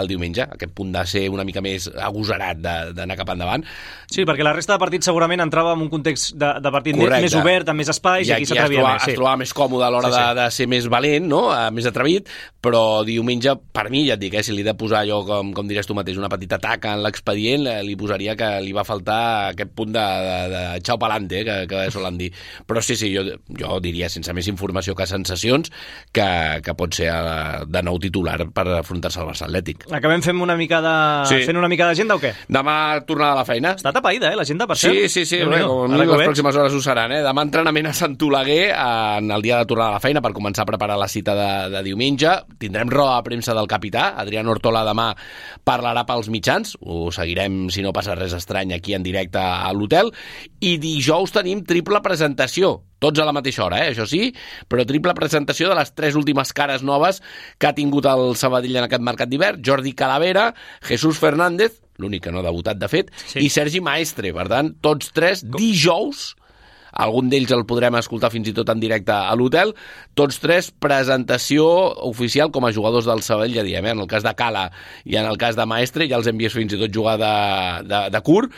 el 0.01 0.11
diumenge, 0.11 0.43
aquest 0.57 0.75
punt 0.75 0.91
de 0.97 1.05
ser 1.07 1.29
una 1.31 1.45
mica 1.47 1.63
més 1.65 1.87
agosarat 1.95 2.59
de- 2.65 2.93
d'anar 2.97 3.17
cap 3.21 3.31
endavant. 3.37 3.63
Sí, 4.11 4.25
perquè 4.27 4.43
la 4.47 4.53
resta 4.57 4.75
de 4.75 4.83
partits 4.83 5.07
segurament 5.07 5.43
entrava 5.45 5.75
en 5.77 5.85
un 5.87 5.91
context 5.93 6.35
de, 6.41 6.51
de 6.65 6.73
partit 6.75 6.99
Correcte. 6.99 7.23
més 7.29 7.37
obert, 7.39 7.69
amb 7.71 7.83
més 7.83 7.93
espais, 7.95 8.27
i, 8.29 8.33
aquí 8.35 8.49
es 8.49 8.53
s'atrevia 8.53 8.83
més. 8.89 9.07
es 9.13 9.19
trobava 9.19 9.37
més 9.45 9.53
còmode 9.55 9.87
a 9.87 9.91
l'hora 9.95 10.11
Sí, 10.11 10.17
sí. 10.17 10.23
de, 10.25 10.35
de 10.41 10.49
ser 10.59 10.67
més 10.71 10.89
valent, 10.91 11.29
no? 11.31 11.43
Eh, 11.55 11.69
més 11.75 11.87
atrevit, 11.91 12.29
però 12.65 12.83
diumenge, 13.07 13.55
per 13.75 13.87
mi, 13.93 14.07
ja 14.09 14.17
et 14.17 14.23
dic, 14.25 14.35
eh, 14.41 14.43
si 14.47 14.55
li 14.57 14.65
he 14.65 14.69
de 14.69 14.75
posar 14.79 15.05
jo, 15.09 15.21
com, 15.29 15.53
com 15.55 15.69
diries 15.71 15.87
tu 15.87 15.95
mateix, 15.99 16.19
una 16.21 16.31
petita 16.33 16.59
taca 16.63 16.95
en 16.97 17.03
l'expedient, 17.05 17.67
eh, 17.69 17.79
li 17.85 17.95
posaria 18.01 18.35
que 18.39 18.49
li 18.65 18.73
va 18.75 18.85
faltar 18.89 19.21
aquest 19.53 19.75
punt 19.77 19.84
de, 19.93 20.05
de, 20.27 20.39
de 20.53 20.63
xau 20.87 20.99
palante, 21.01 21.41
eh, 21.41 21.45
que, 21.45 21.57
que 21.71 21.85
solen 21.95 22.19
dir. 22.21 22.31
Però 22.67 22.83
sí, 22.85 22.97
sí, 22.97 23.11
jo, 23.15 23.25
jo 23.59 23.79
diria, 23.85 24.09
sense 24.13 24.33
més 24.37 24.49
informació 24.51 24.95
que 24.97 25.07
sensacions, 25.11 25.71
que, 26.15 26.29
que 26.65 26.75
pot 26.79 26.95
ser 26.95 27.11
eh, 27.11 27.65
de 27.69 27.83
nou 27.87 27.99
titular 28.03 28.39
per 28.55 28.67
afrontar-se 28.79 29.21
al 29.23 29.29
Barça 29.31 29.49
Atlètic. 29.49 29.89
Acabem 29.95 30.23
fent 30.25 30.41
una 30.41 30.57
mica 30.57 30.81
de... 30.85 30.95
Sí. 31.31 31.43
fent 31.49 31.59
una 31.61 31.71
mica 31.71 31.89
d'agenda 31.89 32.17
o 32.19 32.23
què? 32.23 32.35
Demà 32.49 32.77
tornada 33.09 33.37
a 33.37 33.41
la 33.43 33.47
feina. 33.49 33.75
Està 33.79 33.93
tapaïda, 33.95 34.31
eh, 34.33 34.39
l'agenda, 34.39 34.69
per 34.71 34.79
cert. 34.81 34.95
Sí, 34.95 35.09
sí, 35.09 35.27
sí, 35.29 35.43
bé, 35.45 35.63
com 35.67 35.93
a 35.93 36.01
les 36.01 36.11
veig. 36.11 36.27
pròximes 36.31 36.61
hores 36.61 36.77
ho 36.77 36.83
seran. 36.85 37.13
Eh? 37.13 37.23
Demà 37.25 37.45
entrenament 37.47 37.91
a 37.91 37.95
Sant 37.97 38.17
Oleguer 38.25 38.71
en 38.73 39.31
el 39.35 39.43
dia 39.45 39.59
de 39.61 39.69
tornar 39.69 39.91
a 39.91 39.97
la 39.99 40.03
feina 40.03 40.23
per 40.25 40.33
començar 40.37 40.65
a 40.65 40.71
preparar 40.71 40.97
la 41.01 41.09
cita 41.11 41.35
de, 41.37 41.51
de 41.75 41.83
diumenge. 41.87 42.33
Tindrem 42.63 42.91
roda 42.93 43.19
de 43.19 43.27
premsa 43.29 43.55
del 43.57 43.69
capità. 43.71 44.15
Adrián 44.21 44.49
Hortola 44.49 44.85
demà 44.87 45.11
parlarà 45.67 46.05
pels 46.09 46.31
mitjans. 46.33 46.77
Ho 46.81 47.11
seguirem, 47.15 47.69
si 47.75 47.85
no 47.85 47.93
passa 47.97 48.17
res 48.19 48.35
estrany, 48.37 48.73
aquí 48.77 48.95
en 48.97 49.05
directe 49.05 49.41
a 49.41 49.69
l'hotel. 49.77 50.11
I 50.65 50.77
dijous 50.83 51.35
tenim 51.35 51.65
triple 51.69 52.01
presentació 52.05 52.77
tots 53.05 53.21
a 53.21 53.27
la 53.29 53.35
mateixa 53.37 53.67
hora, 53.67 53.83
eh? 53.85 53.91
això 53.93 54.07
sí, 54.09 54.31
però 54.71 54.87
triple 54.89 55.13
presentació 55.19 55.69
de 55.69 55.77
les 55.77 55.91
tres 55.93 56.17
últimes 56.17 56.55
cares 56.57 56.83
noves 56.87 57.21
que 57.61 57.69
ha 57.69 57.75
tingut 57.77 58.07
el 58.09 58.33
Sabadell 58.41 58.79
en 58.81 58.87
aquest 58.87 59.05
mercat 59.05 59.29
d'hivern, 59.29 59.61
Jordi 59.65 59.93
Calavera, 59.93 60.55
Jesús 60.89 61.21
Fernández, 61.21 61.83
l'únic 62.01 62.25
que 62.25 62.33
no 62.33 62.41
ha 62.41 62.47
debutat, 62.47 62.81
de 62.81 62.89
fet, 62.89 63.13
Sí. 63.27 63.45
i 63.45 63.51
Sergi 63.53 63.83
Maestre. 63.85 64.33
Per 64.33 64.49
tant, 64.49 64.73
tots 64.81 65.13
tres 65.13 65.45
dijous 65.45 66.33
algun 66.95 67.29
d'ells 67.29 67.51
el 67.51 67.65
podrem 67.67 67.97
escoltar 67.99 68.31
fins 68.31 68.49
i 68.49 68.55
tot 68.55 68.69
en 68.71 68.81
directe 68.81 69.13
a 69.13 69.35
l'hotel. 69.35 69.75
Tots 70.15 70.39
tres, 70.39 70.71
presentació 70.71 71.67
oficial 72.07 72.53
com 72.55 72.65
a 72.65 72.73
jugadors 72.73 73.09
del 73.11 73.23
Sabadell, 73.27 73.57
ja 73.59 73.67
diem, 73.67 73.85
eh? 73.85 73.95
en 73.97 74.05
el 74.05 74.11
cas 74.11 74.23
de 74.23 74.35
Cala 74.39 74.69
i 75.05 75.19
en 75.19 75.27
el 75.27 75.39
cas 75.41 75.59
de 75.59 75.67
Maestre, 75.67 76.09
ja 76.11 76.21
els 76.21 76.31
hem 76.31 76.39
vist 76.39 76.57
fins 76.57 76.73
i 76.73 76.81
tot 76.81 76.95
jugar 76.95 77.17
de, 77.19 77.35
de, 77.91 78.01
de 78.15 78.23
curt, 78.27 78.55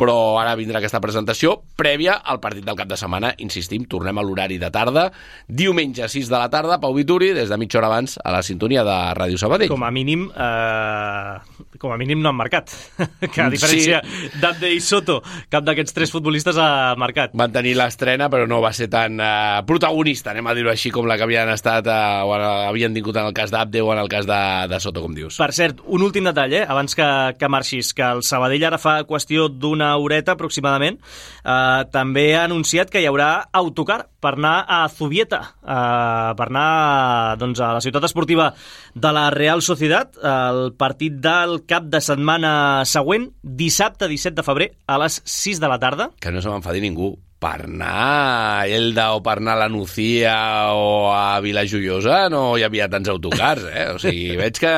però 0.00 0.16
ara 0.40 0.54
vindrà 0.56 0.80
aquesta 0.80 1.00
presentació 1.04 1.58
prèvia 1.76 2.14
al 2.24 2.40
partit 2.40 2.64
del 2.64 2.76
cap 2.78 2.88
de 2.88 2.96
setmana. 2.96 3.34
Insistim, 3.44 3.84
tornem 3.90 4.16
a 4.16 4.24
l'horari 4.24 4.56
de 4.60 4.70
tarda, 4.72 5.10
diumenge 5.48 6.08
6 6.08 6.30
de 6.32 6.38
la 6.40 6.48
tarda, 6.52 6.78
Pau 6.80 6.94
Vituri, 6.96 7.34
des 7.36 7.50
de 7.52 7.58
mitja 7.60 7.78
hora 7.82 7.90
abans, 7.92 8.16
a 8.24 8.32
la 8.32 8.40
sintonia 8.46 8.84
de 8.86 8.96
Ràdio 9.18 9.36
Sabadell. 9.40 9.68
Com 9.68 9.84
a 9.84 9.90
mínim, 9.92 10.26
eh, 10.32 11.76
com 11.78 11.92
a 11.92 11.98
mínim 12.00 12.20
no 12.22 12.30
han 12.30 12.36
marcat. 12.38 12.70
que 13.32 13.40
a 13.42 13.48
diferència 13.52 14.00
sí. 14.04 14.30
d'Abde 14.40 14.70
i 14.74 14.80
Soto, 14.84 15.20
cap 15.52 15.64
d'aquests 15.66 15.94
tres 15.96 16.12
futbolistes 16.12 16.56
ha 16.60 16.94
marcat. 17.00 17.32
van 17.34 17.52
tenir 17.52 17.74
l'estrena, 17.78 18.28
però 18.32 18.46
no 18.48 18.60
va 18.64 18.72
ser 18.76 18.88
tan 18.92 19.20
eh, 19.20 19.60
protagonista, 19.66 20.32
anem 20.32 20.46
a 20.50 20.54
dir-ho 20.56 20.70
així, 20.72 20.90
com 20.94 21.08
la 21.08 21.16
que 21.18 21.26
havien 21.26 21.48
estat 21.52 21.86
eh, 21.86 22.22
o 22.24 22.34
en- 22.36 22.46
havien 22.70 22.94
tingut 22.96 23.16
en 23.20 23.28
el 23.30 23.34
cas 23.36 23.50
d'Abde 23.52 23.82
o 23.82 23.92
en 23.92 24.00
el 24.02 24.08
cas 24.08 24.26
de, 24.28 24.40
de 24.70 24.80
Soto, 24.80 25.02
com 25.04 25.14
dius. 25.16 25.38
Per 25.40 25.50
cert, 25.56 25.80
un 25.86 26.02
últim 26.06 26.24
detall, 26.28 26.52
eh, 26.60 26.64
abans 26.66 26.94
que, 26.96 27.08
que 27.38 27.48
marxis, 27.52 27.92
que 27.96 28.06
el 28.06 28.22
Sabadell 28.26 28.64
ara 28.70 28.78
fa 28.80 29.00
qüestió 29.08 29.48
d'una 29.50 29.89
horeta 29.96 30.36
aproximadament, 30.36 30.98
eh, 31.44 31.84
també 31.92 32.34
ha 32.36 32.44
anunciat 32.44 32.90
que 32.90 33.00
hi 33.02 33.08
haurà 33.10 33.48
autocar 33.52 34.08
per 34.20 34.34
anar 34.36 34.64
a 34.68 34.82
Zubieta, 34.88 35.40
eh, 35.62 36.34
per 36.36 36.48
anar 36.48 37.36
doncs, 37.40 37.60
a 37.60 37.72
la 37.74 37.80
ciutat 37.80 38.04
esportiva 38.04 38.52
de 38.94 39.12
la 39.12 39.30
Real 39.30 39.62
Societat, 39.62 40.18
el 40.20 40.74
partit 40.78 41.16
del 41.22 41.64
cap 41.66 41.88
de 41.90 42.00
setmana 42.00 42.84
següent, 42.84 43.30
dissabte 43.42 44.08
17 44.08 44.36
de 44.36 44.46
febrer, 44.46 44.70
a 44.86 44.98
les 44.98 45.22
6 45.24 45.60
de 45.60 45.68
la 45.68 45.78
tarda. 45.78 46.10
Que 46.20 46.30
no 46.30 46.42
se 46.42 46.48
m'enfadi 46.52 46.80
ningú. 46.84 47.16
Per 47.40 47.54
anar 47.64 47.92
a 47.96 48.64
Elda 48.68 49.06
o 49.16 49.22
per 49.24 49.38
anar 49.40 49.54
a 49.54 49.60
la 49.62 49.68
Nucía 49.72 50.34
o 50.76 51.08
a 51.08 51.40
Vila 51.40 51.62
Joiosa 51.64 52.26
no 52.28 52.58
hi 52.58 52.66
havia 52.66 52.88
tants 52.92 53.08
autocars, 53.08 53.64
eh? 53.70 53.86
O 53.94 54.00
sigui, 54.02 54.34
veig 54.42 54.60
que 54.60 54.72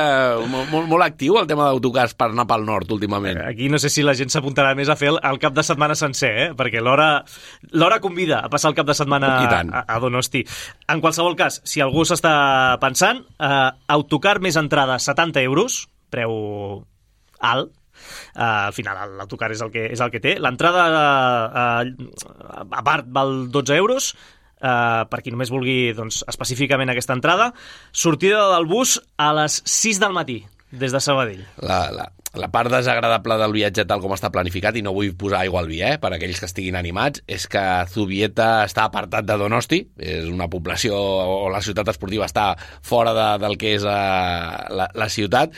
molt, 0.47 0.71
molt, 0.71 1.03
actiu 1.03 1.35
el 1.41 1.49
tema 1.49 1.67
d'autocars 1.67 2.15
per 2.15 2.29
anar 2.31 2.47
pel 2.47 2.63
nord 2.63 2.93
últimament. 2.95 3.41
Aquí 3.43 3.67
no 3.67 3.81
sé 3.83 3.91
si 3.91 4.07
la 4.07 4.15
gent 4.15 4.31
s'apuntarà 4.31 4.71
més 4.79 4.87
a 4.87 4.95
fer 4.95 5.11
el, 5.11 5.19
el 5.27 5.41
cap 5.43 5.57
de 5.57 5.67
setmana 5.67 5.99
sencer, 5.99 6.31
eh? 6.45 6.47
perquè 6.55 6.79
l'hora 6.79 7.99
convida 7.99 8.39
a 8.39 8.53
passar 8.53 8.71
el 8.71 8.79
cap 8.79 8.87
de 8.87 8.95
setmana 8.95 9.35
a, 9.43 9.83
a 9.83 9.99
Donosti. 9.99 10.45
En 10.87 11.03
qualsevol 11.03 11.35
cas, 11.35 11.59
si 11.67 11.83
algú 11.83 12.07
s'està 12.07 12.33
pensant, 12.79 13.25
eh, 13.43 13.69
autocar 13.91 14.39
més 14.39 14.55
entrada 14.55 15.01
70 15.03 15.43
euros, 15.43 15.83
preu 16.15 16.31
alt, 17.43 17.75
Uh, 18.33 18.69
al 18.69 18.73
final 18.73 19.17
l'autocar 19.19 19.51
és 19.53 19.61
el 19.61 19.69
que 19.73 19.87
és 19.93 20.01
el 20.01 20.13
que 20.13 20.21
té. 20.23 20.37
L'entrada 20.41 20.85
uh, 21.49 22.63
a 22.71 22.81
part 22.85 23.09
val 23.13 23.51
12 23.53 23.77
euros 23.77 24.13
uh, 24.13 25.05
per 25.09 25.21
qui 25.21 25.33
només 25.33 25.53
vulgui 25.53 25.93
doncs, 25.97 26.23
específicament 26.31 26.89
aquesta 26.93 27.17
entrada. 27.17 27.51
Sortida 27.91 28.47
del 28.55 28.65
bus 28.69 28.97
a 29.17 29.31
les 29.37 29.61
6 29.65 30.01
del 30.01 30.17
matí 30.17 30.41
des 30.73 30.91
de 30.91 30.99
Sabadell. 30.99 31.45
la, 31.61 31.91
la, 31.93 32.09
la 32.33 32.49
part 32.49 32.71
desagradable 32.73 33.37
del 33.37 33.53
viatge 33.53 33.85
tal 33.85 34.01
com 34.01 34.15
està 34.15 34.31
planificat, 34.33 34.75
i 34.77 34.81
no 34.85 34.93
vull 34.95 35.13
posar 35.17 35.43
aigua 35.43 35.61
al 35.61 35.69
vi, 35.69 35.83
eh, 35.85 35.99
per 36.01 36.13
aquells 36.15 36.41
que 36.41 36.49
estiguin 36.49 36.77
animats, 36.79 37.21
és 37.29 37.45
que 37.47 37.61
Zubieta 37.93 38.65
està 38.65 38.87
apartat 38.89 39.27
de 39.29 39.37
Donosti, 39.37 39.83
és 40.01 40.29
una 40.31 40.49
població, 40.49 40.97
o 40.97 41.49
la 41.53 41.61
ciutat 41.61 41.93
esportiva 41.93 42.25
està 42.25 42.53
fora 42.81 43.13
de, 43.13 43.27
del 43.45 43.57
que 43.61 43.75
és 43.77 43.85
eh, 43.85 43.93
la, 44.73 44.89
la 44.97 45.09
ciutat, 45.13 45.53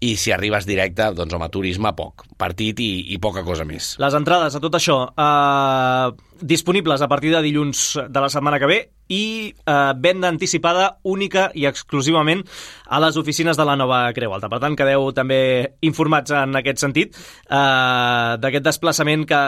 i 0.00 0.14
si 0.16 0.32
arribes 0.32 0.68
directe, 0.68 1.10
doncs 1.16 1.36
home, 1.36 1.50
turisme 1.52 1.92
poc. 1.96 2.24
Partit 2.40 2.80
i, 2.80 2.90
i 3.14 3.20
poca 3.22 3.44
cosa 3.46 3.66
més. 3.68 3.94
Les 4.02 4.16
entrades 4.16 4.56
a 4.56 4.62
tot 4.62 4.78
això 4.80 5.02
eh, 5.12 6.30
disponibles 6.40 7.02
a 7.02 7.08
partir 7.08 7.34
de 7.34 7.44
dilluns 7.44 7.92
de 8.08 8.20
la 8.20 8.32
setmana 8.32 8.58
que 8.58 8.70
ve 8.70 8.80
i 9.10 9.50
eh, 9.50 9.92
venda 9.98 10.30
anticipada 10.30 11.00
única 11.02 11.50
i 11.58 11.66
exclusivament 11.66 12.44
a 12.86 13.00
les 13.02 13.16
oficines 13.18 13.58
de 13.58 13.66
la 13.66 13.74
nova 13.76 14.04
Creu 14.14 14.32
Alta. 14.34 14.48
Per 14.50 14.60
tant, 14.62 14.76
quedeu 14.78 15.10
també 15.14 15.40
informats 15.86 16.30
en 16.34 16.54
aquest 16.58 16.82
sentit 16.82 17.18
eh, 17.18 18.36
d'aquest 18.40 18.66
desplaçament 18.66 19.26
que, 19.28 19.40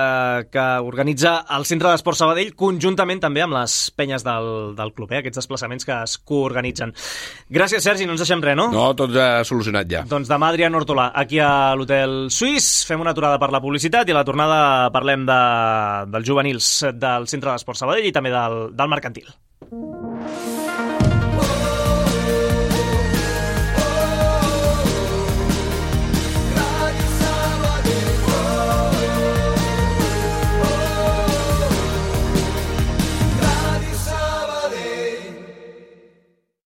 que 0.53 0.67
organitza 0.83 1.37
el 1.55 1.67
Centre 1.71 1.93
d'Esport 1.93 2.19
Sabadell 2.19 2.53
conjuntament 2.59 3.23
també 3.23 3.45
amb 3.47 3.55
les 3.57 3.77
penyes 3.97 4.27
del, 4.27 4.75
del 4.79 4.93
club, 4.97 5.15
eh, 5.15 5.23
aquests 5.23 5.45
desplaçaments 5.45 5.87
que 5.87 5.95
es 5.95 6.19
coorganitzen. 6.19 6.95
Gràcies, 7.53 7.87
Sergi, 7.87 8.07
no 8.07 8.17
ens 8.17 8.27
deixem 8.27 8.43
res, 8.43 8.59
no? 8.59 8.69
No, 8.75 8.89
tot 8.99 9.15
ja 9.15 9.45
solucionat 9.47 9.91
ja. 9.91 10.03
Doncs 10.11 10.31
demà 10.31 10.51
Adrià 10.51 10.71
Hortolà, 10.73 11.13
aquí 11.23 11.39
a 11.39 11.73
l'Hotel 11.79 12.27
Suís, 12.35 12.82
fem 12.89 13.03
una 13.03 13.15
aturada 13.15 13.41
per 13.43 13.51
la 13.55 13.61
publicitat 13.65 14.09
i 14.09 14.15
a 14.15 14.21
la 14.21 14.27
tornada 14.29 14.61
parlem 14.95 15.27
de, 15.29 15.41
dels 16.15 16.29
juvenils 16.29 16.71
del 16.95 17.29
Centre 17.31 17.55
d'Esport 17.55 17.81
Sabadell 17.81 18.09
i 18.11 18.15
també 18.15 18.35
del, 18.35 18.65
del 18.77 18.93
mercantil. 18.93 19.31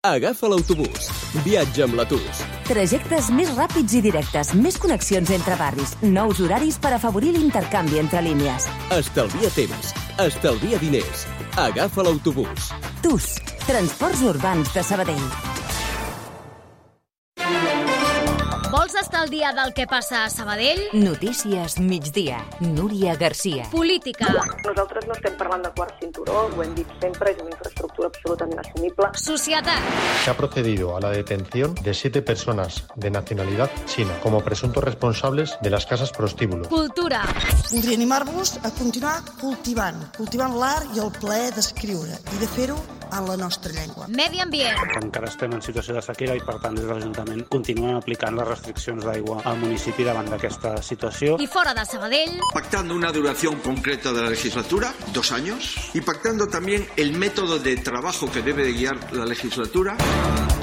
Agafa 0.08 0.48
l'autobús. 0.48 1.10
Viatja 1.44 1.84
amb 1.84 1.98
l'Atus. 2.00 2.38
Trajectes 2.70 3.26
més 3.36 3.50
ràpids 3.58 3.98
i 3.98 4.00
directes, 4.06 4.54
més 4.56 4.78
connexions 4.80 5.28
entre 5.36 5.58
barris, 5.60 5.92
nous 6.06 6.40
horaris 6.40 6.78
per 6.80 6.94
afavorir 6.96 7.34
l'intercanvi 7.36 8.00
entre 8.00 8.24
línies. 8.24 8.70
Estalvia 8.96 9.52
temps. 9.58 9.92
Estalvia 10.24 10.80
diners. 10.80 11.28
Agafa 11.60 12.08
l'autobús. 12.08 12.72
TUS, 13.04 13.28
Transports 13.68 14.24
Urbans 14.24 14.72
de 14.72 14.88
Sabadell. 14.88 15.28
Vols 18.70 18.94
estar 19.00 19.22
al 19.24 19.30
dia 19.34 19.50
del 19.52 19.74
que 19.74 19.88
passa 19.90 20.26
a 20.26 20.30
Sabadell? 20.30 20.80
Notícies 20.94 21.80
migdia. 21.80 22.44
Núria 22.60 23.16
Garcia. 23.16 23.64
Política, 23.72 24.28
Nosaltres 24.66 25.08
no 25.08 25.16
estem 25.16 25.34
parlant 25.40 25.64
de 25.66 25.72
quart 25.74 25.96
cinturó, 26.00 26.44
ho 26.54 26.62
hem 26.64 26.76
dit 26.78 26.92
sempre, 27.02 27.32
és 27.34 27.42
una 27.42 27.50
infraestructura 27.50 28.12
absolutament 28.12 28.60
assumible. 28.62 29.10
societat, 29.16 29.82
Se 30.24 30.30
ha 30.30 30.38
procedido 30.38 30.96
a 30.96 31.00
la 31.02 31.10
detención 31.10 31.74
de 31.82 31.94
siete 31.96 32.22
personas 32.22 32.84
de 32.96 33.10
nacionalidad 33.10 33.72
china 33.88 34.14
como 34.22 34.42
presuntos 34.44 34.84
responsables 34.84 35.58
de 35.62 35.70
las 35.72 35.86
casas 35.88 36.12
prostíbulos. 36.12 36.68
cultura, 36.68 37.24
Voldria 37.72 37.96
animar-vos 37.96 38.60
a 38.64 38.70
continuar 38.72 39.22
cultivant, 39.42 39.98
cultivant 40.16 40.54
l'art 40.60 40.86
i 40.96 41.00
el 41.00 41.12
plaer 41.12 41.54
d'escriure 41.56 42.14
i 42.36 42.38
de 42.38 42.48
fer-ho 42.48 42.78
en 43.12 43.28
la 43.28 43.38
nostra 43.38 43.72
llengua. 43.72 44.08
medi 44.08 44.40
ambient, 44.40 44.78
Encara 45.02 45.28
estem 45.28 45.54
en 45.54 45.62
situació 45.62 45.96
de 45.96 46.02
sequera 46.02 46.36
i, 46.36 46.40
per 46.40 46.60
tant, 46.62 46.76
des 46.76 46.86
de 46.86 46.94
l'Ajuntament 46.94 47.46
continuem 47.50 47.96
aplicant 47.98 48.36
les 48.36 48.48
restriccions 48.48 49.04
d'aigua 49.06 49.42
al 49.46 49.58
municipi 49.58 50.04
davant 50.04 50.30
d'aquesta 50.30 50.82
situació. 50.84 51.38
i 51.40 51.48
fora 51.48 51.74
de 51.74 51.86
Sabadell, 51.86 52.40
pactando 52.54 52.96
una 52.96 53.12
duración 53.12 53.56
concreta 53.60 54.12
de 54.14 54.22
la 54.22 54.30
legislatura, 54.30 54.94
dos 55.14 55.32
años, 55.32 55.76
y 55.94 56.02
pactando 56.02 56.48
también 56.48 56.88
el 56.98 57.14
método 57.18 57.60
de 57.60 57.78
trabajo 57.78 58.32
que 58.32 58.42
debe 58.42 58.64
de 58.64 58.74
guiar 58.74 59.14
la 59.14 59.26
legislatura. 59.26 59.96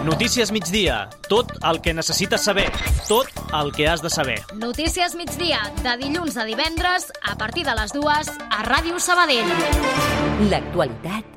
Notícies 0.05 0.53
migdia. 0.53 1.09
Tot 1.29 1.51
el 1.65 1.81
que 1.81 1.93
necessites 1.93 2.43
saber. 2.45 2.71
Tot 3.09 3.27
el 3.61 3.73
que 3.73 3.89
has 3.89 4.03
de 4.03 4.11
saber. 4.11 4.43
notícies 4.55 5.15
migdia, 5.17 5.73
de 5.83 5.97
dilluns 5.97 6.37
a 6.37 6.45
divendres, 6.45 7.13
a 7.23 7.37
partir 7.37 7.65
de 7.65 7.75
les 7.75 7.93
dues, 7.93 8.29
a 8.51 8.63
Ràdio 8.65 8.99
Sabadell. 9.01 9.47
L'actualitat 10.51 11.36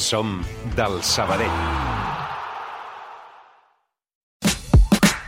Som 0.00 0.40
del 0.76 1.02
Sabadell. 1.04 1.50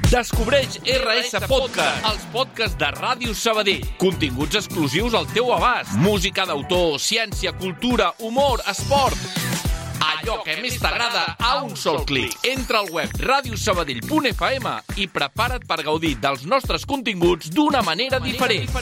Descobreix 0.09 0.79
RS 0.81 1.43
Podcast, 1.45 2.07
els 2.09 2.25
podcasts 2.33 2.79
de 2.81 2.89
Ràdio 2.97 3.35
Sabadell. 3.37 3.85
Continguts 4.01 4.57
exclusius 4.63 5.13
al 5.17 5.29
teu 5.35 5.53
abast. 5.53 5.93
Música 6.01 6.47
d'autor, 6.49 6.97
ciència, 7.01 7.53
cultura, 7.53 8.15
humor, 8.25 8.65
esport. 8.73 9.17
Allò 10.09 10.39
que 10.41 10.57
més 10.65 10.81
t'agrada 10.81 11.37
a 11.37 11.53
un 11.67 11.77
sol 11.77 12.01
clic. 12.09 12.33
Entra 12.49 12.81
al 12.81 12.89
web 12.97 13.13
radiosabadell.fm 13.21 14.73
i 14.97 15.09
prepara't 15.13 15.69
per 15.69 15.83
gaudir 15.85 16.17
dels 16.21 16.49
nostres 16.49 16.89
continguts 16.89 17.53
d'una 17.53 17.85
manera 17.85 18.21
diferent. 18.25 18.73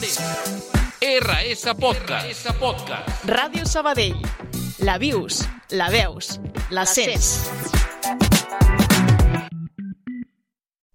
RS 1.01 1.75
Podcast. 1.75 2.47
Podcast. 2.63 3.27
Ràdio 3.27 3.67
Sabadell. 3.67 4.70
La 4.83 4.97
vius, 4.97 5.47
la 5.69 5.91
veus, 5.93 6.39
la 6.73 6.87
sents. 6.89 7.27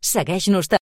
Segueix-nos 0.03 0.67
també. 0.73 0.83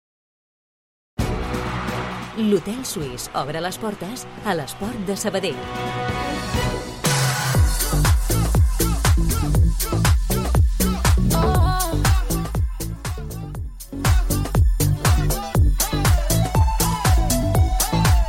L'Hotel 2.48 2.82
Suís 2.90 3.30
obre 3.38 3.62
les 3.62 3.78
portes 3.78 4.26
a 4.46 4.58
l'esport 4.58 5.06
de 5.06 5.14
Sabadell. 5.14 5.62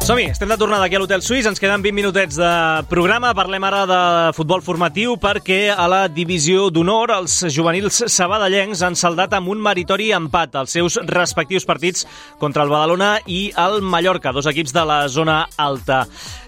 Som-hi, 0.09 0.30
estem 0.32 0.48
de 0.48 0.56
tornada 0.56 0.86
aquí 0.86 0.96
a 0.96 1.00
l'Hotel 1.02 1.20
Suís, 1.20 1.44
ens 1.44 1.61
queden 1.61 1.82
20 1.84 1.92
minutets 1.92 2.38
de 2.40 2.52
programa, 2.88 3.34
parlem 3.36 3.66
ara 3.68 3.82
de 3.84 3.98
futbol 4.32 4.62
formatiu 4.64 5.18
perquè 5.20 5.59
a 5.68 5.84
la 5.84 5.98
divisió 6.09 6.70
d'honor 6.72 7.12
els 7.18 7.34
juvenils 7.52 8.00
sabadellencs 8.09 8.80
han 8.86 8.96
saldat 8.96 9.36
amb 9.36 9.52
un 9.52 9.61
meritori 9.61 10.09
empat 10.16 10.56
els 10.62 10.72
seus 10.78 10.96
respectius 11.12 11.68
partits 11.68 12.09
contra 12.40 12.64
el 12.64 12.72
Badalona 12.72 13.18
i 13.28 13.50
el 13.52 13.82
Mallorca, 13.84 14.32
dos 14.32 14.48
equips 14.48 14.72
de 14.72 14.86
la 14.88 15.02
zona 15.12 15.42
alta. 15.61 16.06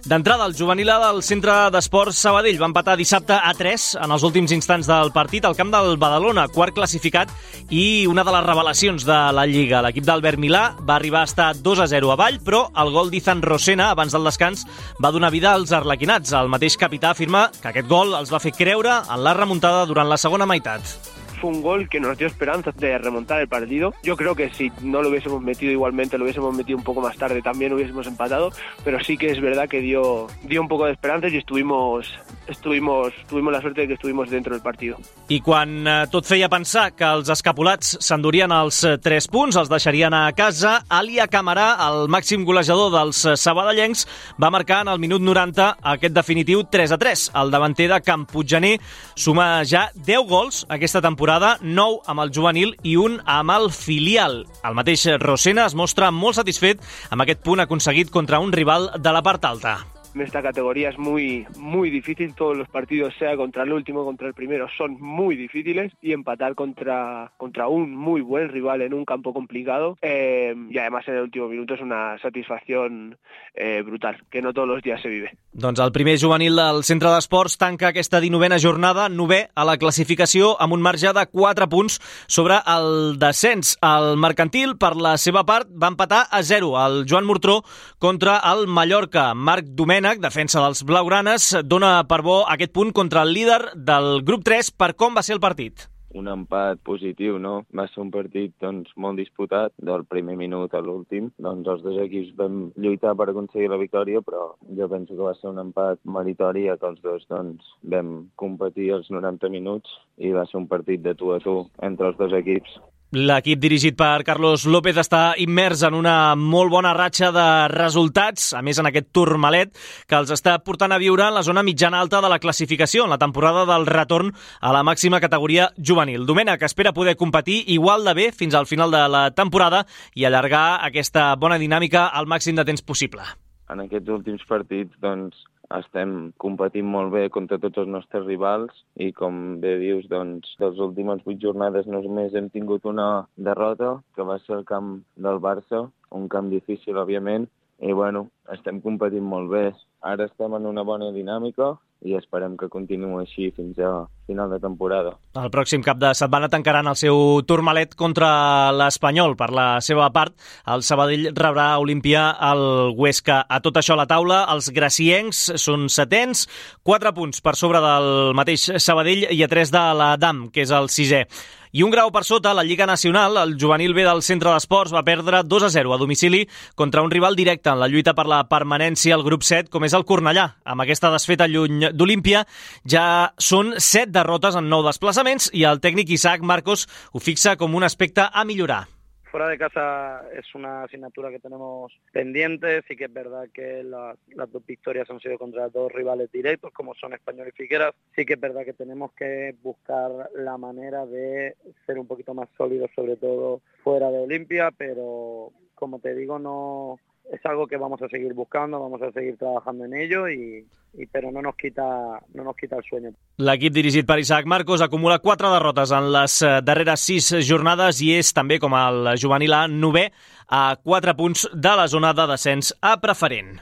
D'entrada, 0.08 0.46
el 0.48 0.56
juvenil 0.56 0.88
del 0.88 1.20
Centre 1.20 1.52
d'Esports 1.68 2.16
Sabadell 2.16 2.56
va 2.56 2.70
empatar 2.70 2.96
dissabte 2.96 3.36
a 3.36 3.52
3 3.52 3.98
en 4.00 4.14
els 4.16 4.24
últims 4.24 4.54
instants 4.56 4.88
del 4.88 5.12
partit 5.12 5.44
al 5.44 5.58
camp 5.58 5.68
del 5.74 5.98
Badalona, 6.00 6.46
quart 6.48 6.72
classificat 6.72 7.28
i 7.68 8.06
una 8.08 8.24
de 8.24 8.32
les 8.32 8.46
revelacions 8.46 9.04
de 9.04 9.18
la 9.36 9.44
Lliga. 9.44 9.82
L'equip 9.84 10.08
d'Albert 10.08 10.40
Milà 10.40 10.64
va 10.80 10.96
arribar 10.96 11.20
a 11.26 11.28
estar 11.28 11.50
2 11.52 11.84
a 11.84 11.90
0 11.92 12.14
avall, 12.16 12.40
però 12.40 12.64
el 12.80 12.94
gol 12.96 13.12
d'Izan 13.12 13.44
Rosena 13.50 13.90
abans 13.90 14.14
del 14.14 14.26
descans 14.30 14.66
va 15.02 15.10
donar 15.10 15.32
vida 15.34 15.52
als 15.52 15.74
arlequinats. 15.76 16.32
El 16.38 16.50
mateix 16.52 16.78
capità 16.78 17.10
afirma 17.10 17.48
que 17.60 17.72
aquest 17.72 17.90
gol 17.90 18.14
els 18.18 18.30
va 18.30 18.42
fer 18.42 18.54
creure 18.56 19.00
en 19.02 19.24
la 19.26 19.34
remuntada 19.34 19.86
durant 19.90 20.08
la 20.08 20.20
segona 20.20 20.46
meitat. 20.46 21.19
Fue 21.40 21.50
un 21.50 21.62
gol 21.62 21.88
que 21.88 22.00
nos 22.00 22.16
dio 22.18 22.26
esperanzas 22.26 22.76
de 22.76 22.98
remontar 22.98 23.40
el 23.40 23.48
partido. 23.48 23.94
Yo 24.02 24.16
creo 24.16 24.34
que 24.34 24.50
si 24.50 24.70
no 24.82 25.02
lo 25.02 25.08
hubiésemos 25.08 25.42
metido 25.42 25.72
igualmente, 25.72 26.18
lo 26.18 26.24
hubiésemos 26.24 26.54
metido 26.54 26.78
un 26.78 26.84
poco 26.84 27.00
más 27.00 27.16
tarde, 27.16 27.42
también 27.42 27.72
hubiésemos 27.72 28.06
empatado, 28.06 28.52
pero 28.84 29.02
sí 29.02 29.16
que 29.16 29.30
es 29.30 29.40
verdad 29.40 29.68
que 29.68 29.80
dio, 29.80 30.26
dio 30.44 30.60
un 30.60 30.68
poco 30.68 30.86
de 30.86 30.92
esperanzas 30.92 31.32
y 31.32 31.38
estuvimos, 31.38 32.06
estuvimos, 32.46 33.12
tuvimos 33.28 33.52
la 33.52 33.60
suerte 33.60 33.82
de 33.82 33.88
que 33.88 33.94
estuvimos 33.94 34.30
dentro 34.30 34.52
del 34.52 34.62
partido. 34.62 34.98
I 35.30 35.40
quan 35.40 35.86
eh, 35.86 36.06
tot 36.10 36.26
feia 36.26 36.48
pensar 36.50 36.90
que 36.98 37.06
els 37.06 37.30
escapulats 37.30 37.94
s'endurien 38.02 38.50
els 38.52 38.82
eh, 38.84 38.96
3 38.98 39.28
punts, 39.30 39.56
els 39.60 39.70
deixarien 39.70 40.14
a 40.16 40.24
casa, 40.36 40.80
Alia 40.90 41.28
Camarà, 41.30 41.68
el 41.86 42.10
màxim 42.10 42.44
golejador 42.44 42.90
dels 42.92 43.22
eh, 43.24 43.36
sabadellencs, 43.38 44.06
va 44.42 44.50
marcar 44.50 44.82
en 44.84 44.90
el 44.92 44.98
minut 44.98 45.22
90 45.22 45.70
aquest 45.94 46.16
definitiu 46.16 46.64
3 46.66 46.96
a 46.96 46.98
3. 46.98 47.26
El 47.40 47.54
davanter 47.54 47.86
de 47.92 48.00
Camputjaner 48.02 48.74
suma 49.14 49.62
ja 49.64 49.86
10 49.94 50.26
gols 50.26 50.64
aquesta 50.68 51.00
temporada, 51.00 51.29
9 51.30 52.00
amb 52.10 52.24
el 52.24 52.32
juvenil 52.34 52.74
i 52.82 52.96
un 52.98 53.20
amb 53.24 53.54
el 53.54 53.70
filial. 53.70 54.42
El 54.66 54.74
mateix 54.74 55.06
Rosena 55.22 55.68
es 55.70 55.78
mostra 55.78 56.10
molt 56.10 56.40
satisfet 56.40 56.82
amb 57.10 57.22
aquest 57.22 57.44
punt 57.46 57.62
aconseguit 57.62 58.10
contra 58.10 58.42
un 58.42 58.50
rival 58.52 58.90
de 58.98 59.14
la 59.14 59.22
part 59.22 59.44
alta. 59.44 59.78
En 60.14 60.20
esta 60.20 60.42
categoría 60.42 60.90
es 60.90 60.98
muy, 60.98 61.46
muy 61.58 61.90
difícil. 61.90 62.34
Todos 62.34 62.56
los 62.56 62.68
partidos, 62.68 63.14
sea 63.18 63.36
contra 63.36 63.64
el 63.64 63.72
último, 63.72 64.04
contra 64.04 64.28
el 64.28 64.34
primero, 64.34 64.68
son 64.76 65.00
muy 65.00 65.36
difíciles 65.36 65.92
y 66.02 66.12
empatar 66.12 66.54
contra, 66.54 67.32
contra 67.36 67.68
un 67.68 67.94
muy 67.94 68.20
buen 68.20 68.48
rival 68.48 68.82
en 68.82 68.94
un 68.94 69.04
campo 69.04 69.32
complicado 69.32 69.96
eh, 70.02 70.54
y 70.70 70.78
además 70.78 71.06
en 71.08 71.14
el 71.14 71.22
último 71.22 71.48
minuto 71.48 71.74
es 71.74 71.80
una 71.80 72.18
satisfacción 72.18 73.18
eh, 73.54 73.82
brutal, 73.82 74.22
que 74.30 74.42
no 74.42 74.52
todos 74.52 74.68
los 74.68 74.82
días 74.82 75.00
se 75.02 75.08
vive. 75.08 75.36
Doncs 75.52 75.80
el 75.82 75.90
primer 75.90 76.14
juvenil 76.20 76.54
del 76.54 76.84
Centre 76.86 77.10
d'Esports 77.10 77.56
tanca 77.58 77.88
aquesta 77.90 78.20
19a 78.22 78.60
jornada, 78.62 79.08
novè 79.10 79.40
a 79.58 79.64
la 79.66 79.74
classificació 79.82 80.52
amb 80.62 80.76
un 80.76 80.84
marge 80.84 81.10
de 81.10 81.24
4 81.26 81.66
punts 81.68 81.98
sobre 82.30 82.60
el 82.70 83.18
descens. 83.18 83.74
El 83.82 84.14
mercantil, 84.22 84.76
per 84.78 84.94
la 84.94 85.16
seva 85.18 85.42
part, 85.48 85.66
va 85.70 85.90
empatar 85.90 86.22
a 86.30 86.42
0 86.46 86.70
el 86.84 87.02
Joan 87.10 87.26
Mortró 87.26 87.64
contra 87.98 88.38
el 88.52 88.68
Mallorca. 88.70 89.34
Marc 89.34 89.66
Domènech, 89.74 89.99
defensa 90.00 90.60
dels 90.64 90.82
blaugranes, 90.84 91.52
dona 91.64 92.00
per 92.08 92.22
bo 92.22 92.42
aquest 92.48 92.72
punt 92.72 92.92
contra 92.92 93.22
el 93.22 93.32
líder 93.36 93.76
del 93.76 94.22
grup 94.24 94.44
3 94.44 94.72
per 94.72 94.94
com 94.96 95.14
va 95.14 95.22
ser 95.22 95.36
el 95.36 95.40
partit 95.40 95.90
un 96.14 96.28
empat 96.28 96.80
positiu, 96.82 97.38
no? 97.38 97.52
Va 97.76 97.86
ser 97.90 98.00
un 98.02 98.10
partit 98.10 98.54
doncs, 98.62 98.90
molt 98.96 99.20
disputat, 99.20 99.72
del 99.90 100.04
primer 100.10 100.36
minut 100.40 100.74
a 100.74 100.82
l'últim. 100.82 101.30
Doncs 101.38 101.68
els 101.70 101.84
dos 101.86 101.98
equips 102.02 102.34
vam 102.38 102.60
lluitar 102.76 103.14
per 103.18 103.28
aconseguir 103.30 103.70
la 103.70 103.78
victòria, 103.78 104.22
però 104.26 104.50
jo 104.78 104.88
penso 104.90 105.14
que 105.14 105.28
va 105.28 105.34
ser 105.38 105.50
un 105.52 105.62
empat 105.62 106.02
meritori, 106.18 106.66
que 106.80 106.90
els 106.92 107.02
dos 107.06 107.26
doncs, 107.30 107.74
vam 107.94 108.14
competir 108.34 108.90
els 108.98 109.10
90 109.10 109.52
minuts 109.54 109.98
i 110.18 110.34
va 110.34 110.46
ser 110.50 110.58
un 110.62 110.66
partit 110.70 111.02
de 111.06 111.14
tu 111.14 111.30
a 111.34 111.40
tu 111.44 111.60
entre 111.86 112.10
els 112.10 112.18
dos 112.18 112.34
equips. 112.42 112.80
L'equip 113.10 113.58
dirigit 113.58 113.96
per 113.98 114.22
Carlos 114.22 114.62
López 114.70 114.94
està 115.02 115.32
immers 115.42 115.80
en 115.82 115.96
una 115.98 116.36
molt 116.38 116.70
bona 116.70 116.92
ratxa 116.94 117.32
de 117.34 117.46
resultats, 117.72 118.52
a 118.54 118.60
més 118.62 118.78
en 118.78 118.86
aquest 118.86 119.08
turmalet 119.10 119.72
que 120.06 120.14
els 120.14 120.30
està 120.30 120.52
portant 120.62 120.94
a 120.94 120.98
viure 121.02 121.26
en 121.26 121.34
la 121.34 121.42
zona 121.42 121.64
mitjana-alta 121.66 122.20
de 122.22 122.30
la 122.30 122.38
classificació 122.38 123.08
en 123.08 123.10
la 123.10 123.18
temporada 123.18 123.64
del 123.66 123.88
retorn 123.90 124.30
a 124.60 124.70
la 124.70 124.84
màxima 124.86 125.18
categoria 125.18 125.72
juvenil. 125.74 126.22
Domènec 126.22 126.62
espera 126.62 126.94
poder 126.94 127.16
competir 127.18 127.64
igual 127.74 128.06
de 128.06 128.14
bé 128.14 128.30
fins 128.30 128.54
al 128.54 128.70
final 128.70 128.94
de 128.94 129.02
la 129.10 129.26
temporada 129.34 129.82
i 130.14 130.24
allargar 130.24 130.78
aquesta 130.86 131.34
bona 131.34 131.58
dinàmica 131.58 132.06
al 132.14 132.30
màxim 132.30 132.54
de 132.54 132.68
temps 132.68 132.86
possible. 132.86 133.26
En 133.74 133.82
aquests 133.82 134.14
últims 134.20 134.46
partits, 134.46 134.94
doncs, 135.02 135.34
estem 135.76 136.32
competint 136.42 136.88
molt 136.90 137.12
bé 137.14 137.28
contra 137.30 137.58
tots 137.62 137.78
els 137.82 137.90
nostres 137.94 138.24
rivals 138.26 138.82
i 138.98 139.10
com 139.16 139.60
bé 139.62 139.76
dius, 139.82 140.08
doncs, 140.10 140.56
de 140.58 140.70
les 140.70 140.82
últimes 140.86 141.22
vuit 141.26 141.38
jornades 141.42 141.86
només 141.86 142.34
hem 142.34 142.50
tingut 142.50 142.88
una 142.90 143.26
derrota, 143.36 143.98
que 144.16 144.26
va 144.26 144.40
ser 144.42 144.56
el 144.58 144.66
camp 144.66 144.96
del 145.16 145.38
Barça, 145.44 145.86
un 146.10 146.26
camp 146.28 146.50
difícil, 146.50 146.98
òbviament, 146.98 147.46
i 147.80 147.92
bueno, 147.96 148.28
estem 148.52 148.80
competint 148.84 149.24
molt 149.24 149.50
bé. 149.52 149.70
Ara 150.04 150.26
estem 150.28 150.52
en 150.56 150.66
una 150.68 150.84
bona 150.84 151.10
dinàmica 151.12 151.74
i 152.04 152.14
esperem 152.16 152.54
que 152.56 152.70
continuï 152.72 153.18
així 153.20 153.50
fins 153.52 153.76
a 153.84 153.90
final 154.28 154.52
de 154.52 154.58
temporada. 154.60 155.12
El 155.36 155.50
pròxim 155.52 155.84
cap 155.84 155.98
de 156.00 156.12
setmana 156.16 156.48
tancaran 156.52 156.88
el 156.88 156.96
seu 156.96 157.40
turmalet 157.48 157.92
contra 157.98 158.72
l'Espanyol. 158.72 159.36
Per 159.36 159.50
la 159.56 159.66
seva 159.84 160.08
part, 160.14 160.32
el 160.72 160.84
Sabadell 160.86 161.30
rebrà 161.36 161.74
Olímpia 161.80 162.30
el 162.50 162.64
Huesca. 162.96 163.42
A 163.44 163.60
tot 163.60 163.80
això 163.80 163.96
a 163.96 164.00
la 164.00 164.08
taula, 164.08 164.42
els 164.52 164.70
graciencs 164.72 165.44
són 165.60 165.88
setens, 165.92 166.46
4 166.88 167.12
punts 167.16 167.44
per 167.44 167.56
sobre 167.60 167.84
del 167.84 168.10
mateix 168.36 168.70
Sabadell 168.80 169.28
i 169.28 169.42
a 169.44 169.48
3 169.52 169.72
de 169.76 169.86
la 170.00 170.14
DAM, 170.20 170.48
que 170.54 170.64
és 170.64 170.72
el 170.72 170.88
sisè. 170.88 171.26
I 171.72 171.84
un 171.86 171.92
grau 171.94 172.08
per 172.10 172.24
sota, 172.26 172.50
la 172.50 172.64
Lliga 172.66 172.86
Nacional, 172.86 173.36
el 173.38 173.52
juvenil 173.54 173.94
B 173.94 174.02
del 174.02 174.24
Centre 174.26 174.50
d'Esports 174.50 174.90
va 174.90 175.04
perdre 175.06 175.44
2 175.46 175.66
a 175.68 175.70
0 175.70 175.94
a 175.94 175.98
domicili 176.02 176.40
contra 176.74 177.04
un 177.06 177.12
rival 177.14 177.38
directe 177.38 177.70
en 177.70 177.78
la 177.78 177.86
lluita 177.86 178.10
per 178.18 178.26
la 178.26 178.42
permanència 178.50 179.14
al 179.14 179.22
grup 179.22 179.46
7, 179.46 179.70
com 179.70 179.86
és 179.86 179.94
el 179.94 180.02
Cornellà. 180.02 180.48
Amb 180.66 180.82
aquesta 180.82 181.14
desfeta 181.14 181.46
lluny 181.46 181.92
d'Olímpia 181.94 182.42
ja 182.82 183.04
són 183.38 183.76
7 183.78 184.10
derrotes 184.10 184.58
en 184.58 184.66
9 184.66 184.90
desplaçaments 184.90 185.52
i 185.54 185.62
el 185.62 185.78
tècnic 185.78 186.10
Isaac 186.10 186.42
Marcos 186.42 186.88
ho 187.12 187.22
fixa 187.22 187.54
com 187.54 187.78
un 187.78 187.86
aspecte 187.86 188.26
a 188.26 188.44
millorar. 188.44 188.88
Fuera 189.30 189.48
de 189.48 189.58
casa 189.58 190.24
es 190.32 190.54
una 190.56 190.82
asignatura 190.82 191.30
que 191.30 191.38
tenemos 191.38 191.92
pendiente. 192.12 192.82
Sí 192.88 192.96
que 192.96 193.04
es 193.04 193.12
verdad 193.12 193.48
que 193.54 193.84
la, 193.84 194.16
las 194.34 194.50
dos 194.50 194.66
victorias 194.66 195.08
han 195.08 195.20
sido 195.20 195.38
contra 195.38 195.68
dos 195.68 195.92
rivales 195.92 196.32
directos, 196.32 196.72
como 196.72 196.94
son 196.94 197.12
Español 197.12 197.48
y 197.48 197.52
Figueras. 197.52 197.94
Sí 198.16 198.26
que 198.26 198.34
es 198.34 198.40
verdad 198.40 198.64
que 198.64 198.72
tenemos 198.72 199.12
que 199.12 199.54
buscar 199.62 200.10
la 200.34 200.58
manera 200.58 201.06
de 201.06 201.56
ser 201.86 201.98
un 202.00 202.08
poquito 202.08 202.34
más 202.34 202.48
sólidos, 202.56 202.90
sobre 202.96 203.16
todo 203.16 203.60
fuera 203.84 204.10
de 204.10 204.18
Olimpia, 204.18 204.72
pero 204.76 205.52
como 205.76 206.00
te 206.00 206.14
digo, 206.14 206.38
no, 206.38 206.98
es 207.32 207.44
algo 207.46 207.66
que 207.66 207.76
vamos 207.76 208.02
a 208.02 208.08
seguir 208.08 208.34
buscando, 208.34 208.80
vamos 208.80 209.00
a 209.02 209.12
seguir 209.12 209.36
trabajando 209.36 209.84
en 209.84 209.94
ello 209.94 210.28
y, 210.28 210.66
y 210.94 211.06
pero 211.06 211.30
no 211.30 211.40
nos 211.40 211.54
quita 211.54 212.20
no 212.34 212.44
nos 212.44 212.56
quita 212.56 212.76
el 212.76 212.84
sueño. 212.84 213.10
L'equip 213.38 213.72
dirigit 213.72 214.06
per 214.06 214.18
Isaac 214.18 214.46
Marcos 214.46 214.82
acumula 214.82 215.20
quatre 215.20 215.48
derrotes 215.48 215.94
en 215.94 216.10
les 216.12 216.40
eh, 216.42 216.58
darreres 216.66 217.00
sis 217.00 217.32
jornades 217.46 218.02
i 218.02 218.12
és 218.18 218.34
també 218.34 218.58
com 218.58 218.74
el 218.74 219.14
juvenil 219.20 219.54
A 219.54 219.66
novè 219.70 220.08
a 220.48 220.76
quatre 220.82 221.14
punts 221.14 221.48
de 221.54 221.74
la 221.78 221.86
zona 221.88 222.12
de 222.12 222.26
descens 222.34 222.74
a 222.82 222.96
preferent. 223.00 223.60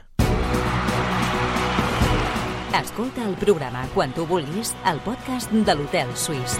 Escolta 2.79 3.25
el 3.25 3.35
programa 3.37 3.85
quan 3.93 4.13
tu 4.13 4.25
vulguis 4.29 4.73
al 4.85 5.01
podcast 5.05 5.51
de 5.51 5.75
l'Hotel 5.75 6.15
Suís. 6.17 6.57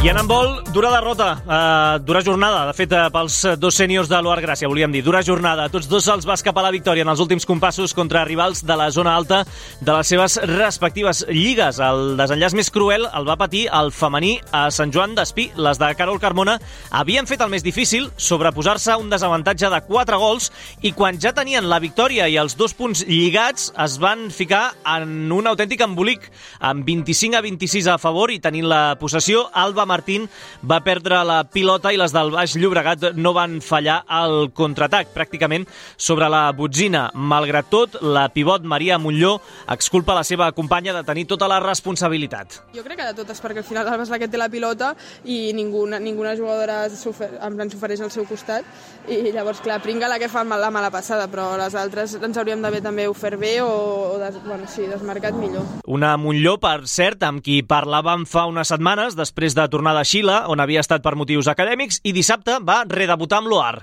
I 0.00 0.08
en 0.08 0.16
handbol, 0.16 0.62
dura 0.72 0.88
derrota, 0.90 1.42
eh, 1.44 1.98
dura 2.00 2.22
jornada, 2.24 2.64
de 2.64 2.72
fet, 2.72 2.90
eh, 2.90 3.10
pels 3.12 3.34
dos 3.60 3.76
sèniors 3.76 4.08
de 4.08 4.16
l'Oar 4.22 4.40
Gràcia, 4.40 4.66
volíem 4.66 4.90
dir, 4.90 5.02
dura 5.04 5.20
jornada. 5.22 5.68
Tots 5.68 5.86
dos 5.90 6.08
els 6.08 6.24
va 6.24 6.32
escapar 6.32 6.62
la 6.62 6.70
victòria 6.70 7.02
en 7.02 7.08
els 7.10 7.20
últims 7.20 7.44
compassos 7.44 7.92
contra 7.92 8.24
rivals 8.24 8.64
de 8.64 8.76
la 8.76 8.90
zona 8.90 9.14
alta 9.14 9.44
de 9.78 9.92
les 9.92 10.06
seves 10.06 10.38
respectives 10.42 11.26
lligues. 11.28 11.78
El 11.78 12.16
desenllaç 12.16 12.54
més 12.54 12.70
cruel 12.70 13.04
el 13.12 13.28
va 13.28 13.36
patir 13.36 13.68
el 13.70 13.92
femení 13.92 14.40
a 14.52 14.70
Sant 14.70 14.90
Joan 14.90 15.14
d'Espí. 15.14 15.50
Les 15.56 15.78
de 15.78 15.94
Carol 15.94 16.18
Carmona 16.18 16.58
havien 16.90 17.26
fet 17.26 17.42
el 17.42 17.50
més 17.50 17.62
difícil, 17.62 18.08
sobreposar-se 18.16 18.92
a 18.92 18.96
un 18.96 19.10
desavantatge 19.10 19.68
de 19.68 19.82
4 19.82 20.18
gols 20.18 20.50
i 20.80 20.92
quan 20.92 21.20
ja 21.20 21.34
tenien 21.34 21.68
la 21.68 21.78
victòria 21.78 22.26
i 22.26 22.38
els 22.38 22.56
dos 22.56 22.72
punts 22.72 23.04
lligats 23.06 23.70
es 23.76 23.98
van 23.98 24.30
ficar 24.30 24.72
en 24.96 25.30
un 25.30 25.46
autèntic 25.46 25.82
embolic 25.82 26.30
amb 26.58 26.86
25 26.86 27.36
a 27.36 27.42
26 27.42 27.86
a 27.86 27.98
favor 27.98 28.30
i 28.30 28.40
tenint 28.40 28.64
la 28.64 28.96
possessió, 28.96 29.50
Alba 29.52 29.89
Martín 29.90 30.28
va 30.62 30.80
perdre 30.86 31.18
la 31.26 31.42
pilota 31.50 31.90
i 31.90 31.98
les 31.98 32.14
del 32.14 32.30
Baix 32.34 32.54
Llobregat 32.54 33.10
no 33.18 33.34
van 33.36 33.58
fallar 33.64 34.00
al 34.06 34.52
contraatac, 34.54 35.10
pràcticament 35.16 35.66
sobre 35.96 36.30
la 36.30 36.46
botzina. 36.56 37.08
Malgrat 37.14 37.70
tot, 37.72 37.98
la 38.02 38.28
pivot 38.30 38.62
Maria 38.64 38.98
Montlló 39.02 39.36
exculpa 39.70 40.14
la 40.14 40.24
seva 40.26 40.50
companya 40.54 40.94
de 40.94 41.02
tenir 41.06 41.26
tota 41.30 41.48
la 41.50 41.60
responsabilitat. 41.64 42.60
Jo 42.76 42.84
crec 42.86 43.00
que 43.00 43.08
de 43.10 43.18
totes, 43.18 43.42
perquè 43.42 43.64
al 43.64 43.68
final 43.68 43.88
la 43.90 44.18
que 44.18 44.28
té 44.30 44.38
la 44.38 44.48
pilota 44.52 44.94
i 45.24 45.52
ninguna, 45.56 45.98
ninguna 45.98 46.36
jugadora 46.38 46.84
en 46.86 47.56
plan 47.56 47.70
s'ofereix 47.70 48.04
al 48.04 48.12
seu 48.14 48.26
costat 48.28 48.64
i 49.10 49.32
llavors, 49.32 49.60
clar, 49.64 49.80
pringa 49.82 50.08
la 50.10 50.18
que 50.20 50.28
fa 50.30 50.44
la 50.44 50.70
mala 50.70 50.90
passada, 50.92 51.26
però 51.30 51.56
les 51.58 51.74
altres 51.74 52.14
ens 52.20 52.38
hauríem 52.38 52.62
d'haver 52.62 52.82
també 52.84 53.06
ofert 53.10 53.40
bé 53.40 53.56
o, 53.64 53.70
o 54.14 54.18
des, 54.20 54.36
bueno, 54.44 54.68
sí, 54.70 54.86
desmarcat 54.90 55.34
millor. 55.34 55.64
Una 55.90 56.12
Montlló, 56.20 56.58
per 56.60 56.86
cert, 56.90 57.24
amb 57.26 57.42
qui 57.42 57.60
parlàvem 57.66 58.26
fa 58.28 58.44
unes 58.50 58.70
setmanes, 58.70 59.16
després 59.18 59.56
de 59.56 59.66
tornar 59.72 59.79
tornada 59.80 60.04
a 60.04 60.04
Xile, 60.04 60.42
on 60.52 60.60
havia 60.60 60.84
estat 60.84 61.00
per 61.00 61.16
motius 61.16 61.48
acadèmics, 61.48 62.02
i 62.04 62.12
dissabte 62.12 62.58
va 62.60 62.82
redebutar 62.84 63.40
amb 63.40 63.48
l'OAR. 63.48 63.78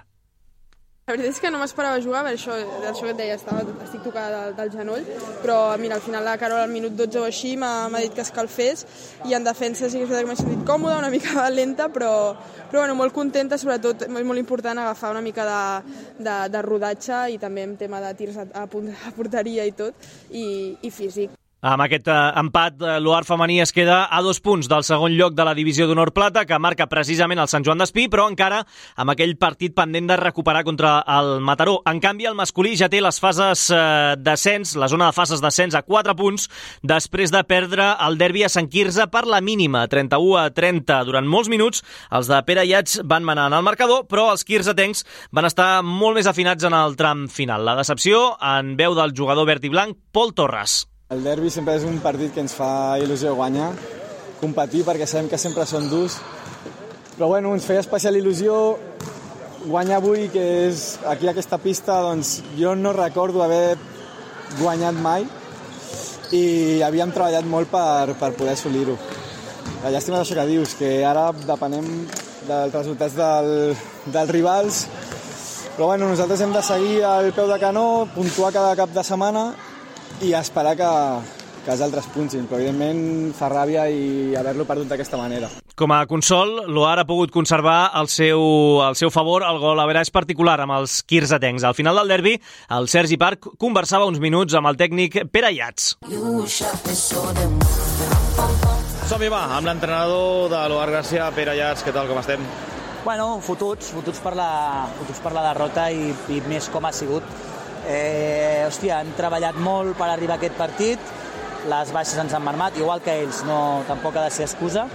La 1.07 1.15
veritat 1.15 1.31
és 1.31 1.39
que 1.39 1.49
no 1.49 1.61
m'esperava 1.61 2.01
jugar, 2.03 2.19
per 2.25 2.33
això, 2.35 2.51
això 2.83 3.05
que 3.05 3.13
et 3.13 3.19
deia, 3.21 3.37
estava, 3.39 3.61
estic 3.85 4.01
tocada 4.03 4.41
del, 4.41 4.55
del 4.57 4.71
genoll, 4.73 5.05
però 5.39 5.55
mira, 5.79 5.95
al 5.95 6.03
final 6.03 6.27
la 6.27 6.35
Carol 6.37 6.59
al 6.59 6.73
minut 6.73 6.97
12 6.99 7.21
o 7.21 7.23
així 7.29 7.53
m'ha 7.57 7.87
dit 8.03 8.11
que 8.13 8.25
escalfés 8.25 8.83
i 9.25 9.33
en 9.37 9.47
defensa 9.47 9.87
sí 9.89 10.03
que 10.03 10.25
m'he 10.27 10.35
sentit 10.35 10.67
còmoda, 10.67 10.99
una 10.99 11.09
mica 11.13 11.47
lenta, 11.61 11.87
però, 11.87 12.11
però 12.67 12.83
bueno, 12.83 12.99
molt 12.99 13.15
contenta, 13.15 13.57
sobretot 13.57 14.03
és 14.09 14.11
molt 14.11 14.43
important 14.43 14.83
agafar 14.83 15.15
una 15.15 15.23
mica 15.23 15.47
de, 15.47 15.97
de, 16.19 16.37
de 16.51 16.65
rodatge 16.67 17.23
i 17.31 17.41
també 17.41 17.63
en 17.63 17.79
tema 17.79 18.03
de 18.03 18.13
tirs 18.19 18.43
a, 18.43 18.49
a, 18.51 18.67
a 18.67 19.15
porteria 19.15 19.65
i 19.65 19.73
tot, 19.79 20.11
i, 20.29 20.75
i 20.83 20.91
físic. 20.91 21.39
Amb 21.67 21.83
aquest 21.83 22.07
eh, 22.07 22.15
empat, 22.39 22.77
eh, 22.79 22.93
l'Oar 23.03 23.25
femení 23.27 23.57
es 23.59 23.73
queda 23.75 24.05
a 24.07 24.21
dos 24.23 24.37
punts 24.39 24.69
del 24.71 24.85
segon 24.87 25.11
lloc 25.19 25.33
de 25.35 25.43
la 25.43 25.55
divisió 25.57 25.83
d'honor 25.87 26.13
plata, 26.15 26.45
que 26.47 26.59
marca 26.63 26.87
precisament 26.87 27.41
el 27.43 27.49
Sant 27.51 27.65
Joan 27.67 27.81
d'Espí, 27.81 28.05
però 28.13 28.29
encara 28.31 28.61
amb 28.95 29.11
aquell 29.11 29.35
partit 29.41 29.75
pendent 29.75 30.07
de 30.07 30.15
recuperar 30.21 30.63
contra 30.63 31.01
el 31.17 31.41
Mataró. 31.43 31.81
En 31.91 31.99
canvi, 31.99 32.29
el 32.29 32.39
masculí 32.39 32.77
ja 32.79 32.87
té 32.87 33.01
les 33.03 33.19
fases 33.19 33.65
eh, 33.75 34.15
d'ascens, 34.15 34.77
la 34.79 34.87
zona 34.87 35.11
de 35.11 35.17
fases 35.17 35.43
d'ascens 35.43 35.75
a 35.75 35.83
4 35.83 36.15
punts, 36.15 36.47
després 36.87 37.35
de 37.35 37.43
perdre 37.43 37.91
el 38.07 38.15
derbi 38.21 38.47
a 38.47 38.53
Sant 38.53 38.71
Quirze 38.71 39.09
per 39.11 39.25
la 39.27 39.43
mínima, 39.43 39.83
31 39.91 40.39
a 40.39 40.47
30. 40.55 41.03
Durant 41.11 41.27
molts 41.27 41.51
minuts, 41.51 41.83
els 42.15 42.31
de 42.31 42.43
Pere 42.47 42.63
Iats 42.63 43.01
van 43.03 43.27
manar 43.27 43.51
en 43.51 43.59
el 43.59 43.67
marcador, 43.67 44.05
però 44.07 44.29
els 44.31 44.47
quirzetencs 44.47 45.03
van 45.35 45.51
estar 45.51 45.71
molt 45.83 46.21
més 46.21 46.31
afinats 46.31 46.63
en 46.63 46.79
el 46.79 46.95
tram 46.95 47.27
final. 47.27 47.67
La 47.67 47.75
decepció 47.75 48.37
en 48.55 48.77
veu 48.79 48.95
del 48.95 49.17
jugador 49.17 49.51
verd 49.51 49.67
i 49.67 49.73
blanc, 49.75 50.05
Pol 50.15 50.31
Torres. 50.31 50.85
El 51.07 51.21
derbi 51.23 51.47
sempre 51.47 51.71
és 51.77 51.85
un 51.87 52.01
partit 52.03 52.33
que 52.35 52.41
ens 52.43 52.51
fa 52.51 52.97
il·lusió 52.99 53.29
guanyar, 53.31 53.69
competir 54.41 54.81
perquè 54.83 55.05
sabem 55.07 55.29
que 55.31 55.37
sempre 55.39 55.63
són 55.63 55.85
durs 55.87 56.17
Però 57.13 57.29
bueno, 57.31 57.53
ens 57.55 57.63
feia 57.63 57.79
especial 57.79 58.17
il·lusió 58.19 58.57
guanyar 59.61 60.01
avui, 60.01 60.25
que 60.33 60.43
és 60.65 60.81
aquí 61.07 61.29
aquesta 61.31 61.61
pista, 61.63 61.95
doncs 62.03 62.41
jo 62.57 62.73
no 62.75 62.91
recordo 62.91 63.39
haver 63.45 63.77
guanyat 64.59 64.99
mai 65.05 65.23
i 66.35 66.83
havíem 66.83 67.15
treballat 67.15 67.47
molt 67.47 67.71
per, 67.71 68.17
per 68.19 68.33
poder 68.35 68.57
assolir-ho. 68.57 68.97
La 69.85 69.93
llàstima 69.95 70.19
és 70.19 70.25
això 70.27 70.35
que 70.41 70.45
dius, 70.51 70.75
que 70.75 70.91
ara 71.07 71.29
depenem 71.39 71.87
dels 72.49 72.75
resultats 72.75 73.15
del, 73.15 73.49
dels 74.11 74.35
rivals, 74.35 74.83
però 75.77 75.87
bueno, 75.93 76.11
nosaltres 76.11 76.43
hem 76.43 76.51
de 76.51 76.67
seguir 76.67 76.99
al 77.07 77.31
peu 77.31 77.47
de 77.47 77.61
canó, 77.63 77.87
puntuar 78.11 78.51
cada 78.59 78.75
cap 78.75 78.91
de 78.91 79.07
setmana 79.07 79.47
i 80.21 80.33
esperar 80.33 80.75
que, 80.77 80.89
que 81.65 81.73
els 81.73 81.81
altres 81.83 82.07
punxin, 82.13 82.45
però 82.47 82.61
evidentment 82.61 83.33
fa 83.37 83.49
ràbia 83.51 83.87
i 83.91 84.35
haver-lo 84.39 84.65
perdut 84.69 84.89
d'aquesta 84.89 85.19
manera. 85.19 85.49
Com 85.77 85.91
a 85.93 85.99
consol, 86.09 86.55
l'Oar 86.73 86.95
ha 87.01 87.05
pogut 87.05 87.29
conservar 87.33 87.91
el 87.99 88.07
seu, 88.09 88.41
el 88.81 88.95
seu 88.97 89.11
favor 89.13 89.45
el 89.45 89.59
gol 89.61 89.77
a 89.77 89.85
veràs 89.89 90.09
particular 90.13 90.55
amb 90.63 90.73
els 90.79 91.01
quirzetencs. 91.05 91.67
Al 91.67 91.75
final 91.77 91.99
del 92.01 92.15
derbi, 92.15 92.33
el 92.73 92.89
Sergi 92.89 93.19
Parc 93.21 93.51
conversava 93.61 94.07
uns 94.09 94.17
minuts 94.23 94.57
amb 94.57 94.71
el 94.71 94.79
tècnic 94.79 95.19
Pere 95.29 95.51
Iats. 95.53 95.97
Som-hi, 99.07 99.29
va, 99.31 99.43
amb 99.55 99.69
l'entrenador 99.69 100.49
de 100.51 100.63
l'Oar 100.71 100.89
Gràcia, 100.95 101.29
Pere 101.35 101.53
Iats. 101.59 101.85
Què 101.85 101.93
tal, 101.93 102.09
com 102.09 102.17
estem? 102.23 102.41
Bueno, 103.05 103.37
fotuts, 103.45 103.93
fotuts 103.95 104.19
per 104.19 104.33
la, 104.35 104.49
fotuts 104.97 105.21
per 105.23 105.31
la 105.37 105.45
derrota 105.51 105.85
i, 105.93 106.09
i 106.33 106.41
més 106.49 106.67
com 106.73 106.89
ha 106.89 106.91
sigut. 106.95 107.23
Eh, 107.87 108.65
hòstia, 108.67 108.99
han 108.99 109.13
treballat 109.15 109.55
molt 109.63 109.95
per 109.95 110.09
arribar 110.11 110.35
a 110.35 110.41
aquest 110.41 110.57
partit, 110.59 111.13
les 111.67 111.91
baixes 111.95 112.19
ens 112.19 112.33
han 112.35 112.43
marmat, 112.43 112.75
igual 112.79 112.99
que 113.03 113.15
ells, 113.23 113.43
no, 113.47 113.83
tampoc 113.87 114.17
ha 114.17 114.25
de 114.27 114.33
ser 114.35 114.43
excusa. 114.47 114.87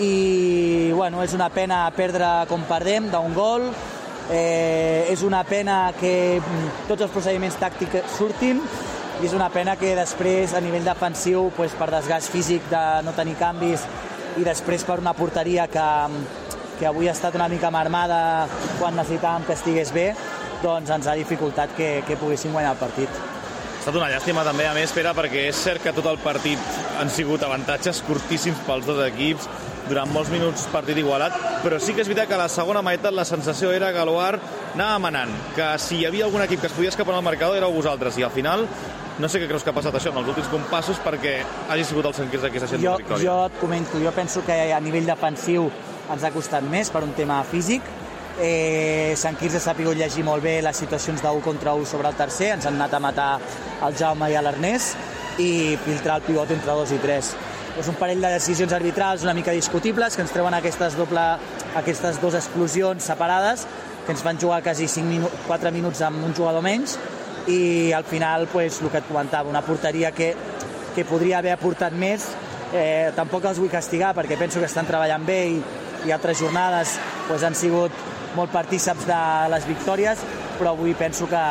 I 0.00 0.92
bueno, 0.92 1.22
és 1.24 1.32
una 1.36 1.48
pena 1.52 1.84
perdre 1.96 2.28
com 2.48 2.64
perdem 2.68 3.10
d'un 3.12 3.36
gol, 3.36 3.68
eh, 4.30 5.06
és 5.12 5.22
una 5.22 5.42
pena 5.44 5.92
que 6.00 6.40
tots 6.88 7.04
els 7.04 7.12
procediments 7.12 7.56
tàctics 7.60 8.16
surtin 8.16 8.60
i 9.22 9.24
és 9.24 9.32
una 9.32 9.48
pena 9.48 9.76
que 9.80 9.94
després 9.96 10.52
a 10.52 10.60
nivell 10.60 10.84
defensiu 10.84 11.50
pues, 11.56 11.72
per 11.78 11.88
desgast 11.92 12.32
físic 12.32 12.66
de 12.72 12.82
no 13.06 13.14
tenir 13.16 13.36
canvis 13.40 13.86
i 14.36 14.44
després 14.44 14.84
per 14.84 14.98
una 15.00 15.14
porteria 15.16 15.68
que, 15.72 15.86
que 16.80 16.88
avui 16.88 17.08
ha 17.08 17.14
estat 17.16 17.38
una 17.38 17.48
mica 17.48 17.70
marmada 17.72 18.18
quan 18.80 18.98
necessitàvem 18.98 19.46
que 19.46 19.56
estigués 19.56 19.94
bé 19.94 20.10
doncs 20.62 20.92
ens 20.94 21.08
ha 21.08 21.16
dificultat 21.18 21.72
que, 21.76 22.02
que 22.06 22.18
poguéssim 22.20 22.52
guanyar 22.56 22.74
el 22.76 22.82
partit. 22.82 23.22
Ha 23.76 23.78
estat 23.78 24.00
una 24.00 24.10
llàstima 24.10 24.42
també, 24.42 24.66
a 24.66 24.74
més, 24.74 24.90
Pere, 24.94 25.12
perquè 25.14 25.46
és 25.52 25.62
cert 25.62 25.84
que 25.84 25.94
tot 25.94 26.08
el 26.10 26.18
partit 26.18 26.58
han 26.98 27.10
sigut 27.12 27.44
avantatges 27.46 28.02
curtíssims 28.08 28.58
pels 28.66 28.88
dos 28.88 28.98
equips, 29.06 29.46
durant 29.86 30.10
molts 30.10 30.30
minuts 30.32 30.66
partit 30.72 30.98
igualat, 30.98 31.34
però 31.62 31.78
sí 31.78 31.94
que 31.94 32.02
és 32.02 32.10
veritat 32.10 32.28
que 32.30 32.34
a 32.34 32.40
la 32.40 32.50
segona 32.50 32.82
meitat 32.82 33.14
la 33.14 33.24
sensació 33.28 33.70
era 33.70 33.92
que 33.94 34.04
l'Oar 34.08 34.34
anava 34.74 34.98
manant, 35.06 35.32
que 35.54 35.68
si 35.82 36.00
hi 36.00 36.06
havia 36.08 36.26
algun 36.26 36.42
equip 36.42 36.60
que 36.62 36.70
es 36.70 36.74
podia 36.74 36.90
escapar 36.90 37.14
al 37.14 37.22
marcador 37.26 37.58
éreu 37.60 37.74
vosaltres, 37.74 38.18
i 38.18 38.26
al 38.26 38.34
final 38.34 38.66
no 39.18 39.30
sé 39.30 39.40
què 39.40 39.48
creus 39.48 39.64
que 39.64 39.70
ha 39.72 39.76
passat 39.76 39.94
això 39.96 40.10
en 40.12 40.18
els 40.20 40.32
últims 40.32 40.50
compassos 40.52 40.98
perquè 41.04 41.38
hagi 41.70 41.86
sigut 41.88 42.08
el 42.10 42.16
Sant 42.16 42.32
Quirze 42.32 42.50
qui 42.52 42.60
s'ha 42.60 42.68
jo, 42.74 42.96
victòria. 42.98 43.22
Jo 43.22 43.36
et 43.46 43.60
comento, 43.62 44.00
jo 44.02 44.12
penso 44.16 44.42
que 44.44 44.58
a 44.74 44.80
nivell 44.82 45.06
defensiu 45.08 45.70
ens 46.12 46.26
ha 46.26 46.32
costat 46.34 46.66
més 46.66 46.90
per 46.92 47.04
un 47.06 47.14
tema 47.16 47.38
físic, 47.46 47.86
Eh, 48.38 49.14
Sant 49.16 49.38
Quirze 49.40 49.60
s'ha 49.60 49.74
pogut 49.78 49.96
llegir 49.96 50.24
molt 50.24 50.44
bé 50.44 50.58
les 50.64 50.76
situacions 50.76 51.22
d'1 51.24 51.42
contra 51.44 51.74
1 51.74 51.88
sobre 51.88 52.08
el 52.12 52.16
tercer, 52.18 52.52
ens 52.54 52.66
han 52.68 52.76
anat 52.76 52.94
a 52.94 53.00
matar 53.00 53.30
el 53.86 53.96
Jaume 53.96 54.28
i 54.30 54.36
l'Ernest 54.36 55.40
i 55.40 55.76
filtrar 55.84 56.20
el 56.20 56.26
pivot 56.26 56.52
entre 56.52 56.72
2 56.72 56.96
i 56.96 57.02
3 57.04 57.36
és 57.76 57.88
un 57.92 57.96
parell 58.00 58.22
de 58.24 58.30
decisions 58.32 58.72
arbitrals 58.72 59.24
una 59.24 59.34
mica 59.36 59.52
discutibles 59.52 60.16
que 60.16 60.24
ens 60.24 60.32
treuen 60.32 60.54
aquestes, 60.56 60.96
doble, 60.96 61.24
aquestes 61.76 62.20
dues 62.22 62.36
explosions 62.38 63.04
separades 63.04 63.66
que 64.06 64.14
ens 64.14 64.22
van 64.24 64.40
jugar 64.40 64.62
quasi 64.64 64.88
5 64.88 65.04
minu 65.04 65.28
4 65.46 65.72
minuts 65.74 66.00
amb 66.06 66.24
un 66.24 66.32
jugador 66.34 66.64
menys. 66.64 66.96
I 67.46 67.92
al 67.92 68.04
final 68.04 68.46
pues, 68.50 68.80
el 68.80 68.90
que 68.90 69.02
et 69.02 69.08
comentava, 69.08 69.50
una 69.50 69.62
porteria 69.62 70.10
que, 70.12 70.32
que 70.94 71.04
podria 71.04 71.38
haver 71.38 71.52
aportat 71.52 71.92
més. 71.92 72.30
Eh, 72.72 73.12
tampoc 73.14 73.44
els 73.46 73.60
vull 73.60 73.70
castigar 73.70 74.14
perquè 74.16 74.38
penso 74.38 74.58
que 74.58 74.66
estan 74.70 74.88
treballant 74.88 75.26
bé 75.26 75.40
i, 75.52 75.60
i 76.06 76.14
altres 76.14 76.40
jornades 76.40 76.96
pues, 77.28 77.44
han 77.46 77.54
sigut 77.54 77.92
molt 78.36 78.52
partíceps 78.54 79.08
de 79.08 79.20
les 79.52 79.66
victòries 79.68 80.22
però 80.56 80.72
avui 80.72 80.94
penso 80.94 81.28
que, 81.28 81.42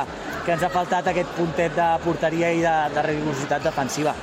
que 0.46 0.56
ens 0.56 0.64
ha 0.66 0.72
faltat 0.74 1.12
aquest 1.12 1.30
puntet 1.38 1.76
de 1.78 1.90
porteria 2.06 2.52
i 2.54 2.64
de, 2.64 2.76
de 2.96 3.04
rigorositat 3.06 3.64
defensiva. 3.70 4.16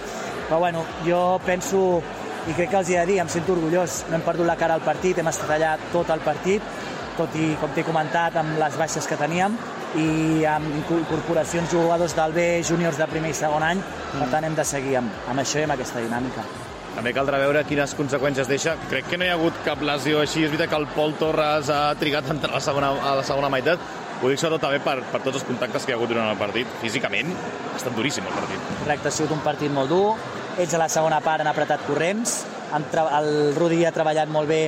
Però 0.48 0.58
bueno, 0.58 0.84
jo 1.06 1.38
penso 1.46 2.02
i 2.50 2.56
crec 2.56 2.72
que 2.72 2.80
els 2.80 2.90
hi 2.90 2.96
he 2.96 3.04
de 3.04 3.12
dir, 3.12 3.20
em 3.22 3.30
sento 3.30 3.54
orgullós. 3.54 4.02
No 4.10 4.18
hem 4.18 4.24
perdut 4.26 4.48
la 4.48 4.58
cara 4.58 4.74
al 4.74 4.82
partit, 4.82 5.20
hem 5.22 5.30
estat 5.30 5.54
allà 5.54 5.76
tot 5.92 6.10
el 6.10 6.24
partit 6.24 6.90
tot 7.12 7.34
i, 7.36 7.52
com 7.60 7.68
t'he 7.76 7.84
comentat, 7.84 8.38
amb 8.40 8.56
les 8.60 8.78
baixes 8.80 9.06
que 9.08 9.18
teníem 9.20 9.56
i 10.00 10.46
amb 10.48 10.72
incorporacions 10.80 11.70
jugadors 11.74 12.16
del 12.16 12.32
B, 12.32 12.48
júniors 12.64 12.96
de 12.96 13.10
primer 13.12 13.34
i 13.34 13.38
segon 13.42 13.68
any, 13.68 13.84
per 14.16 14.32
tant 14.32 14.48
hem 14.48 14.56
de 14.56 14.64
seguir 14.64 15.00
amb, 15.04 15.24
amb 15.28 15.44
això 15.44 15.60
i 15.60 15.68
amb 15.68 15.76
aquesta 15.76 16.00
dinàmica. 16.00 16.61
També 16.92 17.14
caldrà 17.16 17.38
veure 17.40 17.64
quines 17.64 17.94
conseqüències 17.96 18.48
deixa. 18.50 18.76
Crec 18.90 19.08
que 19.08 19.18
no 19.18 19.24
hi 19.24 19.32
ha 19.32 19.36
hagut 19.38 19.56
cap 19.64 19.80
lesió 19.82 20.20
així. 20.20 20.44
És 20.44 20.52
veritat 20.52 20.70
que 20.72 20.80
el 20.82 20.88
Pol 20.92 21.16
Torres 21.20 21.70
ha 21.72 21.82
trigat 22.00 22.28
a 22.28 22.36
entrar 22.36 22.52
a 22.52 22.60
la 22.60 22.64
segona, 22.64 22.92
a 22.92 23.14
la 23.20 23.26
segona 23.26 23.50
meitat. 23.52 23.80
Ho 24.22 24.30
dic 24.30 24.38
sobretot 24.38 24.62
també 24.68 24.78
per, 24.84 24.98
per 25.10 25.22
tots 25.24 25.40
els 25.40 25.46
contactes 25.48 25.84
que 25.84 25.92
hi 25.92 25.96
ha 25.96 25.98
hagut 25.98 26.12
durant 26.12 26.28
el 26.30 26.38
partit. 26.38 26.68
Físicament 26.82 27.32
ha 27.32 27.76
estat 27.78 27.96
duríssim 27.96 28.28
el 28.28 28.36
partit. 28.36 28.72
Correcte, 28.84 29.08
ha 29.08 29.16
sigut 29.18 29.34
un 29.34 29.42
partit 29.42 29.72
molt 29.72 29.90
dur. 29.90 30.06
Ells 30.60 30.76
a 30.76 30.82
la 30.84 30.88
segona 30.92 31.22
part 31.24 31.42
han 31.42 31.50
apretat 31.50 31.82
corrents. 31.88 32.42
El 32.72 33.32
Rudi 33.56 33.82
ha 33.84 33.92
treballat 33.92 34.30
molt 34.32 34.48
bé 34.48 34.62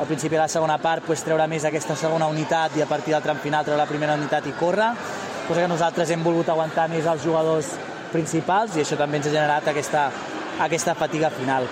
al 0.00 0.06
principi 0.06 0.34
de 0.34 0.40
la 0.40 0.48
segona 0.48 0.78
part 0.80 1.04
pues, 1.04 1.20
treure 1.20 1.44
més 1.48 1.64
aquesta 1.68 1.96
segona 1.96 2.28
unitat 2.32 2.76
i 2.78 2.82
a 2.82 2.88
partir 2.88 3.12
del 3.12 3.24
tram 3.24 3.40
final 3.42 3.66
treure 3.66 3.82
la 3.82 3.88
primera 3.88 4.16
unitat 4.16 4.46
i 4.48 4.54
córrer, 4.56 4.88
cosa 5.46 5.60
que 5.60 5.68
nosaltres 5.68 6.10
hem 6.10 6.24
volgut 6.24 6.48
aguantar 6.48 6.88
més 6.88 7.04
els 7.04 7.24
jugadors 7.24 7.74
principals 8.10 8.78
i 8.78 8.84
això 8.84 8.96
també 8.96 9.20
ens 9.20 9.28
ha 9.28 9.34
generat 9.34 9.68
aquesta, 9.68 10.06
aquesta 10.60 10.94
fatiga 10.94 11.30
final. 11.30 11.66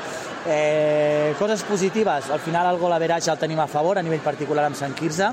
Eh, 0.46 1.34
coses 1.38 1.62
positives, 1.62 2.30
al 2.30 2.40
final 2.40 2.70
el 2.72 2.78
gol 2.80 2.92
a 2.92 2.98
veratge 2.98 3.30
el 3.30 3.38
tenim 3.38 3.60
a 3.60 3.66
favor 3.68 3.98
a 3.98 4.02
nivell 4.02 4.24
particular 4.24 4.64
amb 4.64 4.78
Sant 4.78 4.94
Quirze, 4.96 5.28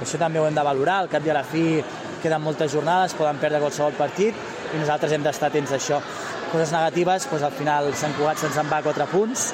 això 0.00 0.18
també 0.20 0.38
ho 0.38 0.46
hem 0.46 0.54
de 0.54 0.62
valorar, 0.62 1.00
al 1.02 1.10
cap 1.10 1.24
i 1.26 1.32
a 1.32 1.38
la 1.38 1.44
fi 1.44 1.82
queden 2.22 2.42
moltes 2.42 2.72
jornades, 2.72 3.16
poden 3.18 3.40
perdre 3.40 3.60
qualsevol 3.60 3.96
partit 3.98 4.36
i 4.72 4.80
nosaltres 4.80 5.12
hem 5.12 5.24
d'estar 5.24 5.50
atents 5.50 5.72
a 5.72 5.78
això. 5.80 6.00
Coses 6.52 6.72
negatives, 6.72 7.26
doncs 7.30 7.44
al 7.44 7.56
final 7.56 7.90
Sant 7.98 8.14
Cugat 8.16 8.40
se'ns 8.40 8.56
en 8.62 8.70
va 8.70 8.78
a 8.78 8.86
4 8.86 9.08
punts, 9.10 9.50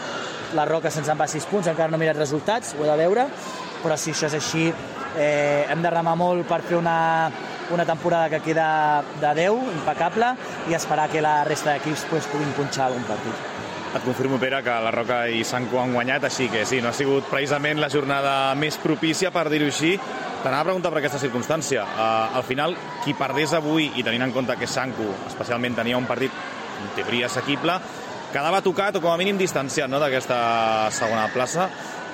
la 0.55 0.67
Roca 0.69 0.91
se'ns 0.91 1.09
en 1.09 1.19
va 1.19 1.27
6 1.31 1.49
punts, 1.51 1.71
encara 1.71 1.91
no 1.91 1.99
he 1.99 2.05
mirat 2.05 2.21
resultats, 2.21 2.75
ho 2.77 2.85
he 2.85 2.91
de 2.91 2.99
veure, 3.01 3.27
però 3.83 3.97
si 3.97 4.13
això 4.13 4.29
és 4.29 4.37
així 4.39 4.69
eh, 4.69 5.67
hem 5.69 5.83
de 5.83 5.91
remar 5.91 6.17
molt 6.19 6.47
per 6.49 6.61
fer 6.67 6.79
una, 6.79 7.31
una 7.71 7.87
temporada 7.87 8.29
que 8.29 8.41
queda 8.41 9.03
de 9.21 9.35
10, 9.35 9.73
impecable, 9.81 10.35
i 10.69 10.77
esperar 10.77 11.09
que 11.11 11.23
la 11.23 11.43
resta 11.45 11.75
d'equips 11.75 12.07
pues, 12.11 12.29
puguin 12.31 12.53
punxar 12.59 12.89
algun 12.89 13.07
partit. 13.09 13.49
Et 13.91 14.05
confirmo, 14.07 14.39
Pere, 14.39 14.61
que 14.63 14.71
la 14.71 14.93
Roca 14.95 15.25
i 15.27 15.43
Sanco 15.43 15.81
han 15.83 15.91
guanyat, 15.97 16.29
així 16.29 16.47
que 16.51 16.63
sí, 16.63 16.79
no 16.79 16.93
ha 16.93 16.95
sigut 16.95 17.27
precisament 17.27 17.81
la 17.83 17.89
jornada 17.91 18.55
més 18.55 18.77
propícia, 18.79 19.33
per 19.35 19.49
dir-ho 19.51 19.67
així. 19.67 19.97
T'anava 20.45 20.61
a 20.61 20.69
preguntar 20.69 20.93
per 20.93 21.01
aquesta 21.01 21.19
circumstància. 21.19 21.83
Uh, 21.83 22.37
al 22.39 22.45
final, 22.47 22.77
qui 23.03 23.17
perdés 23.19 23.57
avui, 23.59 23.91
i 23.99 24.05
tenint 24.07 24.29
en 24.29 24.35
compte 24.37 24.55
que 24.61 24.71
Sanco 24.71 25.09
especialment 25.27 25.75
tenia 25.81 25.99
un 25.99 26.07
partit 26.07 26.31
en 26.31 26.95
teoria 26.95 27.27
assequible, 27.27 27.81
quedava 28.31 28.63
tocat 28.63 28.95
o 28.95 29.03
com 29.03 29.11
a 29.11 29.19
mínim 29.19 29.41
distanciat 29.41 29.91
no, 29.91 29.99
d'aquesta 29.99 30.39
segona 30.95 31.27
plaça. 31.35 31.67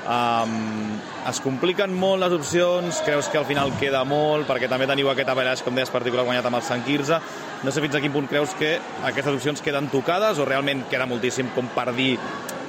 Um, 0.07 1.01
es 1.27 1.41
compliquen 1.43 1.91
molt 1.99 2.23
les 2.23 2.35
opcions, 2.37 3.01
creus 3.03 3.27
que 3.27 3.41
al 3.41 3.47
final 3.49 3.73
queda 3.81 4.05
molt, 4.07 4.47
perquè 4.47 4.69
també 4.71 4.87
teniu 4.87 5.11
aquest 5.11 5.33
averaix, 5.33 5.65
com 5.67 5.75
deies, 5.75 5.91
particular 5.91 6.23
guanyat 6.29 6.47
amb 6.47 6.61
el 6.61 6.63
Sant 6.67 6.85
Quirze. 6.87 7.19
No 7.67 7.75
sé 7.75 7.83
fins 7.83 7.99
a 7.99 8.03
quin 8.05 8.15
punt 8.15 8.29
creus 8.31 8.55
que 8.59 8.77
aquestes 9.09 9.35
opcions 9.35 9.65
queden 9.65 9.91
tocades 9.91 10.39
o 10.39 10.47
realment 10.47 10.85
queda 10.93 11.09
moltíssim 11.11 11.51
com 11.57 11.67
per 11.75 11.89
dir 11.97 12.15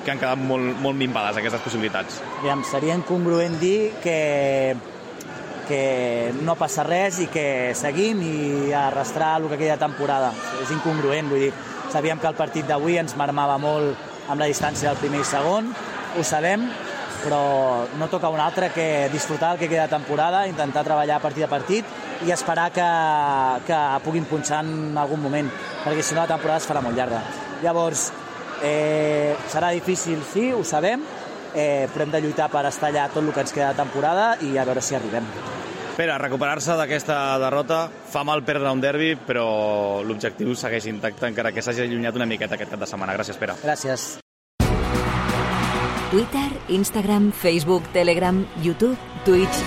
que 0.04 0.14
han 0.16 0.22
quedat 0.22 0.40
molt, 0.40 0.80
molt 0.82 0.98
minvades 0.98 1.38
aquestes 1.38 1.62
possibilitats? 1.62 2.22
Aviam, 2.40 2.64
seria 2.66 2.96
incongruent 2.98 3.60
dir 3.62 3.92
que, 4.02 4.76
que 5.70 5.82
no 6.42 6.58
passa 6.58 6.88
res 6.88 7.22
i 7.22 7.30
que 7.30 7.76
seguim 7.78 8.24
i 8.26 8.74
arrastrar 8.74 9.36
el 9.42 9.50
que 9.52 9.60
queda 9.60 9.76
de 9.76 9.84
temporada. 9.86 10.34
És 10.64 10.74
incongruent, 10.74 11.30
vull 11.30 11.46
dir, 11.50 11.54
sabíem 11.94 12.24
que 12.24 12.32
el 12.32 12.40
partit 12.40 12.66
d'avui 12.66 12.98
ens 12.98 13.14
marmava 13.20 13.60
molt 13.62 14.08
amb 14.28 14.42
la 14.42 14.50
distància 14.50 14.90
del 14.90 15.02
primer 15.04 15.22
i 15.22 15.28
segon, 15.28 15.70
ho 16.18 16.24
sabem, 16.26 16.66
però 17.24 17.88
no 17.98 18.08
toca 18.12 18.30
un 18.30 18.40
altre 18.40 18.70
que 18.76 19.10
disfrutar 19.12 19.54
el 19.54 19.60
que 19.60 19.70
queda 19.70 19.88
de 19.88 19.96
temporada, 19.96 20.46
intentar 20.48 20.86
treballar 20.86 21.20
partit 21.24 21.48
a 21.48 21.52
partit 21.52 21.86
i 22.26 22.32
esperar 22.34 22.70
que, 22.74 22.88
que 23.68 23.82
puguin 24.06 24.26
punxar 24.30 24.64
en 24.66 24.98
algun 24.98 25.22
moment, 25.22 25.52
perquè 25.84 26.04
si 26.04 26.16
no 26.16 26.24
la 26.24 26.32
temporada 26.34 26.62
es 26.62 26.70
farà 26.70 26.82
molt 26.82 26.98
llarga. 26.98 27.22
Llavors, 27.64 28.12
eh, 28.64 29.36
serà 29.52 29.72
difícil, 29.76 30.24
sí, 30.34 30.52
ho 30.54 30.64
sabem, 30.64 31.04
eh, 31.54 31.88
però 31.94 32.06
hem 32.06 32.16
de 32.16 32.22
lluitar 32.22 32.50
per 32.54 32.66
estar 32.70 32.92
allà 32.92 33.08
tot 33.14 33.24
el 33.24 33.34
que 33.34 33.46
ens 33.46 33.54
queda 33.54 33.74
de 33.74 33.82
temporada 33.84 34.36
i 34.42 34.58
a 34.58 34.66
veure 34.68 34.82
si 34.82 34.98
arribem. 34.98 35.26
Pere, 35.98 36.14
recuperar-se 36.22 36.76
d'aquesta 36.78 37.40
derrota 37.42 37.88
fa 37.90 38.22
mal 38.28 38.44
perdre 38.46 38.70
un 38.70 38.84
derbi, 38.84 39.16
però 39.18 40.04
l'objectiu 40.06 40.54
segueix 40.54 40.86
intacte, 40.94 41.26
encara 41.26 41.52
que 41.52 41.66
s'hagi 41.66 41.88
allunyat 41.88 42.22
una 42.22 42.30
miqueta 42.30 42.54
aquest 42.54 42.76
cap 42.76 42.86
de 42.86 42.94
setmana. 42.94 43.18
Gràcies, 43.18 43.42
Pere. 43.42 43.58
Gràcies. 43.66 44.08
Twitter, 46.12 46.48
Instagram, 46.70 47.34
Facebook, 47.34 47.84
Telegram, 47.92 48.46
YouTube, 48.64 48.96
Twitch... 49.26 49.60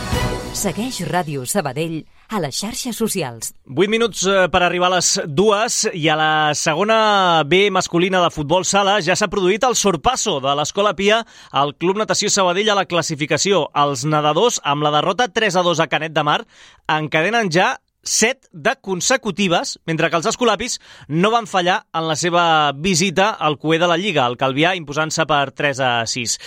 Segueix 0.56 0.96
Ràdio 1.06 1.44
Sabadell 1.46 2.00
a 2.32 2.40
les 2.42 2.56
xarxes 2.58 2.96
socials. 2.98 3.52
8 3.70 3.90
minuts 3.92 4.24
eh, 4.26 4.48
per 4.50 4.62
arribar 4.66 4.88
a 4.88 4.96
les 4.96 5.10
dues 5.28 5.76
i 5.94 6.08
a 6.10 6.16
la 6.18 6.30
segona 6.58 7.44
B 7.46 7.68
masculina 7.70 8.22
de 8.24 8.32
futbol 8.34 8.66
sala 8.66 8.96
ja 9.04 9.14
s'ha 9.14 9.28
produït 9.30 9.62
el 9.68 9.76
sorpasso 9.78 10.38
de 10.42 10.56
l'Escola 10.58 10.96
Pia 10.98 11.20
al 11.52 11.76
Club 11.76 12.00
Natació 12.00 12.32
Sabadell 12.32 12.72
a 12.72 12.78
la 12.80 12.88
classificació. 12.90 13.68
Els 13.78 14.02
nedadors, 14.08 14.58
amb 14.64 14.82
la 14.82 14.94
derrota 14.96 15.28
3 15.30 15.60
a 15.60 15.64
2 15.68 15.84
a 15.84 15.90
Canet 15.92 16.16
de 16.16 16.26
Mar, 16.26 16.40
encadenen 16.88 17.52
ja 17.54 17.76
set 18.02 18.48
de 18.52 18.74
consecutives, 18.80 19.78
mentre 19.86 20.10
que 20.10 20.18
els 20.18 20.26
escolapis 20.26 20.78
no 21.08 21.30
van 21.30 21.46
fallar 21.46 21.84
en 21.92 22.08
la 22.08 22.16
seva 22.16 22.72
visita 22.72 23.30
al 23.30 23.58
cué 23.58 23.78
de 23.78 23.88
la 23.90 23.98
Lliga, 24.00 24.26
el 24.26 24.38
Calvià 24.40 24.74
imposant-se 24.78 25.26
per 25.28 25.52
3 25.52 25.80
a 25.84 25.92
6. 26.06 26.38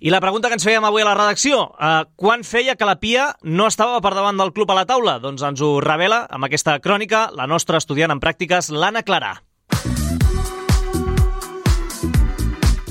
I 0.00 0.12
la 0.14 0.20
pregunta 0.20 0.48
que 0.48 0.58
ens 0.58 0.66
fèiem 0.66 0.84
avui 0.84 1.02
a 1.02 1.08
la 1.08 1.16
redacció, 1.16 1.72
eh, 1.78 2.04
quan 2.16 2.44
feia 2.44 2.76
que 2.76 2.88
la 2.88 2.98
Pia 3.00 3.32
no 3.42 3.66
estava 3.66 4.00
per 4.00 4.14
davant 4.14 4.36
del 4.36 4.52
club 4.52 4.70
a 4.70 4.80
la 4.80 4.86
taula? 4.86 5.18
Doncs 5.18 5.42
ens 5.42 5.60
ho 5.60 5.78
revela 5.80 6.26
amb 6.30 6.44
aquesta 6.44 6.78
crònica 6.80 7.28
la 7.34 7.46
nostra 7.46 7.78
estudiant 7.78 8.12
en 8.12 8.20
pràctiques, 8.20 8.70
l'Anna 8.70 9.02
Clarà. 9.02 9.38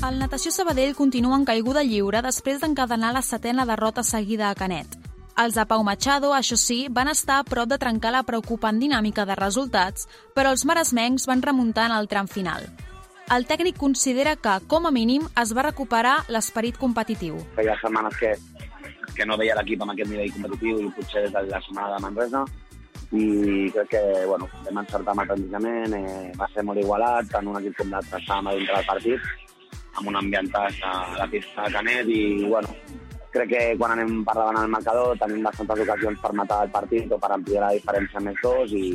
El 0.08 0.18
Natació 0.18 0.50
Sabadell 0.54 0.94
continua 0.96 1.36
en 1.36 1.44
caiguda 1.44 1.82
lliure 1.84 2.22
després 2.24 2.62
d'encadenar 2.62 3.12
la 3.12 3.22
setena 3.22 3.66
derrota 3.68 4.02
seguida 4.02 4.48
a 4.48 4.54
Canet. 4.56 5.07
Els 5.38 5.54
de 5.54 5.62
Pau 5.70 5.84
Machado, 5.86 6.32
això 6.34 6.56
sí, 6.58 6.88
van 6.90 7.06
estar 7.06 7.36
a 7.38 7.44
prop 7.46 7.68
de 7.70 7.76
trencar 7.78 8.10
la 8.10 8.24
preocupant 8.26 8.80
dinàmica 8.82 9.22
de 9.22 9.36
resultats, 9.38 10.08
però 10.34 10.50
els 10.50 10.64
maresmencs 10.66 11.28
van 11.30 11.44
remuntar 11.44 11.84
en 11.86 11.94
el 11.94 12.08
tram 12.10 12.26
final. 12.26 12.66
El 13.30 13.46
tècnic 13.46 13.78
considera 13.78 14.32
que, 14.34 14.56
com 14.66 14.88
a 14.88 14.90
mínim, 14.90 15.28
es 15.38 15.54
va 15.54 15.62
recuperar 15.68 16.16
l'esperit 16.34 16.82
competitiu. 16.82 17.38
Feia 17.54 17.78
setmanes 17.78 18.18
que, 18.18 18.34
que 19.14 19.28
no 19.30 19.38
veia 19.38 19.54
l'equip 19.60 19.86
amb 19.86 19.94
aquest 19.94 20.10
nivell 20.10 20.34
competitiu 20.40 20.82
i 20.82 20.92
potser 20.98 21.28
des 21.28 21.36
de 21.36 21.46
la 21.52 21.62
setmana 21.68 21.94
de 21.94 22.02
Manresa 22.08 22.44
i 23.14 23.70
crec 23.78 23.94
que 23.94 24.04
bueno, 24.26 24.50
vam 24.66 24.82
encertar 24.82 25.14
amb 25.14 25.22
el 25.22 25.30
plantejament, 25.30 25.98
eh, 26.02 26.32
va 26.34 26.50
ser 26.50 26.66
molt 26.66 26.82
igualat, 26.82 27.30
tant 27.30 27.46
un 27.46 27.62
equip 27.62 27.78
com 27.78 27.94
l'altre 27.94 28.18
estàvem 28.18 28.50
a 28.50 28.58
dintre 28.58 28.74
del 28.74 28.90
partit, 28.90 29.34
amb 29.94 30.10
un 30.10 30.18
ambientat 30.18 30.82
a 30.82 30.96
la 31.14 31.30
pista 31.30 31.62
de 31.62 31.78
Canet 31.78 32.10
i 32.10 32.24
bueno, 32.42 32.74
crec 33.32 33.50
que 33.52 33.62
quan 33.80 33.94
anem 33.94 34.22
per 34.26 34.34
davant 34.38 34.58
al 34.60 34.72
marcador 34.72 35.18
tenim 35.20 35.44
bastantes 35.44 35.84
ocasions 35.84 36.22
per 36.22 36.32
matar 36.40 36.62
el 36.64 36.72
partit 36.74 37.12
o 37.12 37.18
per 37.20 37.32
ampliar 37.34 37.66
la 37.66 37.74
diferència 37.76 38.22
més 38.24 38.40
dos 38.42 38.72
i, 38.72 38.86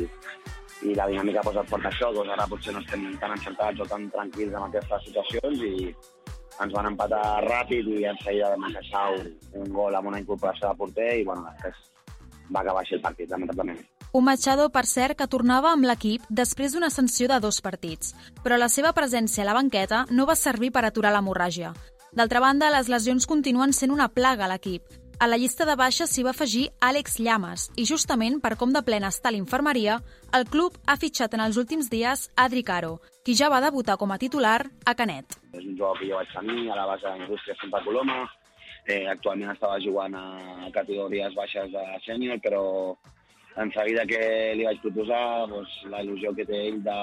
i 0.88 0.94
la 0.98 1.08
dinàmica 1.10 1.44
pues, 1.46 1.60
et 1.62 1.70
porta 1.70 1.90
això, 1.92 2.10
doncs 2.14 2.34
ara 2.34 2.48
potser 2.50 2.74
no 2.74 2.82
estem 2.82 3.06
tan 3.22 3.36
encertats 3.36 3.80
o 3.80 3.88
tan 3.90 4.10
tranquils 4.14 4.54
en 4.54 4.68
aquestes 4.68 5.08
situacions 5.08 5.64
i 5.70 5.74
ens 6.62 6.74
van 6.74 6.90
empatar 6.92 7.24
ràpid 7.46 7.88
i 7.96 8.04
en 8.10 8.20
seguida 8.22 8.52
vam 8.54 8.68
encaixar 8.70 9.08
un, 9.16 9.32
un 9.62 9.72
gol 9.74 9.98
amb 9.98 10.12
una 10.12 10.22
incorporació 10.22 10.70
de 10.70 10.80
porter 10.82 11.10
i 11.20 11.26
bueno, 11.26 11.46
després 11.50 11.90
va 12.52 12.60
acabar 12.60 12.82
així 12.82 12.98
el 12.98 13.02
partit, 13.02 13.30
lamentablement. 13.30 13.80
Un 14.14 14.22
Machado, 14.22 14.68
per 14.70 14.84
cert, 14.86 15.16
que 15.18 15.26
tornava 15.26 15.72
amb 15.74 15.88
l'equip 15.88 16.22
després 16.30 16.74
d'una 16.74 16.90
sanció 16.92 17.26
de 17.26 17.40
dos 17.42 17.58
partits, 17.64 18.12
però 18.44 18.58
la 18.60 18.68
seva 18.70 18.92
presència 18.94 19.42
a 19.42 19.48
la 19.48 19.56
banqueta 19.56 20.04
no 20.10 20.28
va 20.28 20.38
servir 20.38 20.70
per 20.70 20.84
aturar 20.86 21.10
l'hemorràgia. 21.16 21.72
D'altra 22.14 22.38
banda, 22.38 22.68
les 22.70 22.86
lesions 22.86 23.24
continuen 23.26 23.72
sent 23.74 23.90
una 23.90 24.06
plaga 24.06 24.44
a 24.46 24.48
l'equip. 24.52 24.84
A 25.18 25.26
la 25.26 25.38
llista 25.38 25.64
de 25.66 25.74
baixes 25.74 26.12
s'hi 26.14 26.22
va 26.22 26.30
afegir 26.30 26.68
Àlex 26.78 27.16
Llames 27.18 27.64
i 27.74 27.86
justament 27.88 28.36
per 28.42 28.52
com 28.60 28.70
de 28.74 28.82
plena 28.86 29.10
està 29.10 29.32
l'infermeria, 29.34 29.96
el 30.38 30.46
club 30.46 30.76
ha 30.86 30.94
fitxat 30.94 31.34
en 31.34 31.42
els 31.42 31.58
últims 31.58 31.88
dies 31.90 32.28
Adri 32.38 32.62
Caro, 32.66 33.00
qui 33.26 33.34
ja 33.34 33.48
va 33.50 33.58
debutar 33.64 33.96
com 33.98 34.14
a 34.14 34.18
titular 34.22 34.60
a 34.86 34.94
Canet. 34.94 35.34
És 35.50 35.64
un 35.64 35.74
jugador 35.74 35.98
que 35.98 36.10
jo 36.12 36.20
vaig 36.20 36.30
tenir 36.36 36.68
a 36.70 36.78
la 36.78 36.86
base 36.92 37.16
d'Indústria 37.16 37.56
Santa 37.58 37.82
Coloma, 37.82 38.20
eh, 38.86 39.06
actualment 39.10 39.50
estava 39.50 39.80
jugant 39.82 40.14
a 40.14 40.70
categories 40.76 41.34
baixes 41.34 41.74
de 41.74 41.84
sènior, 42.06 42.38
però 42.46 42.62
en 43.58 43.74
seguida 43.74 44.06
que 44.06 44.22
li 44.54 44.70
vaig 44.70 44.78
proposar 44.86 45.48
doncs, 45.50 45.74
la 45.90 46.06
il·lusió 46.06 46.30
que 46.38 46.46
té 46.46 46.62
ell 46.68 46.78
de, 46.86 47.00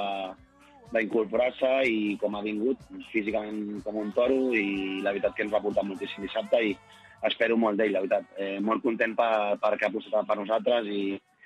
d'incorporar-se 0.91 1.71
i 1.87 2.15
com 2.21 2.35
ha 2.35 2.43
vingut 2.45 2.79
físicament 3.11 3.81
com 3.85 3.99
un 4.01 4.11
toro 4.15 4.51
i 4.55 4.99
la 5.01 5.13
veritat 5.13 5.35
que 5.37 5.45
ens 5.47 5.53
va 5.53 5.63
portar 5.63 5.85
moltíssim 5.87 6.25
dissabte 6.27 6.61
i 6.67 6.75
espero 7.27 7.57
molt 7.57 7.77
d'ell, 7.79 7.93
la 7.95 8.03
veritat. 8.03 8.27
Eh, 8.37 8.59
molt 8.59 8.83
content 8.83 9.15
per, 9.15 9.57
per 9.61 9.75
que 9.77 9.87
ha 9.87 9.91
apostat 9.91 10.27
per 10.27 10.37
nosaltres 10.39 10.87
i 10.89 11.03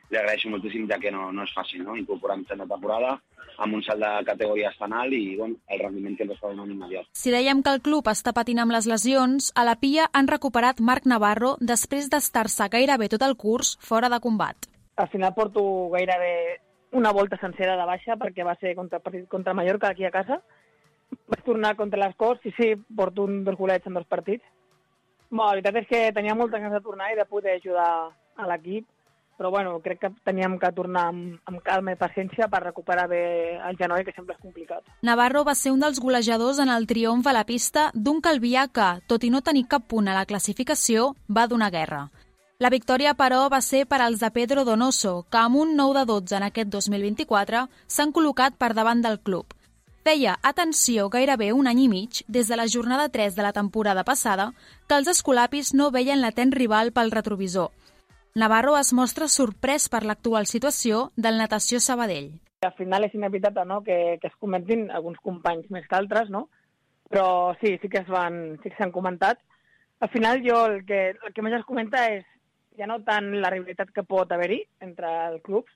li 0.10 0.18
agraeixo 0.20 0.50
moltíssim 0.50 0.86
ja 0.90 1.00
que 1.02 1.12
no, 1.12 1.32
no 1.34 1.46
és 1.46 1.54
fàcil 1.56 1.84
no? 1.84 1.96
incorporar 1.98 2.38
en 2.38 2.46
de 2.46 2.68
temporada 2.70 3.16
amb 3.58 3.78
un 3.78 3.82
salt 3.86 4.02
de 4.04 4.12
categoria 4.28 4.72
tan 4.78 4.94
alt 4.94 5.14
i 5.16 5.36
bueno, 5.38 5.56
el 5.72 5.80
rendiment 5.80 6.18
que 6.18 6.26
ens 6.26 6.36
està 6.36 6.52
donant 6.52 6.72
immediat. 6.72 7.08
Si 7.16 7.32
dèiem 7.32 7.62
que 7.64 7.72
el 7.72 7.82
club 7.82 8.08
està 8.12 8.34
patint 8.36 8.60
amb 8.62 8.76
les 8.76 8.88
lesions, 8.90 9.52
a 9.56 9.64
la 9.68 9.78
Pia 9.80 10.10
han 10.14 10.28
recuperat 10.28 10.82
Marc 10.82 11.08
Navarro 11.08 11.56
després 11.62 12.10
d'estar-se 12.12 12.68
gairebé 12.72 13.10
tot 13.14 13.24
el 13.26 13.38
curs 13.40 13.78
fora 13.82 14.12
de 14.12 14.20
combat. 14.20 14.70
Al 14.98 15.10
final 15.12 15.34
porto 15.36 15.64
gairebé 15.92 16.60
una 16.96 17.12
volta 17.12 17.38
sencera 17.42 17.76
de 17.76 17.86
baixa 17.86 18.16
perquè 18.20 18.46
va 18.48 18.56
ser 18.60 18.76
contra, 18.76 19.02
contra 19.30 19.54
Mallorca 19.54 19.92
aquí 19.92 20.06
a 20.06 20.14
casa. 20.14 20.40
Vaig 21.30 21.44
tornar 21.46 21.76
contra 21.76 22.00
les 22.02 22.16
Corts 22.16 22.46
i 22.48 22.54
sí, 22.58 22.74
porto 22.96 23.28
un 23.28 23.44
dos 23.44 23.58
golets 23.60 23.88
en 23.88 24.00
dos 24.00 24.08
partits. 24.08 24.44
Bé, 25.30 25.42
la 25.42 25.54
veritat 25.54 25.80
és 25.82 25.88
que 25.90 26.02
tenia 26.16 26.36
moltes 26.38 26.62
ganes 26.62 26.78
de 26.78 26.84
tornar 26.86 27.12
i 27.12 27.18
de 27.20 27.26
poder 27.28 27.58
ajudar 27.58 27.90
a 28.36 28.48
l'equip, 28.48 28.88
però 29.38 29.52
bueno, 29.52 29.80
crec 29.84 30.00
que 30.00 30.12
teníem 30.24 30.58
que 30.60 30.72
tornar 30.72 31.10
amb, 31.12 31.40
amb 31.50 31.62
calma 31.66 31.96
i 31.96 32.00
paciència 32.00 32.48
per 32.52 32.62
recuperar 32.64 33.08
bé 33.12 33.24
el 33.58 33.78
genoll, 33.80 34.06
que 34.08 34.14
sempre 34.16 34.38
és 34.38 34.42
complicat. 34.42 34.86
Navarro 35.04 35.44
va 35.44 35.56
ser 35.60 35.74
un 35.76 35.84
dels 35.84 36.00
golejadors 36.00 36.62
en 36.64 36.72
el 36.72 36.88
triomf 36.88 37.28
a 37.28 37.36
la 37.36 37.44
pista 37.44 37.90
d'un 37.94 38.22
Calvià 38.24 38.70
que, 38.72 38.92
tot 39.12 39.28
i 39.28 39.34
no 39.34 39.44
tenir 39.44 39.68
cap 39.68 39.90
punt 39.92 40.08
a 40.08 40.16
la 40.16 40.28
classificació, 40.30 41.14
va 41.28 41.50
donar 41.52 41.74
guerra. 41.74 42.06
La 42.58 42.70
victòria, 42.72 43.12
però, 43.20 43.50
va 43.52 43.60
ser 43.60 43.82
per 43.84 43.98
als 44.00 44.22
de 44.24 44.30
Pedro 44.32 44.64
Donoso, 44.64 45.26
que 45.28 45.40
amb 45.42 45.58
un 45.60 45.74
9 45.76 46.00
de 46.00 46.06
12 46.08 46.36
en 46.38 46.44
aquest 46.46 46.70
2024 46.72 47.66
s'han 47.92 48.14
col·locat 48.16 48.54
per 48.56 48.70
davant 48.74 49.02
del 49.04 49.18
club. 49.20 49.52
Feia, 50.08 50.38
atenció, 50.42 51.10
gairebé 51.10 51.50
un 51.52 51.68
any 51.68 51.82
i 51.84 51.88
mig, 51.92 52.22
des 52.30 52.48
de 52.48 52.56
la 52.56 52.68
jornada 52.72 53.10
3 53.10 53.36
de 53.36 53.44
la 53.44 53.52
temporada 53.52 54.06
passada, 54.08 54.54
que 54.88 54.96
els 54.96 55.10
escolapis 55.12 55.74
no 55.74 55.90
veien 55.92 56.22
l'atent 56.22 56.54
rival 56.56 56.94
pel 56.96 57.12
retrovisor. 57.12 57.74
Navarro 58.36 58.78
es 58.80 58.94
mostra 58.94 59.28
sorprès 59.28 59.90
per 59.90 60.06
l'actual 60.06 60.48
situació 60.48 61.10
del 61.18 61.36
Natació 61.42 61.82
Sabadell. 61.84 62.30
Al 62.64 62.72
final 62.80 63.04
és 63.04 63.18
inevitable 63.20 63.66
no? 63.66 63.82
que, 63.84 64.16
que 64.22 64.32
es 64.32 64.38
comentin 64.40 64.88
alguns 64.92 65.20
companys 65.20 65.68
més 65.76 65.90
que 65.90 66.00
altres, 66.00 66.32
no? 66.32 66.48
però 67.12 67.52
sí, 67.60 67.76
sí 67.82 67.92
que 67.92 68.00
es 68.00 68.08
van, 68.08 68.56
sí 68.64 68.72
que 68.72 68.80
s'han 68.80 68.96
comentat. 68.96 69.44
Al 70.00 70.10
final 70.16 70.40
jo 70.48 70.64
el 70.72 70.86
que, 70.88 71.02
el 71.20 71.36
que 71.36 71.44
més 71.44 71.60
es 71.60 71.68
comenta 71.68 72.08
és 72.16 72.24
ja 72.78 72.88
no 72.88 73.00
tant 73.08 73.32
la 73.42 73.52
rivalitat 73.54 73.92
que 73.96 74.04
pot 74.04 74.32
haver-hi 74.32 74.62
entre 74.86 75.10
els 75.30 75.42
clubs, 75.46 75.72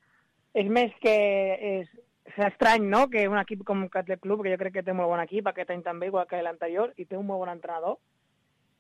és 0.54 0.70
més 0.70 0.94
que 1.04 1.16
és, 1.72 1.90
és 2.30 2.40
estrany 2.50 2.88
no? 2.90 3.08
que 3.10 3.28
un 3.30 3.38
equip 3.40 3.64
com 3.68 3.88
Catlep 3.92 4.22
Club, 4.24 4.44
que 4.44 4.54
jo 4.54 4.62
crec 4.62 4.80
que 4.80 4.86
té 4.86 4.96
molt 4.96 5.12
bon 5.12 5.22
equip, 5.24 5.48
aquest 5.48 5.72
any 5.74 5.84
també, 5.86 6.10
igual 6.10 6.28
que 6.30 6.42
l'anterior, 6.44 6.94
i 6.98 7.06
té 7.06 7.18
un 7.18 7.28
molt 7.28 7.46
bon 7.46 7.54
entrenador, 7.54 8.00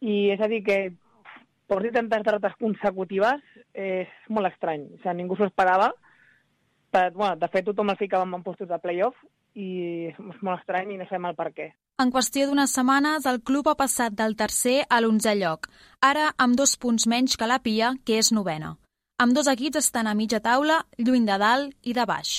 i 0.02 0.30
és 0.34 0.42
a 0.42 0.48
dir 0.52 0.64
que 0.64 0.80
porti 1.70 1.92
tantes 1.94 2.24
derrotes 2.26 2.56
consecutives 2.60 3.44
és 3.78 4.10
molt 4.34 4.50
estrany. 4.50 4.88
O 4.96 5.02
sigui, 5.04 5.18
ningú 5.20 5.38
s'ho 5.38 5.50
esperava. 5.50 5.92
Però, 6.90 7.12
bueno, 7.14 7.36
de 7.38 7.50
fet, 7.54 7.68
tothom 7.68 7.92
el 7.94 8.00
ficava 8.00 8.26
en 8.26 8.44
postos 8.44 8.70
de 8.70 8.80
playoff 8.82 9.20
i 9.54 10.10
és 10.10 10.42
molt 10.42 10.58
estrany 10.58 10.96
i 10.96 10.98
no 10.98 11.06
sabem 11.06 11.30
el 11.30 11.38
per 11.38 11.52
què. 11.54 11.68
En 12.00 12.14
qüestió 12.16 12.46
d'unes 12.48 12.72
setmanes, 12.72 13.26
el 13.28 13.42
club 13.44 13.68
ha 13.68 13.76
passat 13.76 14.14
del 14.16 14.38
tercer 14.40 14.86
a 14.88 15.02
l'onzè 15.04 15.34
lloc, 15.36 15.68
ara 16.00 16.30
amb 16.46 16.56
dos 16.56 16.78
punts 16.80 17.10
menys 17.12 17.36
que 17.36 17.50
la 17.52 17.58
Pia, 17.60 17.90
que 18.08 18.22
és 18.22 18.32
novena. 18.32 18.78
Amb 19.20 19.36
dos 19.36 19.52
equips 19.52 19.82
estan 19.84 20.08
a 20.08 20.16
mitja 20.16 20.40
taula, 20.40 20.86
lluny 20.96 21.28
de 21.28 21.36
dalt 21.42 21.76
i 21.84 21.98
de 21.98 22.06
baix. 22.08 22.38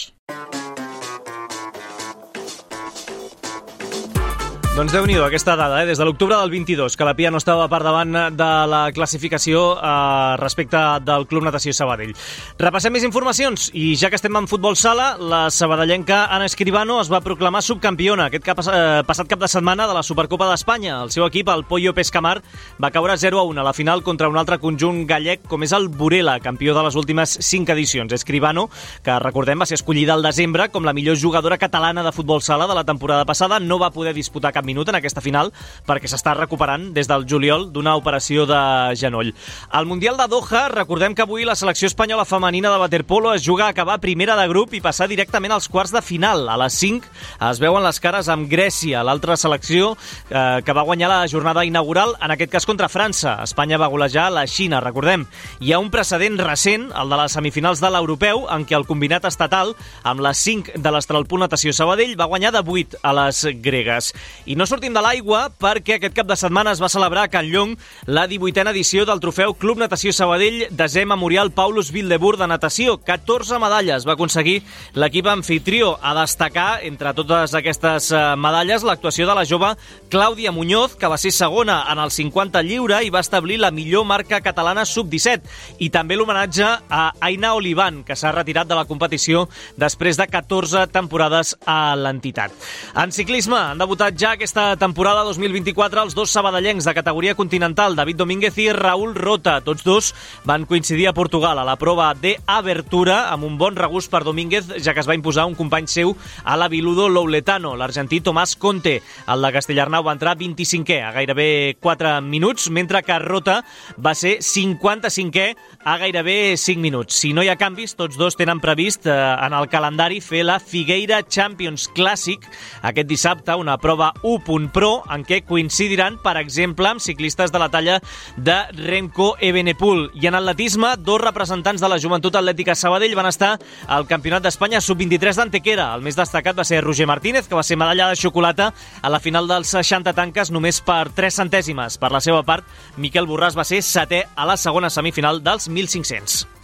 Doncs 4.81 4.95
déu 4.97 5.05
nhi 5.05 5.19
aquesta 5.21 5.59
dada, 5.61 5.83
eh? 5.83 5.85
des 5.85 5.99
de 6.01 6.05
l'octubre 6.09 6.33
del 6.41 6.49
22, 6.49 6.95
que 6.97 7.05
la 7.05 7.13
Pia 7.13 7.29
no 7.29 7.37
estava 7.37 7.67
per 7.69 7.83
davant 7.85 8.15
de 8.33 8.47
la 8.65 8.79
classificació 8.97 9.75
eh, 9.77 10.37
respecte 10.41 10.79
del 11.05 11.27
Club 11.29 11.45
Natació 11.45 11.75
Sabadell. 11.77 12.15
Repassem 12.57 12.95
més 12.97 13.05
informacions 13.05 13.67
i 13.77 13.91
ja 14.01 14.09
que 14.09 14.17
estem 14.17 14.39
en 14.41 14.49
futbol 14.49 14.79
sala, 14.81 15.19
la 15.21 15.43
sabadellenca 15.53 16.23
Ana 16.33 16.47
Escribano 16.49 16.97
es 17.03 17.11
va 17.13 17.21
proclamar 17.21 17.61
subcampiona 17.61 18.31
aquest 18.31 18.47
cap, 18.47 18.63
eh, 18.73 19.03
passat 19.05 19.29
cap 19.29 19.43
de 19.43 19.51
setmana 19.53 19.85
de 19.85 19.99
la 19.99 20.03
Supercopa 20.03 20.49
d'Espanya. 20.49 21.03
El 21.05 21.13
seu 21.13 21.27
equip, 21.27 21.53
el 21.53 21.67
Pollo 21.69 21.93
Pescamar, 21.93 22.39
va 22.81 22.91
caure 22.91 23.19
0 23.21 23.43
a 23.43 23.45
1 23.51 23.61
a 23.61 23.69
la 23.69 23.77
final 23.77 24.01
contra 24.01 24.33
un 24.33 24.41
altre 24.41 24.57
conjunt 24.65 25.05
gallec 25.05 25.45
com 25.45 25.61
és 25.69 25.77
el 25.77 25.91
Burela, 25.93 26.39
campió 26.41 26.73
de 26.73 26.87
les 26.89 26.97
últimes 26.97 27.37
5 27.37 27.77
edicions. 27.77 28.17
Escribano, 28.17 28.71
que 29.05 29.21
recordem 29.21 29.61
va 29.61 29.69
ser 29.69 29.77
escollida 29.83 30.17
al 30.17 30.25
desembre 30.25 30.71
com 30.73 30.89
la 30.89 30.97
millor 30.97 31.21
jugadora 31.21 31.61
catalana 31.61 32.01
de 32.09 32.17
futbol 32.17 32.41
sala 32.41 32.65
de 32.65 32.81
la 32.81 32.89
temporada 32.89 33.29
passada, 33.29 33.61
no 33.61 33.77
va 33.77 33.93
poder 33.93 34.17
disputar 34.17 34.57
cap 34.57 34.70
minut 34.71 34.89
en 34.89 35.01
aquesta 35.01 35.25
final 35.25 35.51
perquè 35.87 36.09
s'està 36.11 36.37
recuperant 36.39 36.91
des 36.95 37.11
del 37.11 37.27
juliol 37.29 37.69
d'una 37.75 37.97
operació 37.99 38.47
de 38.47 38.63
genoll. 38.97 39.35
Al 39.71 39.91
Mundial 39.91 40.17
de 40.17 40.29
Doha, 40.31 40.69
recordem 40.73 41.15
que 41.15 41.27
avui 41.27 41.45
la 41.45 41.59
selecció 41.59 41.91
espanyola 41.91 42.25
femenina 42.25 42.71
de 42.71 42.79
waterpolo 42.79 43.35
es 43.35 43.45
juga 43.45 43.67
a 43.67 43.75
acabar 43.75 44.01
primera 44.01 44.37
de 44.39 44.47
grup 44.49 44.75
i 44.75 44.81
passar 44.81 45.09
directament 45.11 45.53
als 45.53 45.69
quarts 45.69 45.93
de 45.93 46.03
final. 46.03 46.49
A 46.49 46.57
les 46.61 46.75
5 46.79 47.09
es 47.51 47.61
veuen 47.63 47.85
les 47.85 48.01
cares 48.01 48.29
amb 48.31 48.49
Grècia, 48.51 49.03
l'altra 49.07 49.37
selecció 49.37 49.95
eh, 50.31 50.61
que 50.65 50.77
va 50.77 50.87
guanyar 50.87 51.11
la 51.11 51.29
jornada 51.29 51.65
inaugural, 51.67 52.15
en 52.21 52.35
aquest 52.35 52.53
cas 52.53 52.67
contra 52.69 52.91
França. 52.93 53.39
Espanya 53.45 53.79
va 53.81 53.91
golejar 53.91 54.29
la 54.33 54.47
Xina, 54.47 54.81
recordem. 54.85 55.27
Hi 55.61 55.73
ha 55.73 55.81
un 55.83 55.91
precedent 55.91 56.39
recent, 56.41 56.91
el 56.97 57.11
de 57.11 57.21
les 57.21 57.37
semifinals 57.37 57.83
de 57.83 57.91
l'Europeu, 57.91 58.47
en 58.51 58.67
què 58.67 58.79
el 58.79 58.87
combinat 58.89 59.27
estatal, 59.29 59.75
amb 60.05 60.23
les 60.25 60.45
5 60.47 60.79
de 60.79 60.95
l'Estralpunt 60.95 61.45
Natació 61.47 61.75
Sabadell, 61.77 62.17
va 62.21 62.29
guanyar 62.31 62.53
de 62.55 62.63
8 62.65 63.01
a 63.03 63.15
les 63.17 63.45
gregues. 63.65 64.13
I 64.51 64.57
no 64.59 64.65
sortim 64.67 64.91
de 64.91 64.99
l'aigua 64.99 65.45
perquè 65.63 66.01
aquest 66.01 66.15
cap 66.17 66.27
de 66.27 66.35
setmana 66.35 66.73
es 66.75 66.81
va 66.83 66.89
celebrar 66.91 67.23
a 67.29 67.31
Can 67.31 67.47
Llong 67.53 67.77
la 68.11 68.25
18a 68.27 68.73
edició 68.73 69.05
del 69.07 69.21
trofeu 69.23 69.53
Club 69.55 69.79
Natació 69.79 70.11
Sabadell 70.11 70.65
desè 70.75 71.05
Memorial 71.07 71.53
Paulus 71.55 71.93
Wildebur 71.95 72.33
de 72.41 72.49
natació. 72.51 72.97
14 73.07 73.61
medalles 73.63 74.03
va 74.09 74.17
aconseguir 74.17 74.57
l'equip 74.99 75.29
anfitrió. 75.31 75.93
A 76.03 76.17
destacar, 76.19 76.81
entre 76.83 77.13
totes 77.15 77.55
aquestes 77.55 78.09
eh, 78.11 78.23
medalles, 78.35 78.83
l'actuació 78.83 79.29
de 79.29 79.37
la 79.39 79.45
jove 79.47 79.69
Clàudia 80.11 80.51
Muñoz, 80.51 80.99
que 80.99 81.07
va 81.07 81.21
ser 81.21 81.31
segona 81.31 81.85
en 81.93 82.03
el 82.03 82.11
50 82.11 82.65
lliure 82.67 82.99
i 83.07 83.15
va 83.15 83.23
establir 83.23 83.61
la 83.63 83.71
millor 83.71 84.03
marca 84.03 84.43
catalana 84.43 84.83
sub-17. 84.83 85.47
I 85.79 85.93
també 85.95 86.19
l'homenatge 86.19 86.73
a 86.91 87.05
Aina 87.21 87.53
Olivan, 87.55 88.03
que 88.03 88.19
s'ha 88.19 88.35
retirat 88.35 88.67
de 88.67 88.81
la 88.81 88.89
competició 88.91 89.47
després 89.79 90.19
de 90.19 90.27
14 90.27 90.89
temporades 90.91 91.55
a 91.63 91.95
l'entitat. 91.95 92.51
En 92.99 93.15
ciclisme 93.15 93.61
han 93.61 93.87
debutat 93.87 94.19
ja 94.19 94.35
aquesta 94.41 94.73
temporada 94.81 95.21
2024 95.29 96.01
els 96.01 96.15
dos 96.17 96.31
sabadellencs 96.33 96.87
de 96.89 96.95
categoria 96.97 97.35
continental, 97.37 97.93
David 97.93 98.17
Domínguez 98.17 98.57
i 98.57 98.71
Raúl 98.73 99.13
Rota. 99.13 99.59
Tots 99.61 99.85
dos 99.85 100.07
van 100.49 100.65
coincidir 100.65 101.11
a 101.11 101.13
Portugal 101.13 101.59
a 101.61 101.65
la 101.69 101.75
prova 101.77 102.07
de 102.17 102.39
Abertura 102.49 103.27
amb 103.35 103.45
un 103.45 103.59
bon 103.61 103.77
regust 103.77 104.09
per 104.09 104.23
Domínguez, 104.25 104.71
ja 104.81 104.95
que 104.97 105.03
es 105.05 105.09
va 105.11 105.17
imposar 105.19 105.45
un 105.45 105.57
company 105.59 105.91
seu 105.93 106.15
a 106.41 106.57
la 106.57 106.71
Viludo 106.73 107.11
Louletano, 107.13 107.75
l'argentí 107.77 108.23
Tomàs 108.25 108.55
Conte. 108.57 109.03
El 109.29 109.45
de 109.45 109.51
Castellarnau 109.53 110.07
va 110.07 110.15
entrar 110.17 110.39
25è 110.41 111.03
a 111.05 111.13
gairebé 111.13 111.77
4 111.77 112.15
minuts, 112.25 112.71
mentre 112.73 113.05
que 113.05 113.19
Rota 113.21 113.59
va 114.01 114.15
ser 114.17 114.39
55è 114.41 115.51
a 115.85 115.99
gairebé 116.01 116.57
5 116.57 116.81
minuts. 116.81 117.21
Si 117.21 117.35
no 117.37 117.45
hi 117.45 117.53
ha 117.53 117.59
canvis, 117.61 117.93
tots 118.01 118.17
dos 118.17 118.41
tenen 118.41 118.65
previst 118.65 119.05
eh, 119.05 119.13
en 119.13 119.53
el 119.53 119.69
calendari 119.69 120.25
fer 120.25 120.47
la 120.49 120.57
Figueira 120.65 121.21
Champions 121.29 121.91
Classic 121.93 122.41
aquest 122.81 123.09
dissabte, 123.11 123.53
una 123.61 123.77
prova 123.77 124.15
1.pro 124.39 124.91
en 125.11 125.25
què 125.27 125.41
coincidiran, 125.47 126.19
per 126.23 126.37
exemple, 126.41 126.89
amb 126.91 127.03
ciclistes 127.03 127.53
de 127.53 127.61
la 127.63 127.71
talla 127.73 127.99
de 128.37 128.57
Remco 128.79 129.33
Evenepoel. 129.41 130.11
I 130.21 130.31
en 130.31 130.39
atletisme, 130.39 130.95
dos 130.99 131.21
representants 131.23 131.83
de 131.83 131.91
la 131.91 131.99
Joventut 132.03 132.37
Atlètica 132.39 132.77
Sabadell 132.79 133.17
van 133.19 133.31
estar 133.31 133.57
al 133.89 134.07
Campionat 134.11 134.45
d'Espanya 134.47 134.83
Sub-23 134.85 135.41
d'Antequera. 135.41 135.91
El 135.97 136.07
més 136.07 136.19
destacat 136.19 136.59
va 136.59 136.67
ser 136.69 136.83
Roger 136.85 137.09
Martínez, 137.11 137.49
que 137.49 137.59
va 137.59 137.67
ser 137.67 137.79
medalla 137.81 138.11
de 138.11 138.21
xocolata 138.21 138.71
a 139.03 139.11
la 139.11 139.21
final 139.21 139.51
dels 139.51 139.75
60 139.75 140.15
tanques 140.15 140.55
només 140.55 140.81
per 140.85 141.09
3 141.17 141.43
centèsimes. 141.43 141.99
Per 141.99 142.13
la 142.13 142.23
seva 142.25 142.45
part, 142.47 142.67
Miquel 142.97 143.29
Borràs 143.31 143.59
va 143.59 143.67
ser 143.67 143.83
setè 143.83 144.25
a 144.37 144.49
la 144.49 144.59
segona 144.61 144.91
semifinal 144.91 145.43
dels 145.45 145.71
1.500. 145.71 146.60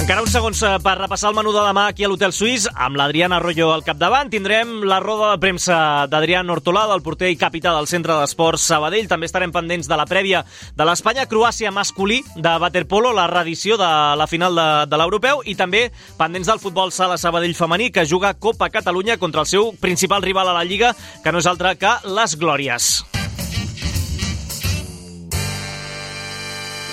Encara 0.00 0.22
uns 0.24 0.32
segons 0.32 0.56
eh, 0.64 0.68
per 0.80 0.94
repassar 0.96 1.28
el 1.28 1.34
menú 1.36 1.50
de 1.52 1.60
demà 1.60 1.82
aquí 1.90 2.06
a 2.06 2.08
l'Hotel 2.08 2.32
Suís, 2.32 2.64
amb 2.72 2.96
l'Adriana 2.96 3.36
Arroyo 3.36 3.66
al 3.68 3.82
capdavant. 3.84 4.30
Tindrem 4.32 4.78
la 4.88 4.96
roda 5.02 5.28
de 5.28 5.40
premsa 5.42 6.06
d'Adrián 6.08 6.48
Hortolà, 6.48 6.86
el 6.94 7.02
porter 7.04 7.28
i 7.28 7.36
capità 7.36 7.74
del 7.76 7.88
Centre 7.90 8.16
d'Esports 8.16 8.64
Sabadell. 8.72 9.10
També 9.12 9.28
estarem 9.28 9.52
pendents 9.52 9.90
de 9.90 10.00
la 10.00 10.08
prèvia 10.08 10.40
de 10.72 10.88
l'Espanya-Croàcia 10.88 11.68
masculí 11.76 12.22
de 12.32 12.56
Waterpolo, 12.64 13.12
la 13.12 13.28
reedició 13.28 13.76
de 13.76 13.92
la 14.16 14.26
final 14.26 14.56
de, 14.56 14.66
de 14.88 15.02
l'Europeu, 15.04 15.44
i 15.44 15.54
també 15.60 15.90
pendents 16.16 16.48
del 16.48 16.64
futbol 16.64 16.96
sala 16.96 17.20
Sabadell 17.20 17.54
femení, 17.54 17.92
que 17.92 18.08
juga 18.08 18.32
Copa 18.32 18.72
Catalunya 18.72 19.20
contra 19.20 19.44
el 19.44 19.52
seu 19.52 19.74
principal 19.84 20.24
rival 20.24 20.48
a 20.48 20.56
la 20.56 20.64
Lliga, 20.64 20.96
que 21.20 21.30
no 21.30 21.44
és 21.44 21.52
altre 21.52 21.76
que 21.76 21.96
les 22.08 22.40
Glòries. 22.40 22.92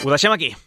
Ho 0.04 0.12
deixem 0.12 0.36
aquí. 0.36 0.58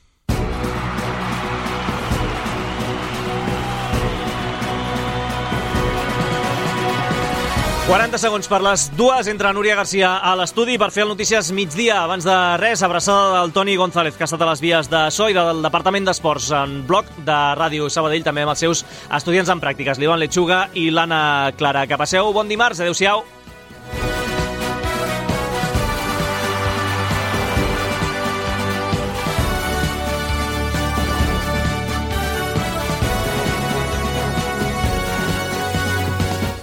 40 7.90 8.20
segons 8.22 8.46
per 8.46 8.60
les 8.62 8.84
dues. 8.94 9.26
Entra 9.26 9.50
Núria 9.50 9.74
Garcia 9.74 10.12
a 10.22 10.36
l'estudi 10.38 10.76
per 10.78 10.92
fer 10.94 11.02
el 11.02 11.08
Notícies 11.10 11.48
migdia. 11.50 11.96
Abans 12.04 12.22
de 12.22 12.36
res, 12.62 12.84
abraçada 12.86 13.40
del 13.40 13.50
Toni 13.50 13.74
González, 13.74 14.14
que 14.14 14.22
ha 14.22 14.28
estat 14.28 14.44
a 14.46 14.50
les 14.52 14.62
vies 14.62 14.86
de 14.92 15.00
so 15.10 15.26
i 15.26 15.34
del 15.34 15.58
Departament 15.64 16.06
d'Esports 16.06 16.52
en 16.54 16.78
bloc 16.86 17.10
de 17.26 17.40
Ràdio 17.58 17.90
Sabadell, 17.90 18.22
també 18.22 18.46
amb 18.46 18.54
els 18.54 18.62
seus 18.62 18.84
estudiants 19.10 19.50
en 19.50 19.58
pràctiques, 19.58 19.98
l'Ivan 19.98 20.22
Lechuga 20.22 20.68
i 20.78 20.86
l'Anna 20.94 21.50
Clara. 21.58 21.88
Que 21.90 21.98
passeu 21.98 22.30
bon 22.30 22.46
dimarts. 22.46 22.78
Adéu-siau. 22.78 23.26